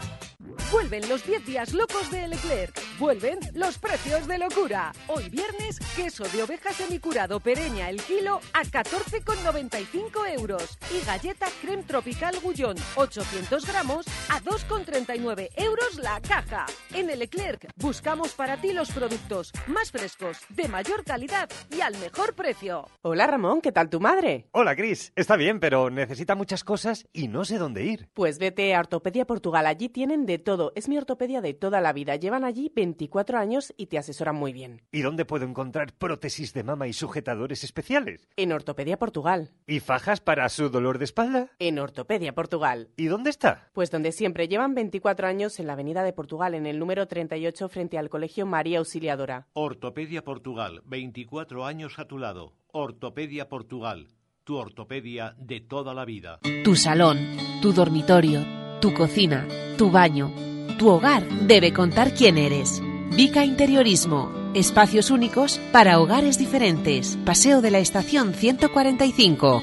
[0.72, 2.72] Vuelven los 10 días locos de Leclerc.
[2.96, 4.92] Vuelven los precios de locura.
[5.08, 10.78] Hoy viernes, queso de oveja semicurado pereña el kilo a 14,95 euros.
[10.94, 16.66] Y galleta creme tropical gullón 800 gramos a 2,39 euros la caja.
[16.94, 22.34] En Leclerc buscamos para ti los productos más frescos, de mayor calidad y al mejor
[22.34, 22.86] precio.
[23.02, 24.46] Hola Ramón, ¿qué tal tu madre?
[24.52, 25.12] Hola, Cris.
[25.16, 28.08] Está bien, pero necesita muchas cosas y no sé dónde ir.
[28.14, 30.59] Pues vete a Ortopedia Portugal, allí tienen de todo.
[30.74, 32.16] Es mi ortopedia de toda la vida.
[32.16, 34.82] Llevan allí 24 años y te asesoran muy bien.
[34.92, 38.28] ¿Y dónde puedo encontrar prótesis de mama y sujetadores especiales?
[38.36, 39.50] En Ortopedia Portugal.
[39.66, 41.50] ¿Y fajas para su dolor de espalda?
[41.58, 42.90] En Ortopedia Portugal.
[42.96, 43.70] ¿Y dónde está?
[43.72, 44.48] Pues donde siempre.
[44.48, 48.46] Llevan 24 años en la Avenida de Portugal, en el número 38, frente al Colegio
[48.46, 49.46] María Auxiliadora.
[49.54, 52.52] Ortopedia Portugal, 24 años a tu lado.
[52.72, 54.08] Ortopedia Portugal,
[54.44, 56.38] tu ortopedia de toda la vida.
[56.64, 57.18] Tu salón,
[57.62, 58.40] tu dormitorio,
[58.80, 59.46] tu cocina,
[59.76, 60.32] tu baño,
[60.78, 62.82] tu hogar debe contar quién eres.
[63.14, 64.32] Vica Interiorismo.
[64.54, 67.18] Espacios únicos para hogares diferentes.
[67.24, 69.62] Paseo de la Estación 145.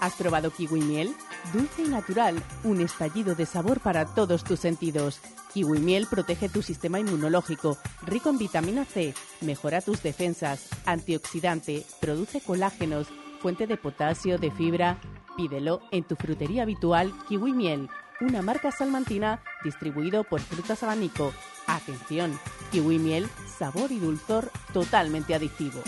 [0.00, 1.14] ¿Has probado kiwi miel?
[1.52, 5.20] Dulce y natural, un estallido de sabor para todos tus sentidos.
[5.54, 12.40] Kiwi miel protege tu sistema inmunológico, rico en vitamina C, mejora tus defensas, antioxidante, produce
[12.40, 13.06] colágenos,
[13.40, 14.98] fuente de potasio, de fibra.
[15.36, 17.90] Pídelo en tu frutería habitual Kiwi Miel,
[18.20, 21.32] una marca salmantina distribuido por Frutas Abanico.
[21.66, 22.38] Atención,
[22.72, 25.82] Kiwi Miel, sabor y dulzor totalmente adictivo.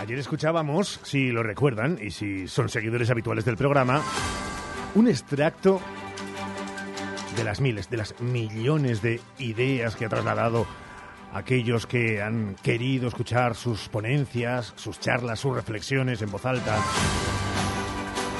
[0.00, 4.02] Ayer escuchábamos, si lo recuerdan y si son seguidores habituales del programa,
[4.94, 5.80] un extracto
[7.38, 10.66] de las miles, de las millones de ideas que ha trasladado
[11.32, 16.76] aquellos que han querido escuchar sus ponencias, sus charlas, sus reflexiones en voz alta.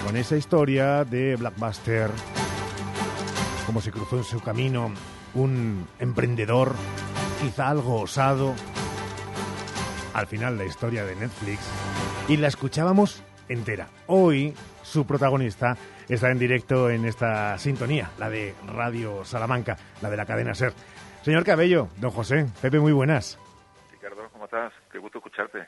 [0.04, 2.10] Con esa historia de Blackbuster,
[3.66, 4.90] como se cruzó en su camino
[5.34, 6.74] un emprendedor,
[7.40, 8.52] quizá algo osado,
[10.12, 11.60] al final la historia de Netflix,
[12.26, 13.90] y la escuchábamos entera.
[14.08, 15.76] Hoy su protagonista
[16.14, 20.72] está en directo en esta sintonía, la de Radio Salamanca, la de la cadena SER.
[21.22, 23.39] Señor Cabello, don José, Pepe, muy buenas.
[23.90, 24.72] Ricardo, ¿cómo estás?
[24.90, 25.66] Qué gusto escucharte.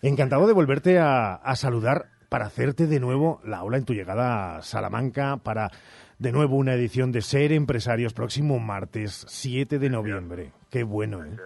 [0.00, 4.56] Encantado de volverte a, a saludar para hacerte de nuevo la ola en tu llegada
[4.56, 5.70] a Salamanca, para
[6.18, 10.52] de nuevo una edición de Ser Empresarios próximo martes 7 de noviembre.
[10.70, 11.36] Qué bueno, ¿eh?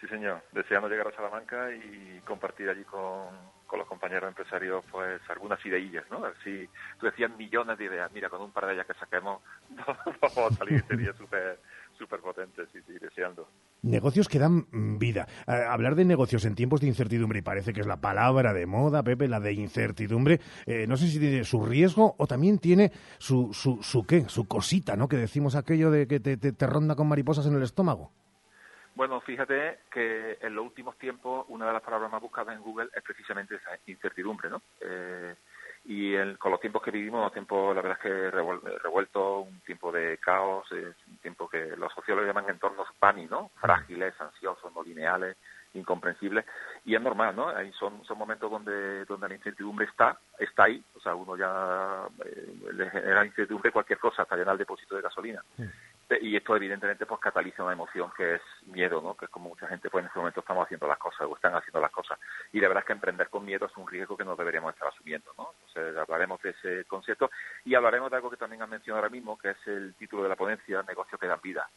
[0.00, 0.42] Sí, señor.
[0.52, 3.28] Deseando llegar a Salamanca y compartir allí con,
[3.74, 6.24] con los compañeros empresarios pues algunas ideillas, ¿no?
[6.24, 6.68] Así,
[7.00, 8.08] tú decías millones de ideas.
[8.12, 9.42] Mira, con un par de ellas que saquemos
[10.22, 10.84] vamos a salir
[11.18, 11.58] súper
[11.98, 13.48] súper potentes y, y deseando.
[13.82, 15.26] Negocios que dan mm, vida.
[15.48, 18.66] Eh, hablar de negocios en tiempos de incertidumbre, y parece que es la palabra de
[18.66, 22.92] moda, Pepe, la de incertidumbre, eh, no sé si tiene su riesgo o también tiene
[23.18, 25.08] su, su, su qué, su cosita, ¿no?
[25.08, 28.12] Que decimos aquello de que te, te ronda con mariposas en el estómago.
[28.94, 32.88] Bueno, fíjate que en los últimos tiempos una de las palabras más buscadas en Google
[32.94, 34.62] es precisamente esa incertidumbre, ¿no?
[34.80, 35.34] Eh,
[35.86, 39.60] y el, con los tiempos que vivimos, tiempo la verdad es que revuel, revuelto, un
[39.60, 43.50] tiempo de caos, es un tiempo que los sociólogos llaman entornos PANI, ¿no?
[43.60, 45.36] Frágiles, ansiosos, no lineales,
[45.74, 46.46] incomprensibles,
[46.84, 47.48] y es normal, ¿no?
[47.48, 52.06] Ahí son, son momentos donde, donde la incertidumbre está, está ahí, o sea, uno ya
[52.24, 55.44] eh, le genera incertidumbre cualquier cosa, hasta llenar el depósito de gasolina.
[55.56, 55.64] Sí.
[56.20, 59.16] Y esto evidentemente pues cataliza una emoción que es miedo, ¿no?
[59.16, 61.54] Que es como mucha gente pues en este momento estamos haciendo las cosas o están
[61.54, 62.18] haciendo las cosas.
[62.52, 64.88] Y la verdad es que emprender con miedo es un riesgo que no deberíamos estar
[64.88, 65.54] asumiendo, ¿no?
[65.66, 67.30] Entonces hablaremos de ese concepto
[67.64, 70.28] y hablaremos de algo que también han mencionado ahora mismo, que es el título de
[70.28, 71.68] la ponencia, Negocios que dan vida.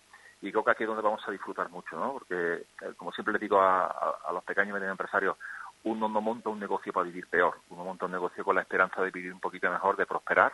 [0.41, 2.13] Y creo que aquí es donde vamos a disfrutar mucho, ¿no?
[2.13, 5.35] Porque, como siempre le digo a, a, a los pequeños y medianos empresarios,
[5.83, 9.01] uno no monta un negocio para vivir peor, uno monta un negocio con la esperanza
[9.01, 10.51] de vivir un poquito mejor, de prosperar,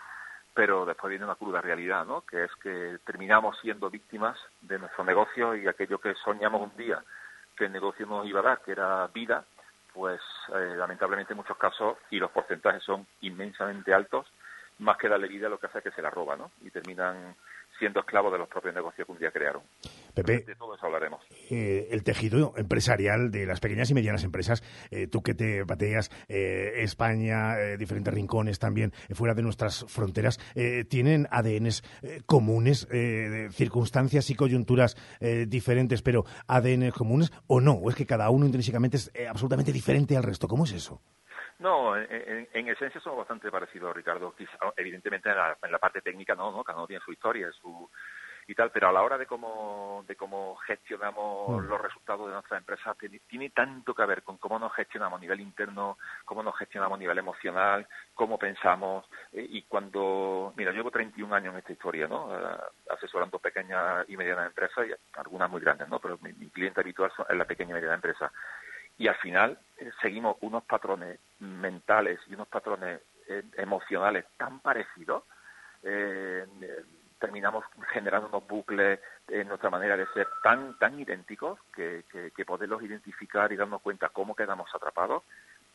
[0.53, 2.21] pero después viene una cruda realidad, ¿no?
[2.21, 7.03] Que es que terminamos siendo víctimas de nuestro negocio y aquello que soñamos un día
[7.57, 9.45] que el negocio nos iba a dar, que era vida,
[9.93, 10.19] pues
[10.55, 14.27] eh, lamentablemente en muchos casos, y los porcentajes son inmensamente altos,
[14.79, 16.51] más que darle vida lo que hace es que se la roba, ¿no?
[16.61, 17.35] Y terminan
[17.79, 19.63] siendo esclavos de los propios negocios que un día crearon.
[20.13, 21.21] Pepe, de todo eso hablaremos.
[21.49, 26.11] Eh, el tejido empresarial de las pequeñas y medianas empresas, eh, tú que te bateas,
[26.27, 30.39] eh, España, diferentes rincones también, fuera de nuestras fronteras,
[30.89, 31.83] tienen ADNs
[32.25, 32.87] comunes,
[33.51, 34.95] circunstancias y coyunturas
[35.47, 40.15] diferentes, pero ADN comunes o no, o es que cada uno intrínsecamente es absolutamente diferente
[40.17, 40.47] al resto.
[40.47, 41.01] ¿Cómo es eso?
[41.59, 44.35] No, en, en, en, esencia somos bastante parecidos, Ricardo.
[44.35, 46.63] Quizá, evidentemente en la, en la, parte técnica no, ¿no?
[46.63, 47.89] Cada uno tiene su historia, su
[48.47, 51.67] y tal, pero a la hora de cómo de cómo gestionamos mm.
[51.67, 55.21] los resultados de nuestra empresa tiene, tiene, tanto que ver con cómo nos gestionamos a
[55.21, 60.91] nivel interno, cómo nos gestionamos a nivel emocional, cómo pensamos eh, y cuando mira, llevo
[60.91, 62.25] 31 años en esta historia, ¿no?
[62.25, 65.99] Uh, asesorando pequeñas y medianas empresas y algunas muy grandes, ¿no?
[65.99, 68.31] Pero mi, mi cliente habitual es la pequeña y mediana empresa
[68.97, 75.23] y al final eh, seguimos unos patrones mentales y unos patrones eh, emocionales tan parecidos,
[75.83, 76.45] eh,
[77.19, 82.45] terminamos generando unos bucles en nuestra manera de ser tan tan idénticos que, que, que,
[82.45, 85.23] poderlos identificar y darnos cuenta cómo quedamos atrapados,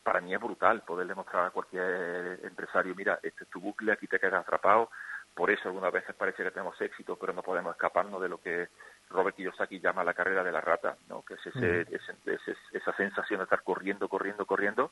[0.03, 4.07] para mí es brutal poder demostrar a cualquier empresario, mira, este es tu bucle, aquí
[4.07, 4.89] te quedas atrapado,
[5.33, 8.69] por eso algunas veces parece que tenemos éxito, pero no podemos escaparnos de lo que
[9.09, 11.23] Robert Kiyosaki llama la carrera de la rata, ¿no?
[11.23, 12.75] que es ese, mm.
[12.75, 14.91] esa sensación de estar corriendo, corriendo, corriendo,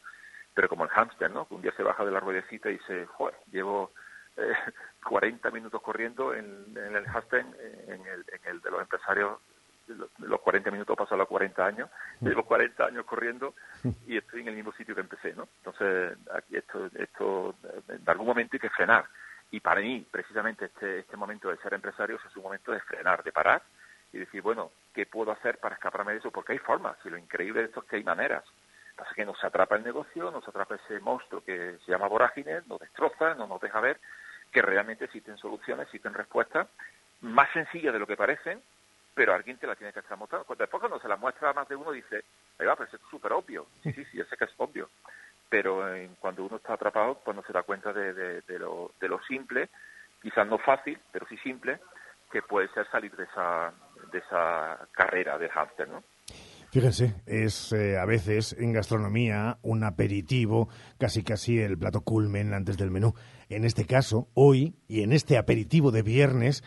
[0.53, 1.47] pero como el hámster, ¿no?
[1.47, 3.91] que un día se baja de la ruedecita y dice, joder, llevo
[4.37, 4.53] eh,
[5.07, 9.39] 40 minutos corriendo en, en el hámster, en el, en el de los empresarios,
[10.17, 11.89] los 40 minutos pasan a los 40 años,
[12.19, 13.53] llevo 40 años corriendo
[14.05, 15.47] y estoy en el mismo sitio que empecé, ¿no?
[15.59, 17.55] Entonces, aquí esto, esto,
[17.87, 19.05] en algún momento hay que frenar.
[19.49, 23.23] Y para mí, precisamente, este, este momento de ser empresario es un momento de frenar,
[23.23, 23.61] de parar
[24.13, 26.31] y decir, bueno, ¿qué puedo hacer para escaparme de eso?
[26.31, 28.43] Porque hay formas, y lo increíble de esto es que hay maneras.
[28.95, 32.79] Pasa que nos atrapa el negocio, nos atrapa ese monstruo que se llama vorágine, nos
[32.79, 33.99] destroza, no nos deja ver
[34.51, 36.67] que realmente existen soluciones, existen respuestas
[37.21, 38.61] más sencillas de lo que parecen,
[39.13, 40.45] pero alguien te la tiene que estar mostrando.
[40.45, 42.23] Cuando después cuando se la muestra a más de uno dice,
[42.59, 43.65] ahí va, pero es súper obvio.
[43.83, 44.89] Sí, sí, sí, yo sé que es obvio.
[45.49, 49.07] Pero eh, cuando uno está atrapado, pues no se da cuenta de, de, lo, de
[49.07, 49.69] lo simple,
[50.21, 51.79] quizás no fácil, pero sí simple,
[52.31, 53.73] que puede ser salir de esa,
[54.11, 56.03] de esa carrera de hámster, ¿no?
[56.71, 60.67] Fíjense, es eh, a veces en gastronomía un aperitivo,
[60.97, 63.13] casi casi el plato culmen antes del menú.
[63.49, 66.63] En este caso, hoy, y en este aperitivo de viernes,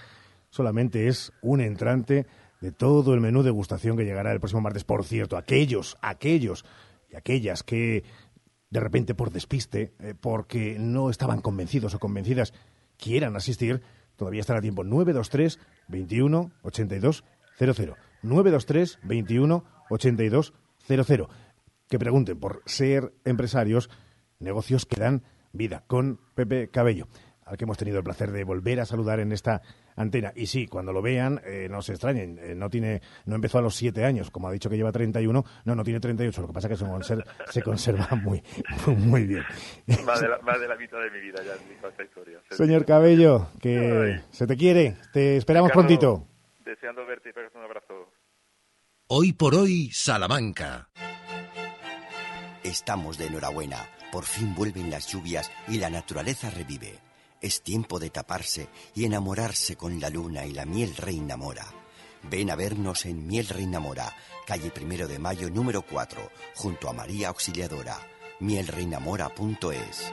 [0.49, 2.27] solamente es un entrante
[2.61, 4.85] de todo el menú de degustación que llegará el próximo martes.
[4.85, 6.65] Por cierto, aquellos, aquellos
[7.11, 8.05] y aquellas que
[8.71, 12.55] de repente por despiste, eh, porque no estaban convencidos o convencidas,
[12.97, 13.83] quieran asistir,
[14.21, 14.85] todavía estará a tiempo.
[14.85, 17.25] 923 21 82
[17.59, 17.97] 00.
[18.23, 20.53] 923 21 82
[20.87, 21.29] 00.
[21.89, 23.89] Que pregunten por ser empresarios
[24.39, 25.23] negocios que dan
[25.55, 27.09] vida, con Pepe Cabello,
[27.47, 29.63] al que hemos tenido el placer de volver a saludar en esta
[30.01, 30.32] antena.
[30.35, 33.62] Y sí, cuando lo vean, eh, no se extrañen, eh, no tiene, no empezó a
[33.62, 36.52] los siete años, como ha dicho que lleva 31, no, no tiene 38, lo que
[36.52, 38.43] pasa es que se conserva, se conserva muy,
[38.86, 39.44] muy bien.
[40.05, 42.40] Más de, la, más de la mitad de mi vida ya en esta historia.
[42.51, 46.27] Señor Cabello, que se te quiere, te esperamos Ricardo, prontito.
[46.64, 48.12] Deseando verte y pegarte un abrazo.
[49.09, 50.89] Hoy por hoy, Salamanca.
[52.62, 53.78] Estamos de enhorabuena.
[54.12, 57.10] Por fin vuelven las lluvias y la naturaleza revive.
[57.41, 61.67] Es tiempo de taparse y enamorarse con la luna y la miel reina mora.
[62.23, 64.15] Ven a vernos en Miel Reina Mora,
[64.47, 66.21] calle Primero de Mayo número 4,
[66.55, 67.99] junto a María Auxiliadora.
[68.41, 70.12] mielreinamora.es.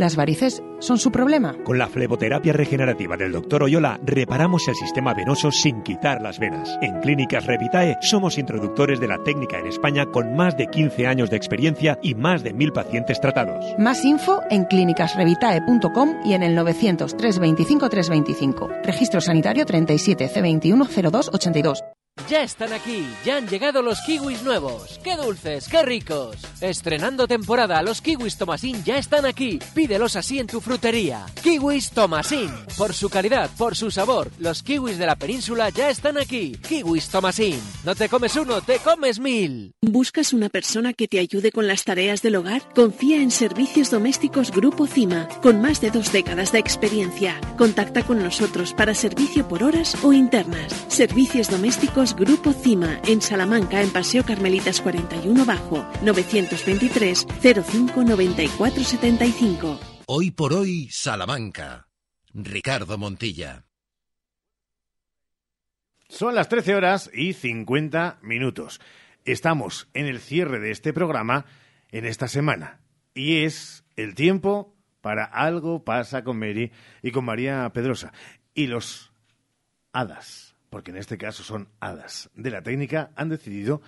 [0.00, 1.54] ¿Las varices son su problema?
[1.62, 3.64] Con la fleboterapia regenerativa del Dr.
[3.64, 6.78] Oyola reparamos el sistema venoso sin quitar las venas.
[6.80, 11.28] En Clínicas Revitae somos introductores de la técnica en España con más de 15 años
[11.28, 13.62] de experiencia y más de mil pacientes tratados.
[13.78, 18.70] Más info en clínicasrevitae.com y en el 900 325 325.
[18.82, 21.84] Registro sanitario 37 C21 0282.
[22.30, 25.00] Ya están aquí, ya han llegado los kiwis nuevos.
[25.02, 26.36] ¡Qué dulces, qué ricos!
[26.60, 29.58] Estrenando temporada, los kiwis Tomasín ya están aquí.
[29.74, 31.26] Pídelos así en tu frutería.
[31.42, 32.50] Kiwis Tomasín.
[32.78, 36.52] Por su calidad, por su sabor, los kiwis de la península ya están aquí.
[36.52, 37.60] Kiwis Tomasín.
[37.84, 39.72] No te comes uno, te comes mil.
[39.82, 42.62] ¿Buscas una persona que te ayude con las tareas del hogar?
[42.76, 47.40] Confía en Servicios Domésticos Grupo CIMA, con más de dos décadas de experiencia.
[47.58, 50.72] Contacta con nosotros para servicio por horas o internas.
[50.88, 59.80] Servicios Domésticos Grupo CIMA, en Salamanca, en Paseo Carmelitas 41 Bajo, 923 05 94 75.
[60.06, 61.88] Hoy por hoy, Salamanca.
[62.32, 63.66] Ricardo Montilla.
[66.08, 68.80] Son las 13 horas y 50 minutos.
[69.26, 71.44] Estamos en el cierre de este programa
[71.90, 72.80] en esta semana.
[73.12, 76.72] Y es el tiempo para Algo pasa con Mary
[77.02, 78.14] y con María Pedrosa.
[78.54, 79.12] Y los
[79.92, 83.82] hadas, porque en este caso son hadas de la técnica, han decidido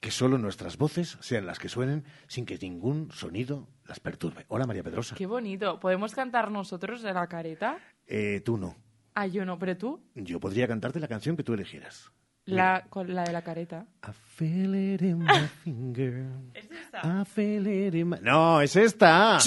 [0.00, 4.44] que solo nuestras voces sean las que suenen sin que ningún sonido las perturbe.
[4.48, 5.14] Hola María Pedrosa.
[5.14, 5.78] Qué bonito.
[5.78, 7.78] ¿Podemos cantar nosotros de la careta?
[8.06, 8.74] Eh, tú no.
[9.14, 10.02] Ah, yo no, pero tú.
[10.14, 12.10] Yo podría cantarte la canción que tú eligieras.
[12.44, 13.86] La, con la de la careta.
[14.02, 16.26] I feel it in my finger.
[16.54, 17.22] ¿Es esta?
[17.22, 18.16] I feel it in my...
[18.22, 19.38] No, es esta.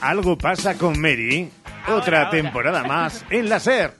[0.00, 1.48] Algo pasa con Mary.
[1.88, 2.30] Otra ahora.
[2.30, 3.94] temporada más en la SER.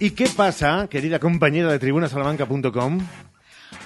[0.00, 3.00] ¿Y qué pasa, querida compañera de tribunasalamanca.com?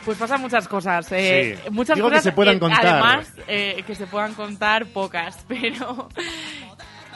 [0.05, 1.11] Pues pasan muchas cosas.
[1.12, 1.70] eh, Sí.
[1.70, 2.24] Muchas Digo que cosas.
[2.24, 2.86] se puedan eh, contar.
[2.86, 6.09] Además, eh, que se puedan contar pocas, pero.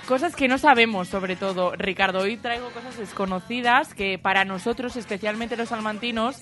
[0.09, 2.21] Cosas que no sabemos, sobre todo, Ricardo.
[2.21, 6.41] Hoy traigo cosas desconocidas que para nosotros, especialmente los salmantinos,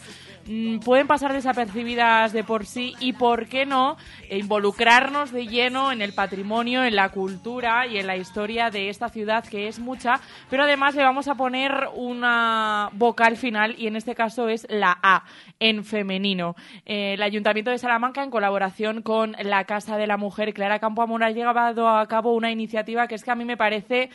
[0.84, 3.96] pueden pasar desapercibidas de por sí y, ¿por qué no?,
[4.28, 8.88] e involucrarnos de lleno en el patrimonio, en la cultura y en la historia de
[8.88, 13.86] esta ciudad, que es mucha, pero además le vamos a poner una vocal final y
[13.86, 15.24] en este caso es la A,
[15.60, 16.56] en femenino.
[16.84, 21.24] Eh, el Ayuntamiento de Salamanca, en colaboración con la Casa de la Mujer, Clara Campoamor,
[21.24, 24.10] ha llevado a cabo una iniciativa que es que a mí me parece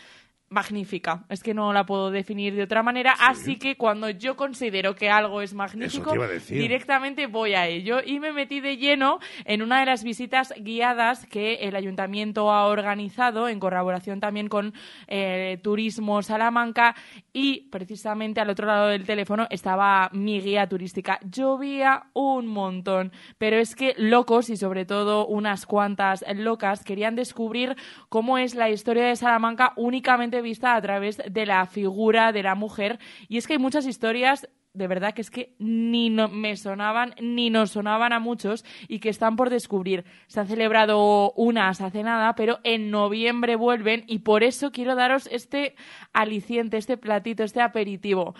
[0.50, 1.26] magnífica.
[1.30, 3.16] Es que no la puedo definir de otra manera.
[3.20, 6.14] Así que cuando yo considero que algo es magnífico,
[6.50, 8.00] directamente voy a ello.
[8.04, 12.68] Y me metí de lleno en una de las visitas guiadas que el ayuntamiento ha
[12.68, 14.74] organizado en colaboración también con
[15.08, 16.96] eh, Turismo Salamanca.
[17.32, 21.20] Y precisamente al otro lado del teléfono estaba mi guía turística.
[21.22, 27.76] Llovía un montón, pero es que locos y sobre todo unas cuantas locas querían descubrir
[28.10, 32.56] cómo es la historia de Salamanca únicamente vista a través de la figura de la
[32.56, 33.00] mujer.
[33.28, 37.50] Y es que hay muchas historias de verdad que es que ni me sonaban ni
[37.50, 40.06] nos sonaban a muchos y que están por descubrir.
[40.28, 45.28] Se han celebrado unas hace nada, pero en noviembre vuelven y por eso quiero daros
[45.32, 45.76] este
[46.14, 48.36] aliciente, este platito, este aperitivo.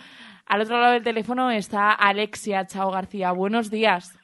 [0.46, 3.32] Al otro lado del teléfono está Alexia Chao García.
[3.32, 4.16] Buenos días.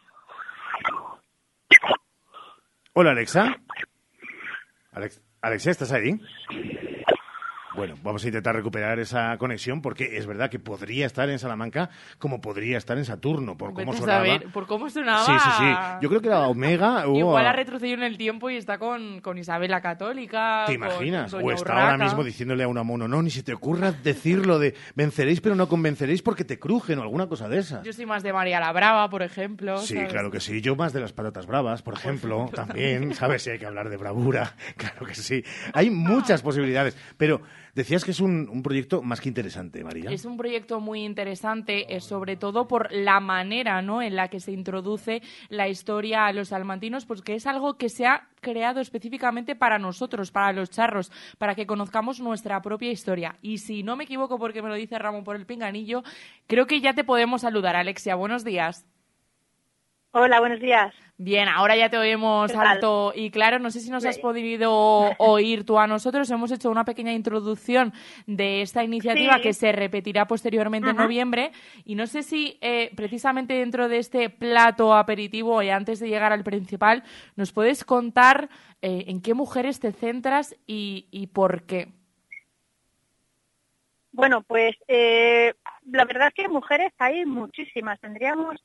[2.95, 3.57] Hola, Alexa.
[4.93, 6.13] Alex- Alexia, ¿estás ahí?
[7.77, 11.91] Bueno, vamos a intentar recuperar esa conexión porque es verdad que podría estar en Salamanca
[12.19, 14.25] como podría estar en Saturno, por cómo Vete sonaba.
[14.27, 15.25] saber, por cómo sonaba.
[15.27, 15.75] Sí, sí, sí.
[16.01, 17.17] Yo creo que era Omega o...
[17.19, 20.65] Igual ha retrocedido en el tiempo y está con, con Isabel la Católica.
[20.67, 21.31] ¿Te con imaginas?
[21.31, 21.91] Doña O está Urraca.
[21.93, 25.55] ahora mismo diciéndole a una mono, no, ni se te ocurra decirlo de venceréis pero
[25.55, 27.83] no convenceréis porque te crujen o alguna cosa de esas.
[27.85, 29.79] Yo soy más de María la Brava, por ejemplo.
[29.79, 30.11] Sí, ¿sabes?
[30.13, 30.61] claro que sí.
[30.61, 33.15] Yo más de las patatas bravas, por ejemplo, también.
[33.15, 33.43] ¿Sabes?
[33.43, 35.45] Si hay que hablar de bravura, claro que sí.
[35.75, 36.97] Hay muchas posibilidades.
[37.17, 37.41] Pero
[37.77, 40.11] decías que es un, proyecto más que interesante, María.
[40.11, 44.01] Es un proyecto muy interesante, eh, sobre todo por la manera ¿no?
[44.01, 47.91] en la que se introduce la historia a los salmantinos, pues que es algo que
[47.91, 53.37] se ha creado específicamente para nosotros, para los charros, para que conozcamos nuestra propia historia.
[53.43, 56.03] Y si no me equivoco, porque me lo dice Ramón por el pinganillo,
[56.47, 58.15] creo que ya te podemos saludar, Alexia.
[58.15, 58.87] Buenos días.
[60.19, 60.95] Hola, buenos días.
[61.19, 63.59] Bien, ahora ya te oímos alto y claro.
[63.59, 66.31] No sé si nos has podido oír tú a nosotros.
[66.31, 67.93] Hemos hecho una pequeña introducción
[68.27, 69.43] de esta iniciativa Sí.
[69.43, 71.53] que se repetirá posteriormente en noviembre.
[71.85, 76.33] Y no sé si eh, precisamente dentro de este plato aperitivo y antes de llegar
[76.33, 77.03] al principal,
[77.35, 78.49] nos puedes contar
[78.81, 81.89] eh, en qué mujeres te centras y, y por qué.
[84.13, 85.53] Bueno, pues eh,
[85.91, 88.01] la verdad es que mujeres hay muchísimas.
[88.01, 88.57] Tendríamos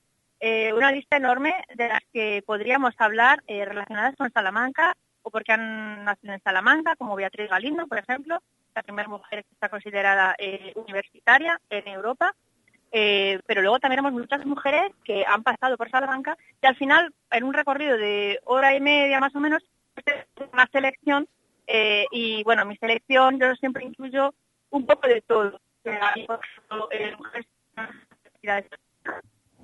[0.44, 5.52] eh, una lista enorme de las que podríamos hablar eh, relacionadas con Salamanca o porque
[5.52, 8.42] han nacido en Salamanca, como Beatriz Galindo, por ejemplo,
[8.74, 12.34] la primera mujer que está considerada eh, universitaria en Europa.
[12.90, 17.44] Pero luego también tenemos muchas mujeres que han pasado por Salamanca y al final, en
[17.44, 19.62] un recorrido de hora y media más o menos,
[20.52, 21.28] una selección
[22.10, 24.34] y bueno, mi selección yo siempre incluyo
[24.70, 25.58] un poco de todo.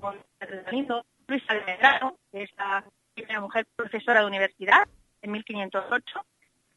[0.00, 2.84] Con Beatriz Galindo, Luisa de Medrano, que es la
[3.14, 4.88] primera mujer profesora de universidad
[5.22, 6.24] en 1508.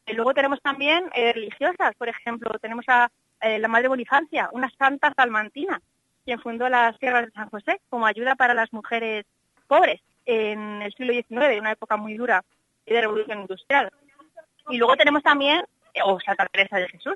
[0.06, 4.70] Y luego tenemos también eh, religiosas, por ejemplo, tenemos a eh, la Madre Bonifancia, una
[4.78, 5.80] santa salmantina,
[6.24, 9.24] quien fundó las tierras de San José como ayuda para las mujeres
[9.66, 12.44] pobres en el siglo XIX, una época muy dura
[12.86, 13.90] de revolución industrial.
[14.68, 17.14] Y luego tenemos también, eh, o Santa Teresa de Jesús,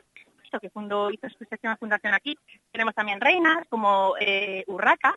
[0.58, 1.44] que fundó, hizo su
[1.78, 2.38] fundación aquí.
[2.72, 4.14] Tenemos también reinas como
[4.66, 5.14] Urraca,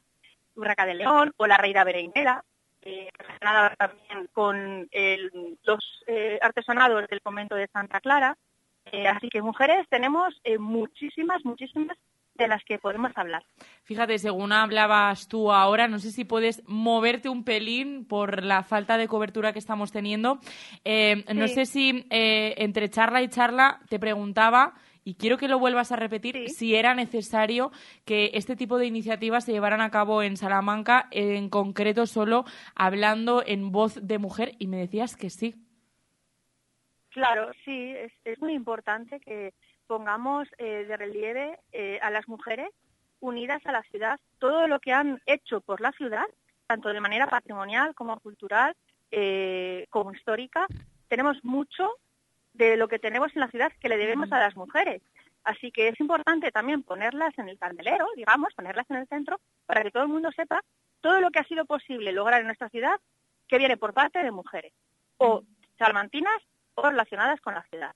[0.60, 2.44] Urraca de León, o la reina Bereinela,
[2.82, 8.38] eh, relacionada también con el- los eh, artesonados del convento de Santa Clara.
[8.92, 11.98] Eh, así que mujeres tenemos eh, muchísimas, muchísimas
[12.36, 13.44] de las que podemos hablar.
[13.84, 18.98] Fíjate, según hablabas tú ahora, no sé si puedes moverte un pelín por la falta
[18.98, 20.40] de cobertura que estamos teniendo.
[20.86, 24.74] Eh, No sé si eh, entre charla y charla te preguntaba,
[25.10, 27.72] y quiero que lo vuelvas a repetir, si era necesario
[28.06, 32.46] que este tipo de iniciativas se llevaran a cabo en Salamanca, en concreto solo
[32.76, 35.56] hablando en voz de mujer, y me decías que sí.
[37.10, 39.56] Claro, sí, es, es muy importante que
[39.88, 42.70] pongamos eh, de relieve eh, a las mujeres
[43.20, 46.26] unidas a la ciudad, todo lo que han hecho por la ciudad,
[46.68, 48.76] tanto de manera patrimonial como cultural,
[49.10, 50.68] eh, como histórica.
[51.08, 51.90] Tenemos mucho
[52.60, 55.02] de lo que tenemos en la ciudad que le debemos a las mujeres.
[55.46, 59.82] Así que es importante también ponerlas en el candelero, digamos, ponerlas en el centro, para
[59.82, 60.62] que todo el mundo sepa
[61.00, 63.00] todo lo que ha sido posible lograr en nuestra ciudad
[63.48, 64.74] que viene por parte de mujeres,
[65.18, 65.44] o
[65.78, 66.42] salmantinas
[66.76, 67.96] o relacionadas con la ciudad.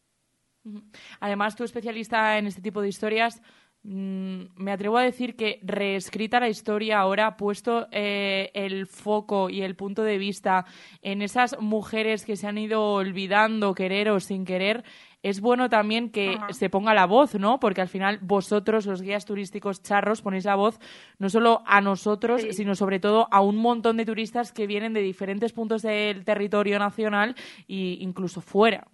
[1.19, 3.41] Además, tú especialista en este tipo de historias,
[3.83, 9.75] me atrevo a decir que reescrita la historia ahora, puesto eh, el foco y el
[9.75, 10.65] punto de vista
[11.01, 14.85] en esas mujeres que se han ido olvidando, querer o sin querer,
[15.21, 17.59] es bueno también que se ponga la voz, ¿no?
[17.59, 20.79] Porque al final vosotros, los guías turísticos charros, ponéis la voz
[21.17, 25.01] no solo a nosotros, sino sobre todo a un montón de turistas que vienen de
[25.01, 27.35] diferentes puntos del territorio nacional
[27.69, 28.87] e incluso fuera.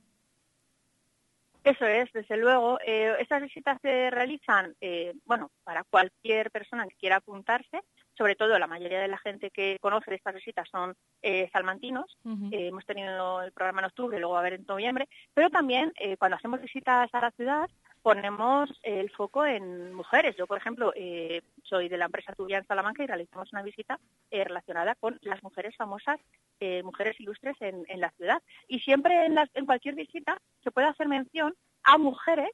[1.69, 2.79] Eso es, desde luego.
[2.83, 7.81] Eh, estas visitas se realizan, eh, bueno, para cualquier persona que quiera apuntarse.
[8.17, 12.17] Sobre todo, la mayoría de la gente que conoce de estas visitas son eh, salmantinos.
[12.51, 15.07] Eh, hemos tenido el programa en octubre, luego va a haber en noviembre.
[15.35, 17.69] Pero también, eh, cuando hacemos visitas a la ciudad,
[18.01, 20.35] ponemos el foco en mujeres.
[20.37, 23.99] Yo, por ejemplo, eh, soy de la empresa Tubia en Salamanca y realizamos una visita
[24.31, 26.19] eh, relacionada con las mujeres famosas,
[26.59, 28.41] eh, mujeres ilustres en, en la ciudad.
[28.67, 32.49] Y siempre en, las- en cualquier visita se puede hacer mención a mujeres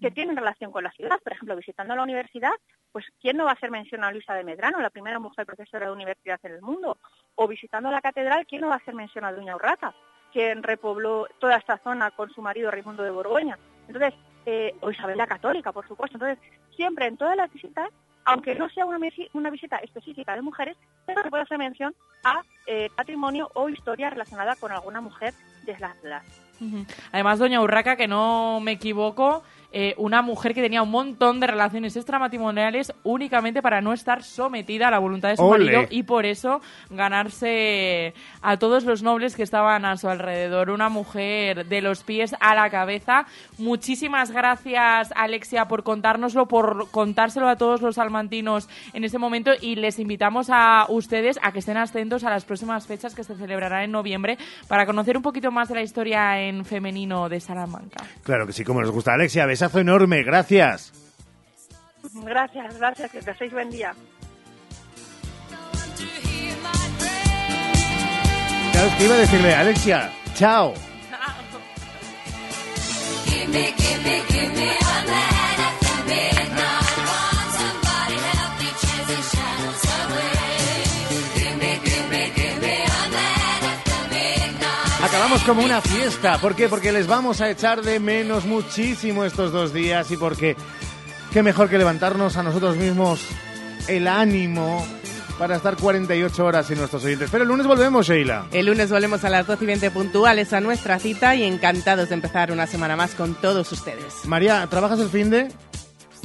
[0.00, 1.18] que tienen relación con la ciudad.
[1.24, 2.52] Por ejemplo, visitando la universidad,
[2.92, 5.86] pues ¿quién no va a hacer mención a Luisa de Medrano, la primera mujer profesora
[5.86, 6.98] de universidad en el mundo?
[7.34, 9.92] O visitando la catedral, ¿quién no va a hacer mención a Doña Urraca,
[10.32, 13.58] quien repobló toda esta zona con su marido Raimundo de Borgoña?
[13.88, 14.14] Entonces,
[14.46, 16.16] eh, o Isabel la Católica, por supuesto.
[16.16, 16.38] Entonces,
[16.74, 17.88] siempre en todas las visitas,
[18.24, 18.98] aunque no sea una,
[19.32, 21.94] una visita específica de mujeres, pero se puede hacer mención
[22.24, 26.22] a eh, patrimonio o historia relacionada con alguna mujer de las ciudad.
[27.10, 29.42] Además, doña Urraca, que no me equivoco,
[29.72, 34.88] eh, una mujer que tenía un montón de relaciones extramatrimoniales únicamente para no estar sometida
[34.88, 39.42] a la voluntad de su marido y por eso ganarse a todos los nobles que
[39.42, 40.70] estaban a su alrededor.
[40.70, 43.26] Una mujer de los pies a la cabeza.
[43.58, 49.76] Muchísimas gracias, Alexia, por contárnoslo, por contárselo a todos los almantinos en este momento y
[49.76, 53.84] les invitamos a ustedes a que estén atentos a las próximas fechas que se celebrarán
[53.84, 54.38] en noviembre
[54.68, 58.04] para conocer un poquito más de la historia en femenino de Salamanca.
[58.22, 59.14] Claro que sí, como nos gusta.
[59.14, 60.92] Alexia, besazo enorme, gracias.
[62.14, 63.94] Gracias, gracias, que paséis buen día.
[68.72, 70.74] Claro, que iba a decirle, Alexia, chao.
[85.02, 86.38] Acabamos como una fiesta.
[86.38, 86.68] ¿Por qué?
[86.68, 90.56] Porque les vamos a echar de menos muchísimo estos dos días y porque
[91.32, 93.20] qué mejor que levantarnos a nosotros mismos
[93.88, 94.86] el ánimo
[95.40, 97.30] para estar 48 horas sin nuestros oyentes.
[97.32, 98.46] Pero el lunes volvemos, Sheila.
[98.52, 102.14] El lunes volvemos a las 12 y 20 puntuales a nuestra cita y encantados de
[102.14, 104.24] empezar una semana más con todos ustedes.
[104.26, 105.48] María, ¿trabajas el fin de...?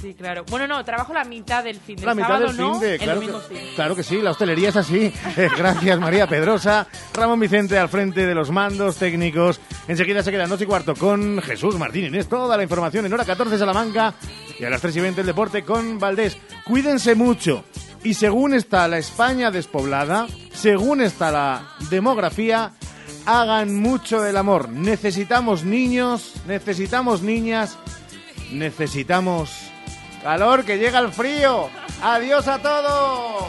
[0.02, 0.46] Sí, claro.
[0.50, 3.74] Bueno, no, trabajo la mitad del fin de La mitad del fin de, claro, que,
[3.76, 5.14] claro que sí, la hostelería es así.
[5.38, 6.88] Eh, gracias, María Pedrosa.
[7.14, 9.60] Ramón Vicente al frente de los mandos técnicos.
[9.88, 13.24] Enseguida se queda noche y cuarto con Jesús Martín Es Toda la información en hora
[13.24, 14.16] 14 Salamanca
[14.60, 16.38] y a las 3 y 20 el deporte con Valdés.
[16.66, 17.64] Cuídense mucho.
[18.04, 22.72] Y según está la España despoblada, según está la demografía,
[23.26, 24.70] hagan mucho el amor.
[24.70, 27.78] Necesitamos niños, necesitamos niñas,
[28.52, 29.72] necesitamos
[30.28, 31.70] Calor, que llega el frío.
[32.02, 33.46] Adiós a todos.